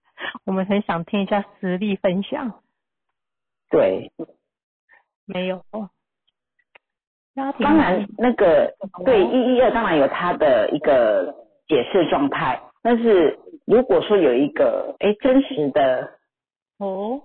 [0.46, 2.64] 我们很想听一下实力分享。
[3.70, 4.12] 对，
[5.26, 5.64] 没有。
[7.36, 11.36] 当然，那个对一一二当然有它的一个
[11.68, 16.12] 解释状态，但是如果说有一个哎真实的
[16.78, 17.22] 哦。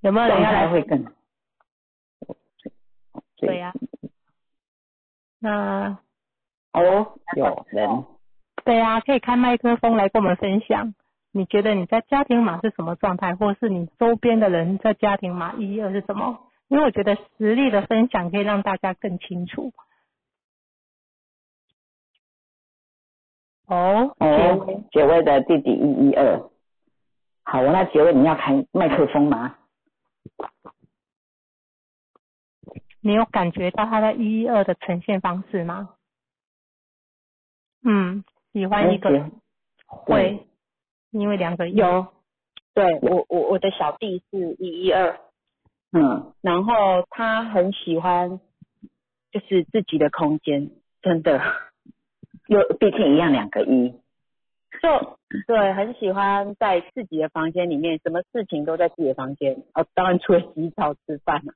[0.00, 0.68] 有没有人要来？
[0.68, 1.04] 会更
[3.36, 3.72] 对呀。
[5.40, 5.98] 那
[6.72, 8.04] 哦，有人。
[8.64, 10.94] 对呀，可以开麦克风来跟我们分享。
[11.32, 16.47] 你觉得你在家庭码是什么状态，或是你周边的人在家庭码一二是什么？
[16.68, 19.72] 因为我觉得实力的分享可以让大家更清楚。
[23.66, 26.40] 哦哦，杰威的弟弟一一二。
[27.42, 29.58] 好，我那杰威你要开麦克风吗？
[33.00, 35.94] 你有感觉到他在一一二的呈现方式吗？
[37.82, 39.32] 嗯，喜欢一个人
[39.86, 40.46] 会，
[41.10, 42.08] 因为两个有，
[42.74, 45.18] 对我我我的小弟是一一二，
[45.92, 48.40] 嗯，然后他很喜欢
[49.32, 50.70] 就是自己的空间，
[51.02, 51.40] 真的，
[52.48, 53.90] 又毕竟一样两个一，
[54.82, 61.52] 就对，很喜欢在自己的房间里面，什么事情都在自己的房间，哦，当然除了洗澡吃饭嘛，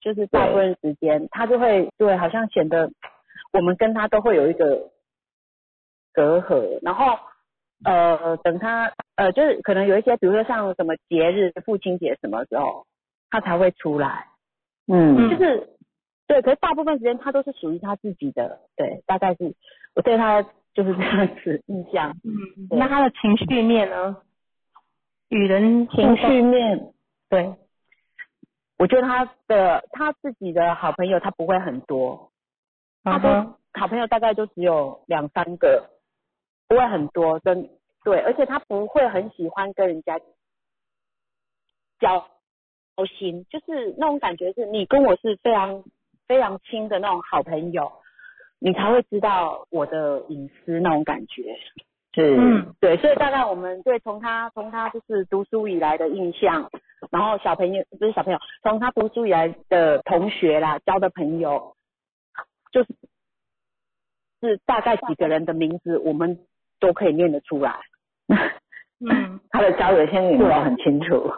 [0.00, 2.90] 就是大部分时间他就会对，好像显得
[3.52, 4.90] 我们跟他都会有一个
[6.12, 7.18] 隔阂，然后
[7.84, 12.86] 呃，等他呃，就是可能有一些，比如说像什么节日，父亲节什么时候，
[13.34, 14.28] 他才会出来，
[14.86, 15.28] 嗯。
[15.28, 15.76] 就是
[16.28, 19.56] 对，可是大部分时间他都是属于他自己的，对，大概是
[19.96, 20.40] 我对他
[20.72, 22.16] 就是这样子印象。
[22.22, 24.16] 嗯，那他的情绪面呢？
[25.30, 26.92] 与人情绪面，
[27.28, 27.56] 对，
[28.78, 32.30] 我觉得他的他自己的好朋友他不会很多，
[33.02, 35.90] 他都嗯哼，好朋友大概就只有两三个，
[36.68, 37.68] 不会很多，跟
[38.04, 40.24] 对，而且他不会很喜欢跟人家交
[42.00, 42.28] 交
[43.06, 45.82] 心，就是那种感觉是你跟我是非常
[46.28, 47.90] 非常亲的那种好朋友，
[48.58, 51.56] 你才会知道我的隐私那种感觉。
[52.14, 56.70] 是，嗯对，所以大概我们对从他从他就是读书以来的印象，
[57.10, 61.74] 然后小朋友不是小朋友，从他读书以来的同学啦，交的朋友，
[62.70, 62.94] 就是
[64.40, 66.38] 是大概几个人的名字，我们
[66.78, 67.80] 都可以念得出来。
[69.00, 71.32] 嗯 他的交友圈你们都很清楚，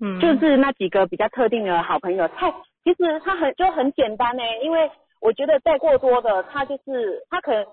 [0.00, 2.50] 嗯，就是那几个比较特定的好朋友，太
[2.84, 4.90] 其实他很就很简单呢、因为
[5.20, 7.66] 我觉得再过多的，他就是他可能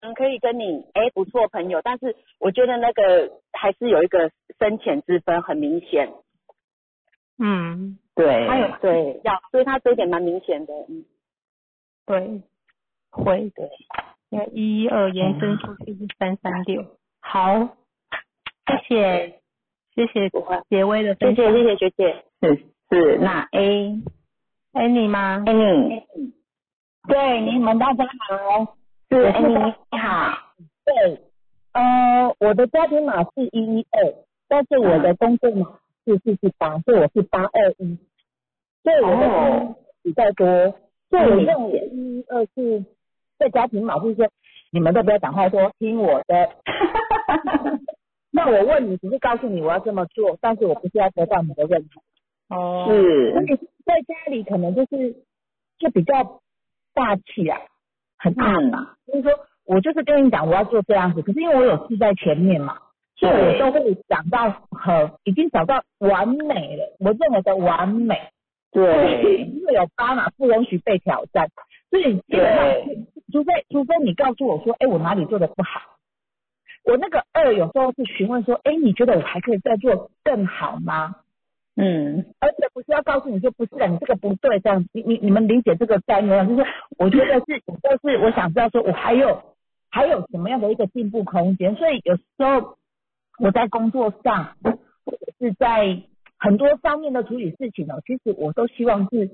[0.00, 6.12] 嗯可以跟你哎不错朋友，但是我觉得那个还是有一个深浅之分，很明显。
[7.38, 7.98] 嗯。
[8.12, 9.20] 对，他有对。
[9.24, 10.74] 要，所以他这一点蛮明显的。
[10.90, 11.06] 嗯，
[12.04, 12.42] 对，
[13.10, 13.48] 会。
[13.50, 13.70] 对，
[14.28, 16.84] 因为一一二延伸出去是三三六。
[17.20, 17.76] 好，
[18.66, 19.40] 谢谢
[19.94, 20.30] 谢谢
[20.68, 21.52] 杰威的谢分享。
[21.52, 22.24] 谢谢谢学姐。
[22.40, 22.56] 是
[22.90, 24.00] 是，那 A
[24.72, 26.04] Annie 吗？Annie
[27.08, 28.76] 对，你们大家好。
[29.08, 30.38] 是我是 Annie 你好，
[30.84, 31.20] 对，
[31.72, 34.14] 呃，我的家庭码是一一二，
[34.48, 37.98] 但是我的工作码是四四八，所以我是八二一，
[38.84, 40.46] 所以我的哦比较多，
[41.10, 42.84] 所以我认为一一二是
[43.38, 44.28] 在家庭码，就是说
[44.70, 46.50] 你们都不要讲话，说听我的。
[48.40, 52.02] 那我问你，只是告诉你我要这么做，但是我不是要得到你的认同。
[52.48, 53.32] 哦，是。
[53.34, 53.54] 那你
[53.84, 55.14] 在家里可能就是
[55.78, 56.40] 就比较
[56.94, 57.60] 大气啊，
[58.18, 58.94] 很大嗯嘛。
[59.06, 59.32] 就是说
[59.66, 62.78] 我就是跟你讲我要做这样子，可是因为我有事在前面嘛，
[63.16, 68.16] 所以我都会讲到很已经找到完美了，我认为的完美。
[68.72, 71.48] 对，因为有八嘛，不容许被挑战，
[71.90, 72.64] 所以基本上，
[73.32, 75.98] 除非除非你告诉我说，哎，我哪里做的不好。
[76.84, 81.16] 我那个二有时候是询问说，哎，你觉得我还可以再做更好吗？
[81.76, 86.44] 嗯，而且不是要告诉你说不是的，你这个不对，这样你你你们理解这个概念吗？
[86.44, 89.42] 就是我觉得是，就是我想知道说我还有
[89.90, 92.76] 还有什么样的一个进步空间，所以有时候
[93.38, 96.02] 我在工作上或者是在
[96.38, 99.30] 很多方面的处理事情哦，其实我都希望是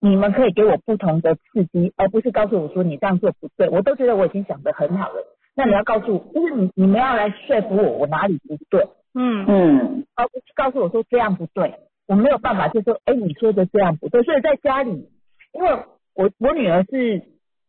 [0.00, 5.33] 你们可以给我不同的刺激，而不是告诉我说你这样做不对，我都觉得我已经想得很好了。
[5.56, 8.86] 那你要告诉我，就是你你们要来说服我，我哪里不对。
[9.16, 11.78] 嗯嗯，而是告诉我说这样不对，
[12.08, 14.22] 我没有办法就说，哎，你说的这样不对。
[14.24, 15.08] 所以在家里，
[15.52, 15.70] 因为
[16.14, 17.22] 我我女儿是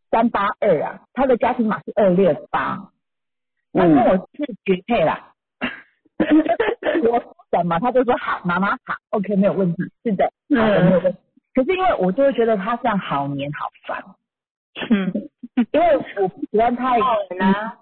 [0.09, 2.89] 三八二啊，她的家庭码是二六八，
[3.73, 5.33] 她跟我是绝配啦。
[7.03, 11.19] 我说什么，她就说好，妈妈好，OK 没有问题，是的，好的没有问题。
[11.53, 14.03] 可是因为我就会觉得她这样好黏好烦，
[14.89, 15.13] 嗯
[15.71, 17.77] 因为我不喜欢太啊，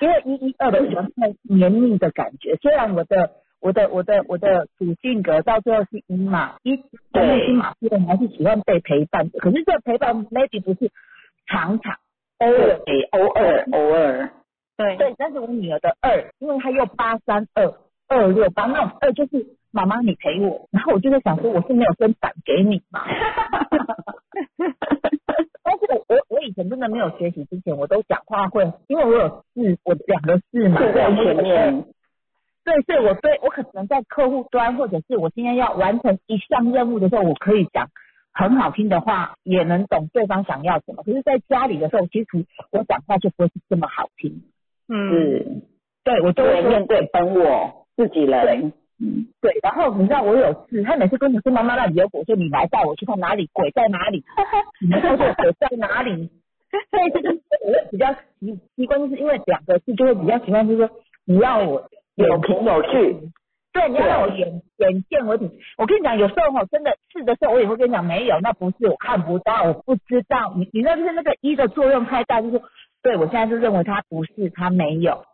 [0.00, 3.30] 因为一一二的喜欢太黏腻的感觉，虽然我的
[3.60, 6.76] 我的我的我的主性格到最后是一嘛，一
[7.12, 10.90] 的内心码是我还是喜欢被陪伴的，可是这个陪伴 maybe 不是
[11.46, 11.96] 常常
[12.38, 12.78] 偶尔。
[12.84, 14.30] 对，偶尔偶尔，
[14.76, 14.96] 对。
[14.96, 17.72] 对，但是我女儿的二，因为她又八三二
[18.08, 23.04] 二六八那种二就是妈妈你陪我，然后我就在想说我是没有分版给你嘛，
[24.58, 24.68] 但
[25.86, 31.84] 是我我我以前真的没有学习之前，我都讲话会，因为我有字，我两个字嘛，就在前面，
[32.64, 37.88] 对，所以我对我可能在客户端，或者是我今天要完成一项任务的时候，我可以讲
[38.32, 41.02] 很好听的话，也能懂对方想要什么。
[41.02, 44.42] 可是，在家里的时候，其实我讲话就不会是这么好听。
[44.88, 45.10] 嗯。
[45.10, 45.46] 是，
[46.04, 48.72] 对我就会面对本我自己人，
[49.04, 54.24] 嗯，对，然后你知道我有事，他每次跟我说妈妈那里有鬼，说你来带我去看哪里鬼在哪里，
[54.80, 56.30] 你们说鬼在哪里？
[56.90, 57.30] 所以这个
[57.64, 60.90] 我会比较习习惯，就是因为两个字就会比较习惯，就是说
[61.26, 63.16] 你让我有凭有据，
[63.72, 65.50] 对，你要让我眼眼见为凭。
[65.76, 70.54] 我跟你讲，有时候哈，真的是的时候，我也会跟你讲，没有，那不是我看不到，我不知道。
[70.56, 72.60] 你你知道，就是那个一的作用太大，就是
[73.02, 75.24] 对我现在就认为他不是，他没有。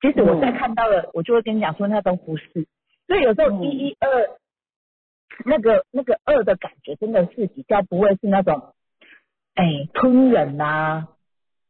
[0.00, 2.66] 即使我再看到了，我就会跟你讲说，那都不是。
[3.08, 4.38] 所以有时候一一二
[5.44, 8.74] 那个那个二的感觉，真的是比较不会是那种，
[9.54, 11.08] 哎，吞忍啊、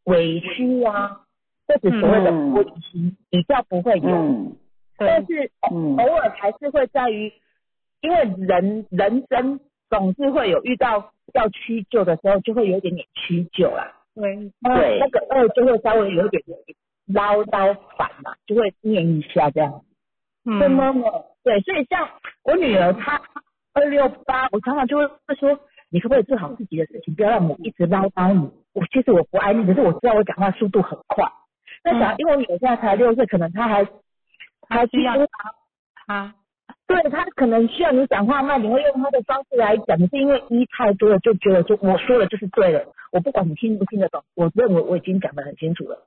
[0.05, 1.23] 委屈啊，
[1.67, 4.11] 或者所谓的玻璃心，比较不会有。
[4.11, 4.57] 嗯
[5.01, 7.33] 但是嗯偶尔还是会在于，
[8.01, 13.95] 因为人人生总是会有遇到要屈就的时候，就会有一点点屈就啦。
[14.17, 16.59] 对，那对那个二就会稍微有一点点
[17.07, 19.85] 唠叨烦嘛，就会念一下这样。
[20.59, 21.03] 对嗯，妈妈，
[21.45, 22.09] 对，所以像
[22.45, 23.21] 我女儿她
[23.75, 25.59] 二六八，我常常就会说，
[25.91, 28.51] 你可不可以做好自己的事情，不要让我一直唠叨你。
[28.73, 31.25] 我其实我不爱你，可是我知道我讲话速度很快。
[31.85, 33.85] 那嗯想，因为我女儿现在才六岁，可能她还
[34.69, 35.29] 还需要几乎
[36.07, 36.35] 他，
[36.87, 46.07] 对他可能需要你讲话慢，你会用他的方式来讲，可是因为一太多了，就觉得就我说的就是对了，我不管你听不听得懂，我认为我已经讲得很清楚了。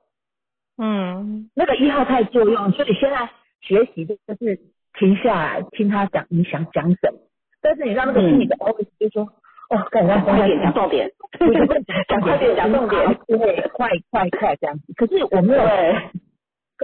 [0.78, 3.28] 嗯，那个一号太作用，所以现在
[3.62, 4.60] 学习就是
[4.98, 7.18] 停下来听他讲你想讲什么，
[7.62, 11.10] 但是你让那个心理的 OS 就说，哦，赶快快点讲重点，
[12.08, 14.92] 讲快点讲重点，对，快快快这样子。
[14.96, 15.96] 可是我没有，对，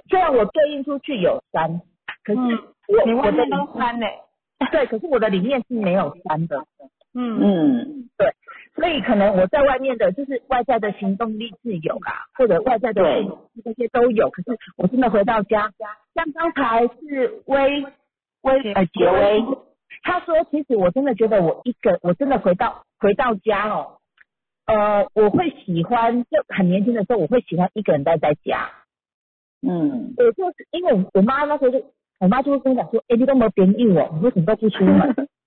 [0.08, 1.80] 虽然我对应出去有三，
[2.24, 4.06] 可是嗯我、我的你外面都翻呢，
[4.70, 6.64] 对，可是我的里面是没有三的。
[7.14, 8.08] 嗯嗯
[8.78, 13.02] 所以可能我在外面的，就是外在的行动力是有啦，或者外在的
[13.64, 14.30] 这些都有。
[14.30, 15.72] 可是我真的回到家，
[16.14, 17.84] 像刚才是微
[18.42, 19.44] 微呃杰威，
[20.04, 23.98] 他说其实我真的觉得我一个，我真的回到回到家哦，
[24.66, 28.70] 呃，我会喜欢，就很年轻的时候我会喜欢一个人待在家。
[29.60, 31.84] 嗯我就是因为我我妈那时候就，
[32.20, 35.28] 我妈就会跟我讲说，哎、你都没有别人我，你为什么都不出门？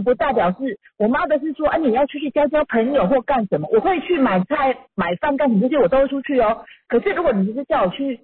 [0.00, 3.68] 不代表是我妈的是说，啊，你要出去交交朋友或干什么？
[3.72, 6.64] 我会去买菜、买饭干什么这些我都会出去哦。
[6.88, 8.20] 可是如果你只是叫我去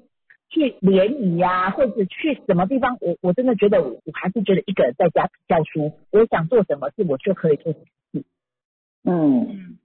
[0.49, 5.99] 去联谊呀，或者去什么地方，我我真的觉得我我还是觉得一个人在家比较舒服。
[6.13, 8.25] 我想做什么事，我就可以做什么事，
[9.05, 9.79] 嗯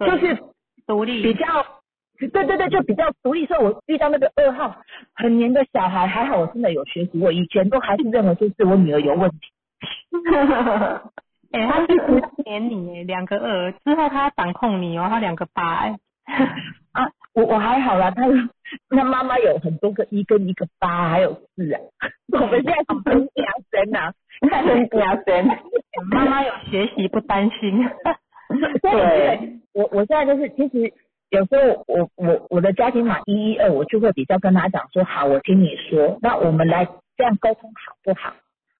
[0.00, 0.38] 嗯，就是
[0.86, 1.46] 独立，比较。
[2.16, 3.44] 对对对，就比较独立。
[3.44, 4.80] 所以我遇到那个二号
[5.14, 7.18] 很黏的小孩，还好我真的有学习。
[7.18, 9.38] 我以前都还是认为就是我女儿有问题。
[11.52, 15.96] 哎，他是不黏你哎，两个二之后他掌控你哦，他两个八哎，
[16.92, 18.22] 啊，我我还好啦，他
[18.90, 21.80] 他妈妈有很多个一跟一个八，还有四啊。
[22.32, 24.12] 我们现在是真加生啊，
[24.50, 25.46] 看人加生。
[26.10, 27.88] 妈妈有学习不担心，
[28.82, 30.92] 对，我我现在就是其实
[31.30, 36.84] 有时候我我我的家庭码一一二，我就会比较跟他讲说，好，我听你说，那我们来
[37.16, 38.34] 这样沟通好不好？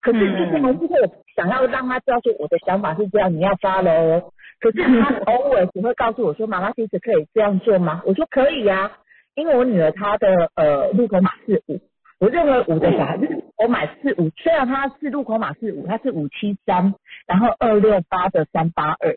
[0.05, 4.31] 可是就是还是会想要让他知道说我的想法是这样，你要发喽。
[4.61, 8.03] 可是他偶尔只会告诉我说，妈妈其实可以这样做吗？
[8.05, 8.93] 我说可以呀、
[9.35, 11.81] 因为我女儿她的呃路口码是五，
[12.21, 13.27] 我认为五的小孩子
[13.57, 16.95] 我买四五，虽然他是路口码是五，他是五七三，
[17.27, 19.17] 然后二六八的三八二，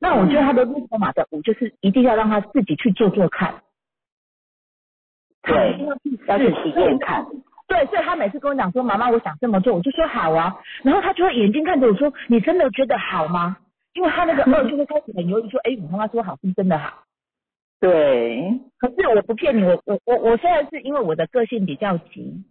[0.00, 3.62] 那我觉得他的路口码的五就是一定要让他自己去做做看，
[5.42, 5.76] 对
[6.28, 7.26] 要去体验看。
[7.72, 10.54] 对，所以他每次跟我讲说，妈妈，我想这么做，我就说好啊。
[10.82, 13.56] 然后他就会眼睛看着我说，你真的觉得好吗？
[13.94, 17.04] 因为他那个二就会开始很犹豫，说，哎，我妈妈说好是真的好？
[17.80, 22.44] 对，可是我不骗你，我我我我现在是因为我的个性比较急，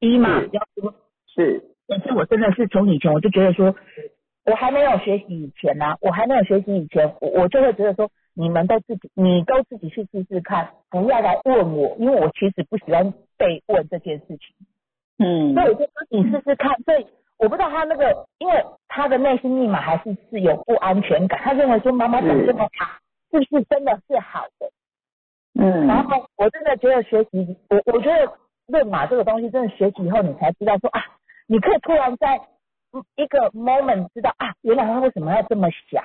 [0.00, 0.92] 一嘛是比较多，
[1.32, 3.76] 是，但是我真的是从以前我就觉得说，
[4.44, 14.38] 我还没有学习以前呢、我还没有学习以前，我我就会觉得说，你们都自己，你都自己去试试看，不要来问我，因为我其实不喜欢被问这件事情。
[15.18, 16.76] 嗯所以我就说你试试看。
[16.82, 17.06] 所以
[17.38, 23.00] 我不知道他那个，因为他的内心密码还是是有不安全感，他认为说妈妈讲这么大，
[23.30, 24.70] 是不是真的是好的？
[25.54, 28.32] 嗯，然后我真的觉得学习，我我觉得
[28.66, 31.00] 论码这个东西，真的学习以后你才知道说啊，
[31.46, 32.40] 你可以突然在
[33.14, 36.04] 一个 moment 知道啊，原来他为什么要这么想。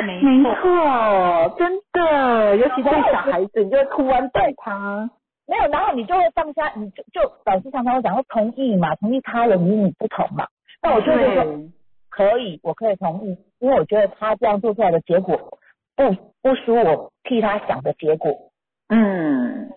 [0.00, 5.10] 没没错，真的，尤其对小孩子，你就会突然懂他。
[5.46, 10.46] 没有，然后你就会放下，你就就老师常常会讲说同意嘛，同意他人与你不同嘛。
[10.80, 11.44] 那我就会说，
[12.08, 15.58] 可以，我可以同意，因为我觉得他这样做出来的结果
[15.94, 16.10] 不
[16.40, 18.32] 不输我替他想的结果。
[18.88, 19.70] 嗯，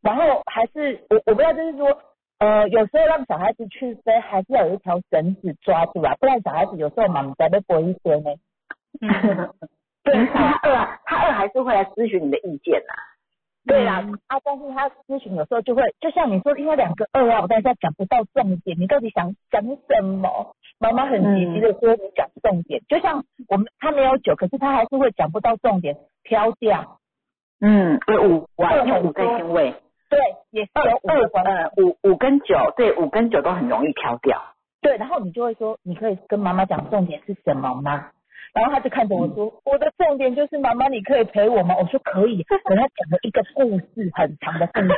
[0.00, 1.98] 然后还是我我不知道，就是说
[2.38, 8.30] 呃，有时候让小孩子去飞，还是要有一条绳子抓住啊，不然小孩子有时候嘛，你在被播一些呢。
[9.00, 9.08] 嗯，
[10.04, 12.94] 对，他二啊，他二还是会来咨询你的意见呐、
[13.66, 20.54] 对啦，嗯啊，但是他咨询有时候就会，就像你说，因为两个二啊，我但是他讲不到重点，你到底想讲什么？
[20.78, 26.98] 妈妈很急急的说你讲重点，就像我们他没有酒，可是他还是会讲不到重点，飘掉。
[27.60, 29.74] 嗯，对五啊，对因为五跟辛味，
[30.08, 30.18] 对，
[30.50, 31.50] 也是有五二个关系。
[31.50, 34.42] 呃五五跟九，对五跟九都很容易飘掉。
[34.80, 38.10] 对，然后你就会说，你可以跟妈妈讲重点是什么吗？
[38.52, 41.76] 然后他就看着我说，我的重点就是妈妈，你可以陪我吗？
[41.78, 42.42] 我说可以。
[42.64, 44.90] 可他讲了一个故事，很长的故事。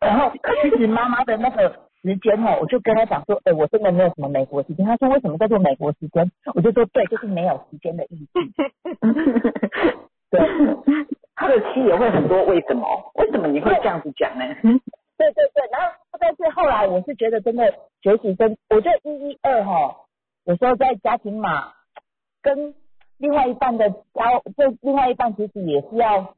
[0.00, 1.68] 然后其实妈妈的那个
[2.02, 4.84] 时间哦，我就跟他讲说，哎、我真的没有什么美国时间。
[4.86, 6.30] 他说为什么叫做美国时间？
[6.54, 8.32] 我就说对，就是没有时间的意思。
[10.30, 10.40] 对，
[11.36, 12.86] 他的七也会很多为什么？
[13.14, 14.44] 为什么你会这样子讲呢？
[15.18, 17.72] 对对对，然后但是后来我是觉得真的
[18.02, 19.94] 学习真，我觉得一一二哈，
[20.44, 21.72] 有时候在家庭嘛，
[22.42, 22.74] 跟
[23.18, 26.34] 另外一半的交，这另外一半其实也是要，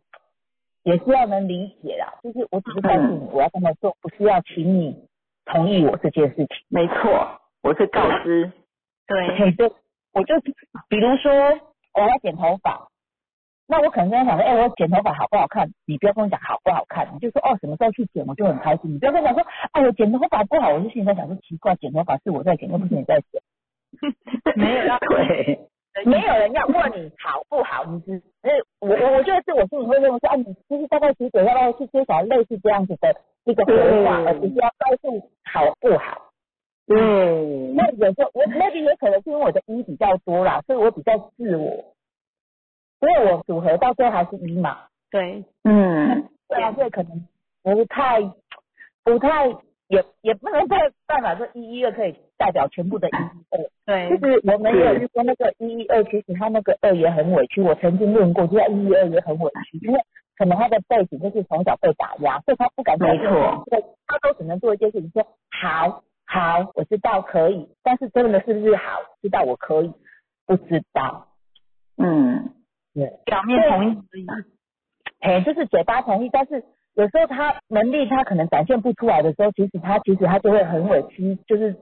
[0.82, 2.12] 也是要能理解啦。
[2.22, 5.08] 就是我只是告诉你我要这么做，不是要请你
[5.46, 6.48] 同意我这件事情。
[6.68, 8.52] 没错，我是告知。
[9.06, 9.72] 对，嘿，对，
[10.12, 10.38] 我就
[10.88, 11.32] 比如说
[11.94, 12.88] 我要剪头发，
[13.66, 15.70] 那我可能跟他讲说，哎、我剪头发好不好看？
[15.86, 18.92] 你不要跟我讲好不好看，你就说哦，什么时候去剪，我就很开心。
[18.94, 23.40] 你不要跟我讲说，哎，我剪头发不好，我就心里在想说，奇怪，剪头发是我在剪，又不是你在剪。
[24.56, 25.58] 没有要对，
[26.04, 28.22] 没有人要问你好不好，你只是，
[28.80, 33.14] 我我我觉得是我心里会认为说，啊，你其实大概几点要不要去接小类似这样子的
[33.44, 36.32] 一个回答，对而不是要告诉好不好。
[36.86, 36.96] 对，
[37.74, 41.94] 那有时候我 maybe 也可能是因为我的一比较多啦，所以我比较自我，
[43.00, 44.88] 所以我组合到最后还是一嘛。
[45.10, 47.26] 对，嗯，对啊，所以可能
[47.62, 48.20] 不太
[49.04, 49.48] 不太
[49.94, 53.70] 也也不能太办法说一一二可以代表全部的一一二。
[53.86, 57.62] 对就是我们也有遇过那个一一二，其实他那个二也很委屈。
[57.62, 60.00] 我曾经问过，就在一一二也很委屈，因为
[60.36, 69.92] 可能他的背景就是从小被打压，所以他不敢改变没错对，他都只能做一件事情，说好好，我知道可以，但是真的是不是好，知道我可以，
[70.46, 71.28] 不知道。
[71.96, 72.50] 嗯，
[72.94, 74.26] 对，表面同意而已。
[75.20, 76.64] 哎，就是嘴巴同意，但是
[76.94, 81.74] 有时候他能力他可能展现不出来的时候，其实他其实他就会很委屈，就是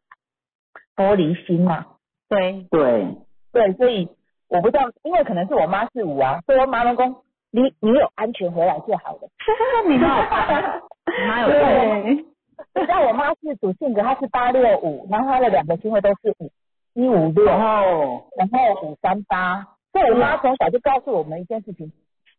[0.97, 1.87] 玻璃心嘛。
[2.29, 3.17] 对，对，
[3.53, 4.09] 对，所以
[4.49, 7.17] 我不知道，因为可能是我妈是五啊，所以我妈老公，
[7.51, 9.29] 你你有安全回来就好了。
[9.87, 12.15] 你妈，你妈有 对，对，
[12.75, 16.51] 你知道我妈是主性格，她是八六五，然后她的两个星位都是五
[16.95, 21.93] 一五六，然后然后五三八，所以我妈从小就告诉我们一件事情：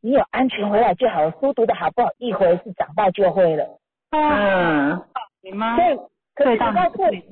[0.04, 3.80] 你有安全回来就好了，书读的好不好一回事，长大就会了。
[4.12, 5.02] 嗯，
[5.42, 5.98] 你妈所以，
[6.36, 7.24] 可是你这，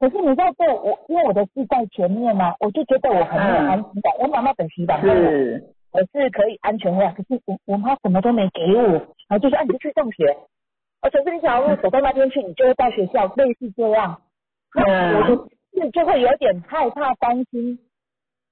[0.00, 4.12] 可是你知道这我，因为我的字在前面嘛、我就觉得我很没有安全感。
[4.18, 8.82] 我妈妈本洗版问我，是，我是可以安全回来，可是我我妈什么都没给我，
[9.28, 10.38] 然后就说啊你就去上学，
[11.02, 14.22] 而且是你想要走到那边去，你就会到学校，类似这样。
[14.74, 17.78] 那我的字就会有点害怕担心，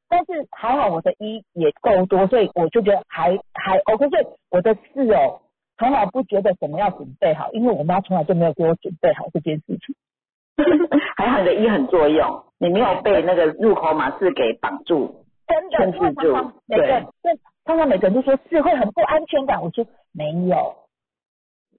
[0.08, 4.08] 但是还好我的一也够多，所以我就觉得还还 OK。
[4.08, 5.40] 所以我的四哦，
[5.76, 9.94] 从来不觉得什么要准备好，因为我妈从来就没有给我准备好这件事情。
[11.16, 15.24] 还好你的一很作用，你没有被那个入口码四给绑住。
[15.46, 20.74] 真的，控制住因为常常每个人，对，常常每个人都说四会很不安全感，我说没有，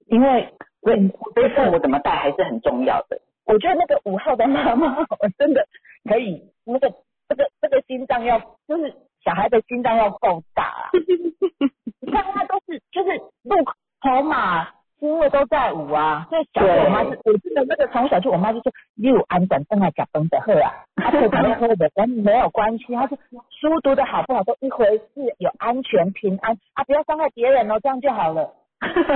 [0.06, 0.48] 因为
[0.82, 3.20] 所以所以父母怎么带还是很重要的。
[3.44, 5.66] 我觉得那个五号的妈妈，我真的
[6.08, 6.92] 可以，那个
[7.30, 8.92] 这个这个心脏要，就是
[9.24, 10.90] 小孩的心脏要够大、啊。
[12.02, 13.54] 你看他都是就是路
[14.00, 14.66] 口嘛，
[14.98, 23.16] 因为都在舞啊，所以小时候我妈是，我记得那个从小就我妈就说，你有安转正来讲崩的喝啊，他可能喝的跟没有关系，他说
[23.50, 28.52] 书读的好不好都一回事，有安全平安啊，不要伤害别人哦，这样就好了。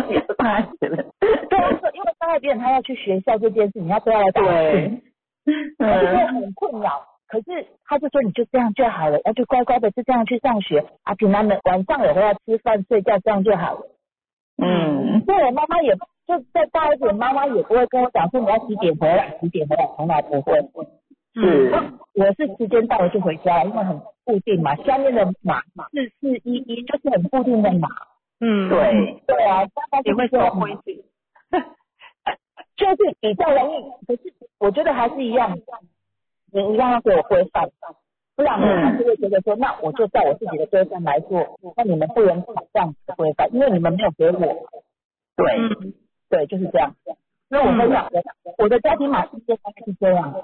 [0.09, 0.97] 也是当然觉得，
[1.49, 5.03] 对啊，因为伤害别人，他要去学校这件事情，他都要来打对，
[5.79, 7.03] 他就会嗯，很困扰。
[7.35, 13.81] 可是他就说你就这样就好了，那就乖乖的就这样去上学啊，平常的晚上也回来吃饭睡觉，这样就好了。
[14.63, 15.97] 嗯，所以我妈妈也
[16.29, 20.55] 就再大一点，妈妈也不会跟我讲说你要几点回来，几点回来，从来不会。
[21.35, 21.73] 是，
[22.15, 27.89] 我是时间到了就回家，因为很固定嘛，下面的码四四一一就是很固定的码。
[28.39, 31.05] 嗯，对，对啊，大概也会这样收规矩。
[32.77, 35.57] 就是比较容易，可是我觉得还是一样，
[36.55, 37.69] 你一样要给我规范，
[38.37, 44.69] 不然我还是会觉得说，那我就照我自己的规范来做，那你们不能这样子规范，因为你们没有给我，
[45.37, 45.93] 对，嗯，
[46.31, 46.95] 对，就是这样。
[47.51, 48.25] 所以我分享我的
[48.59, 50.35] 我的家庭马是大概是这样。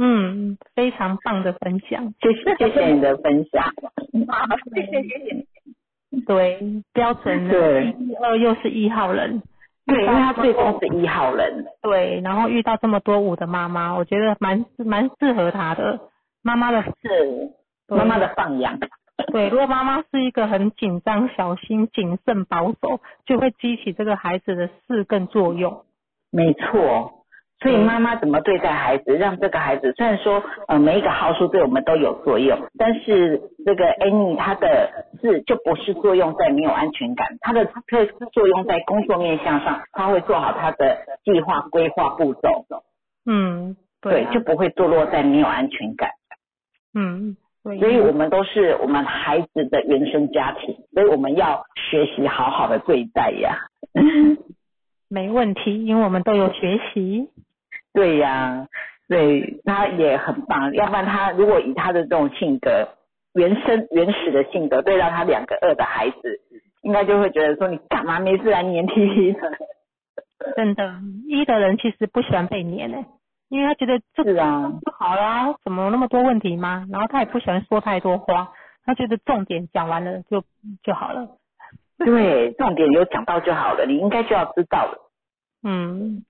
[0.00, 3.64] 嗯，非常棒的分享，谢谢谢谢你的分享。
[4.28, 5.44] 好，谢谢谢谢。
[6.26, 6.60] 对，
[6.92, 9.42] 标准的对一二又是一号人，
[9.88, 11.64] 对，因为他最终是一号人。
[11.80, 15.98] 对，然后遇到这么多五的妈妈，我觉得蛮蛮适合他的。
[16.42, 17.50] 妈妈的是
[17.88, 18.78] 妈妈的放养。
[19.32, 25.84] 对，如果妈妈是一个很紧张、小心、谨慎、保守，就会激起这个孩子的四更作用。
[26.30, 27.17] 没错，
[27.60, 34.88] 所以妈妈怎么对待孩子，让这个孩子虽然说呃每一个号数对我们都有作用，但是这个 Annie 她的
[35.20, 42.64] 是就不是作用在没有安全感，她的特是作用在工作面向上，她会做好她的计划规划步骤，
[43.26, 46.10] 嗯，对，啊就不会堕落在没有安全感。
[46.94, 53.58] 嗯，对，所以我们都是我们孩子的原生家庭，所以我们要学习好好的对待呀。
[55.08, 57.30] 没问题，因为我们都有学习。
[57.98, 58.68] 对呀、
[59.08, 60.72] 对，他也很棒。
[60.72, 62.88] 要不然他如果以他的这种性格，
[63.34, 66.40] 原生原始的性格，对到他两个二的孩子，
[66.82, 69.40] 应该就会觉得说你干嘛没事来黏 T T 的？
[70.54, 70.94] 真的，
[71.26, 73.04] 一的人其实不喜欢被黏诶、
[73.48, 76.86] 因为他觉得这个啊，就好啦，怎么有那么多问题吗？
[76.92, 78.52] 然后他也不喜欢说太多话，
[78.84, 80.44] 他觉得重点讲完了就
[80.84, 81.26] 就好了。
[81.98, 85.10] 对，重点有讲到就好了，你应该就要知道了。
[85.64, 86.22] 嗯，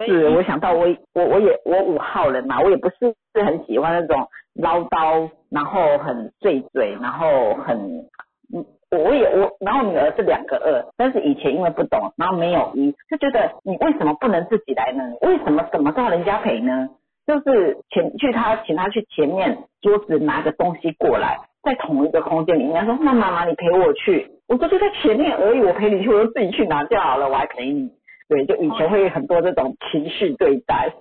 [0.00, 7.76] 是，我想到我我我也我五号人嘛，我也不是是很喜欢那种唠叨，然后很碎嘴，然后很
[8.52, 15.02] 嗯，我也我，然后女儿是两个二，但是以前因为不懂，然后没有一，就觉得你为什么不能自己来呢？
[15.22, 16.88] 为什么什么都要人家陪呢？
[17.26, 27.90] 就是前去他请他去前面桌子拿个东西过来，在同一个空间里面，他说那妈妈你陪我去，我说就在前面而已，我陪你去，我就自己去拿就好了，我还陪你。
[28.28, 30.94] 对，就以前会有很多这种情绪对待。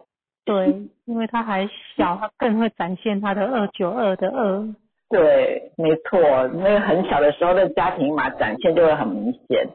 [0.45, 0.67] 对，
[1.05, 4.75] 因为他还小， 他更会展现他的二九二的二。
[5.09, 9.69] 对，没错，那个很小的时候的家庭嘛，展现就会很明显。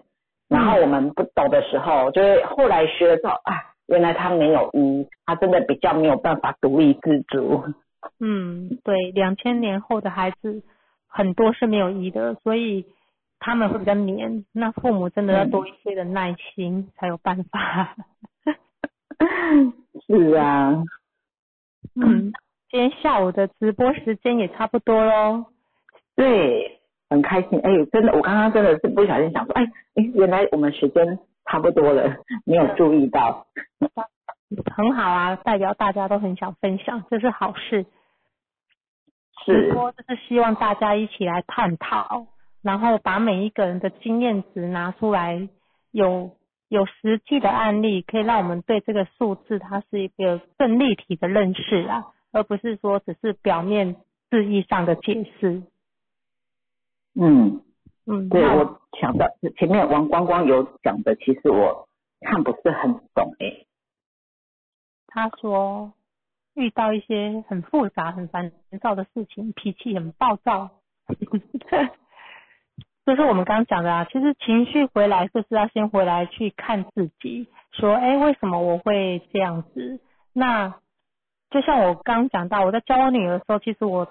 [0.49, 3.55] 然后我们不懂的时候，就是后来学了之后啊，
[3.87, 7.63] 原来他没有一，他真的比较没有办法独立自主。
[8.19, 10.63] 嗯，对，两千年后的孩子
[11.07, 12.85] 很多是没有一的，所以
[13.41, 14.45] 他们会比较黏。
[14.53, 17.97] 那父母真的要多一些的耐心，才有办法。
[20.07, 20.83] 是啊，
[21.97, 22.33] 嗯，
[22.71, 25.47] 今天下午的直播时间也差不多喽。
[26.15, 27.61] 对，很开心。
[27.61, 33.47] 哎，真的，我刚刚真的是不小心想说，哎，哎，原来我们时间差不多了，没有注意到。
[34.75, 37.85] 很好啊，代表大家都很想分享，这是好事。
[39.45, 42.27] 直，播就是希望大家一起来探讨，
[42.63, 45.49] 然后把每一个人的经验值拿出来，
[45.91, 46.37] 有
[46.69, 53.97] 有实际的案例，可以让我们对这个数字它是一个更立体的认识啊，而不是说只是表面
[54.29, 55.63] 字义上的解释。
[57.15, 57.63] 嗯，
[58.07, 59.27] 嗯，那对我想到
[59.57, 61.89] 前面王光光有讲的，其实我
[62.21, 63.65] 看不是很懂哎。
[65.07, 65.93] 他说
[66.55, 68.53] 遇到一些很复杂、很烦
[68.83, 70.71] 躁的事情，脾气很暴躁。
[73.09, 79.99] 就是我们刚刚讲的啊，其实情绪回来就是要先回来去看自己，说，哎，为什么我会这样子？
[80.35, 80.75] 那
[81.49, 84.07] 就像我刚刚讲到，我在教我女儿的时候，其实我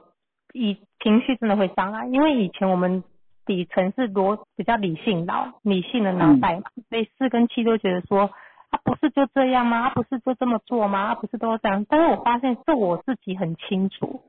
[0.52, 3.04] 以情绪真的会上来，因为以前我们
[3.46, 8.32] 底层是逻比较理性脑、理性的脑袋嘛，所以四跟七都觉得说，
[8.72, 9.90] 啊不是就这样吗？
[9.90, 11.00] 啊不是就这么做吗？
[11.10, 11.86] 啊不是都这样？
[11.88, 14.24] 但是我发现是我自己很清楚，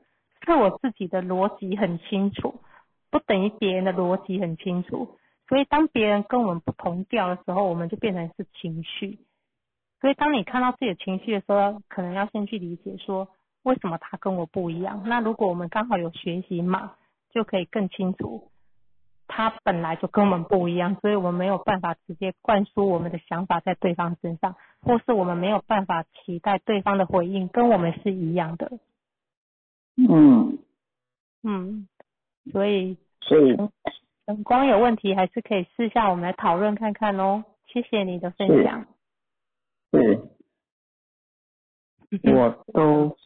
[0.44, 2.60] 是我自己的逻辑很清楚，
[3.10, 5.16] 不等于别人的逻辑很清楚。
[5.48, 9.18] 所以当别人跟我们不同调的时候，我们就变成是情绪。
[10.00, 13.28] 所以当你看到自己的情绪的时候，可能要先去理解说，
[13.62, 15.02] 为什么他跟我不一样？
[15.06, 16.92] 那如果我们刚好有学习嘛，
[17.30, 18.50] 就可以更清楚，
[19.26, 28.78] 他本来就跟我们不一样，所以我们没有办法直接灌输我们的想法在对方身上，或是我们没有办法期待对方的回应跟我们是一样的。
[29.96, 30.58] 嗯，
[31.42, 31.88] 嗯，
[32.52, 33.56] 所以所以
[34.26, 37.44] 灯光有问题，还是可以私下我们来讨论看看哦。
[37.66, 38.86] 谢谢你的分享。
[39.92, 40.22] 是
[42.34, 43.16] 我都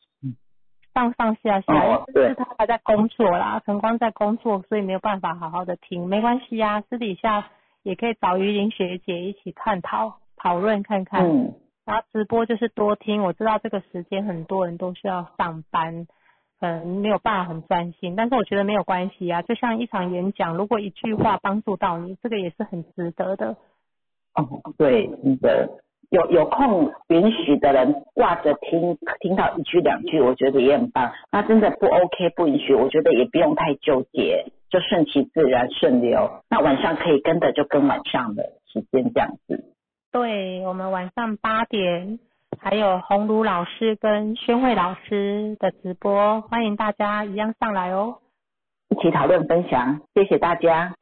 [0.94, 7.51] 上上下下，哦是他还在工作啦，晨光在工作，所以没有办法好好的听，没关系啊，私底下
[7.82, 11.28] 也可以找于林学姐一起探讨讨论看看。
[11.28, 11.55] 嗯
[11.85, 16.07] 然后直播就是多听，我知道这个时间很多人都需要上班，
[16.64, 23.56] 嗯，没有办法很专心，但是我觉得没有关系啊，就像一场演讲，如果一句话帮助到你，这个也是很值得的。
[24.36, 24.47] 哦
[24.78, 25.68] 对，真的
[26.10, 31.12] 有有空允许的人挂着听，听到一句两句，我觉得也很棒。
[31.32, 36.30] 那真的不 OK 不允许，我觉得也不用太纠结，就顺其自然顺流。
[36.48, 39.64] 那晚上可以跟的就跟晚上的时间这样子。
[40.12, 42.20] 对，我们晚上八点
[42.64, 48.18] 还有红茹老师跟宣慧老师的直播，欢迎大家一样上来哦。
[48.89, 50.94] 一起讨论分享，谢谢大家。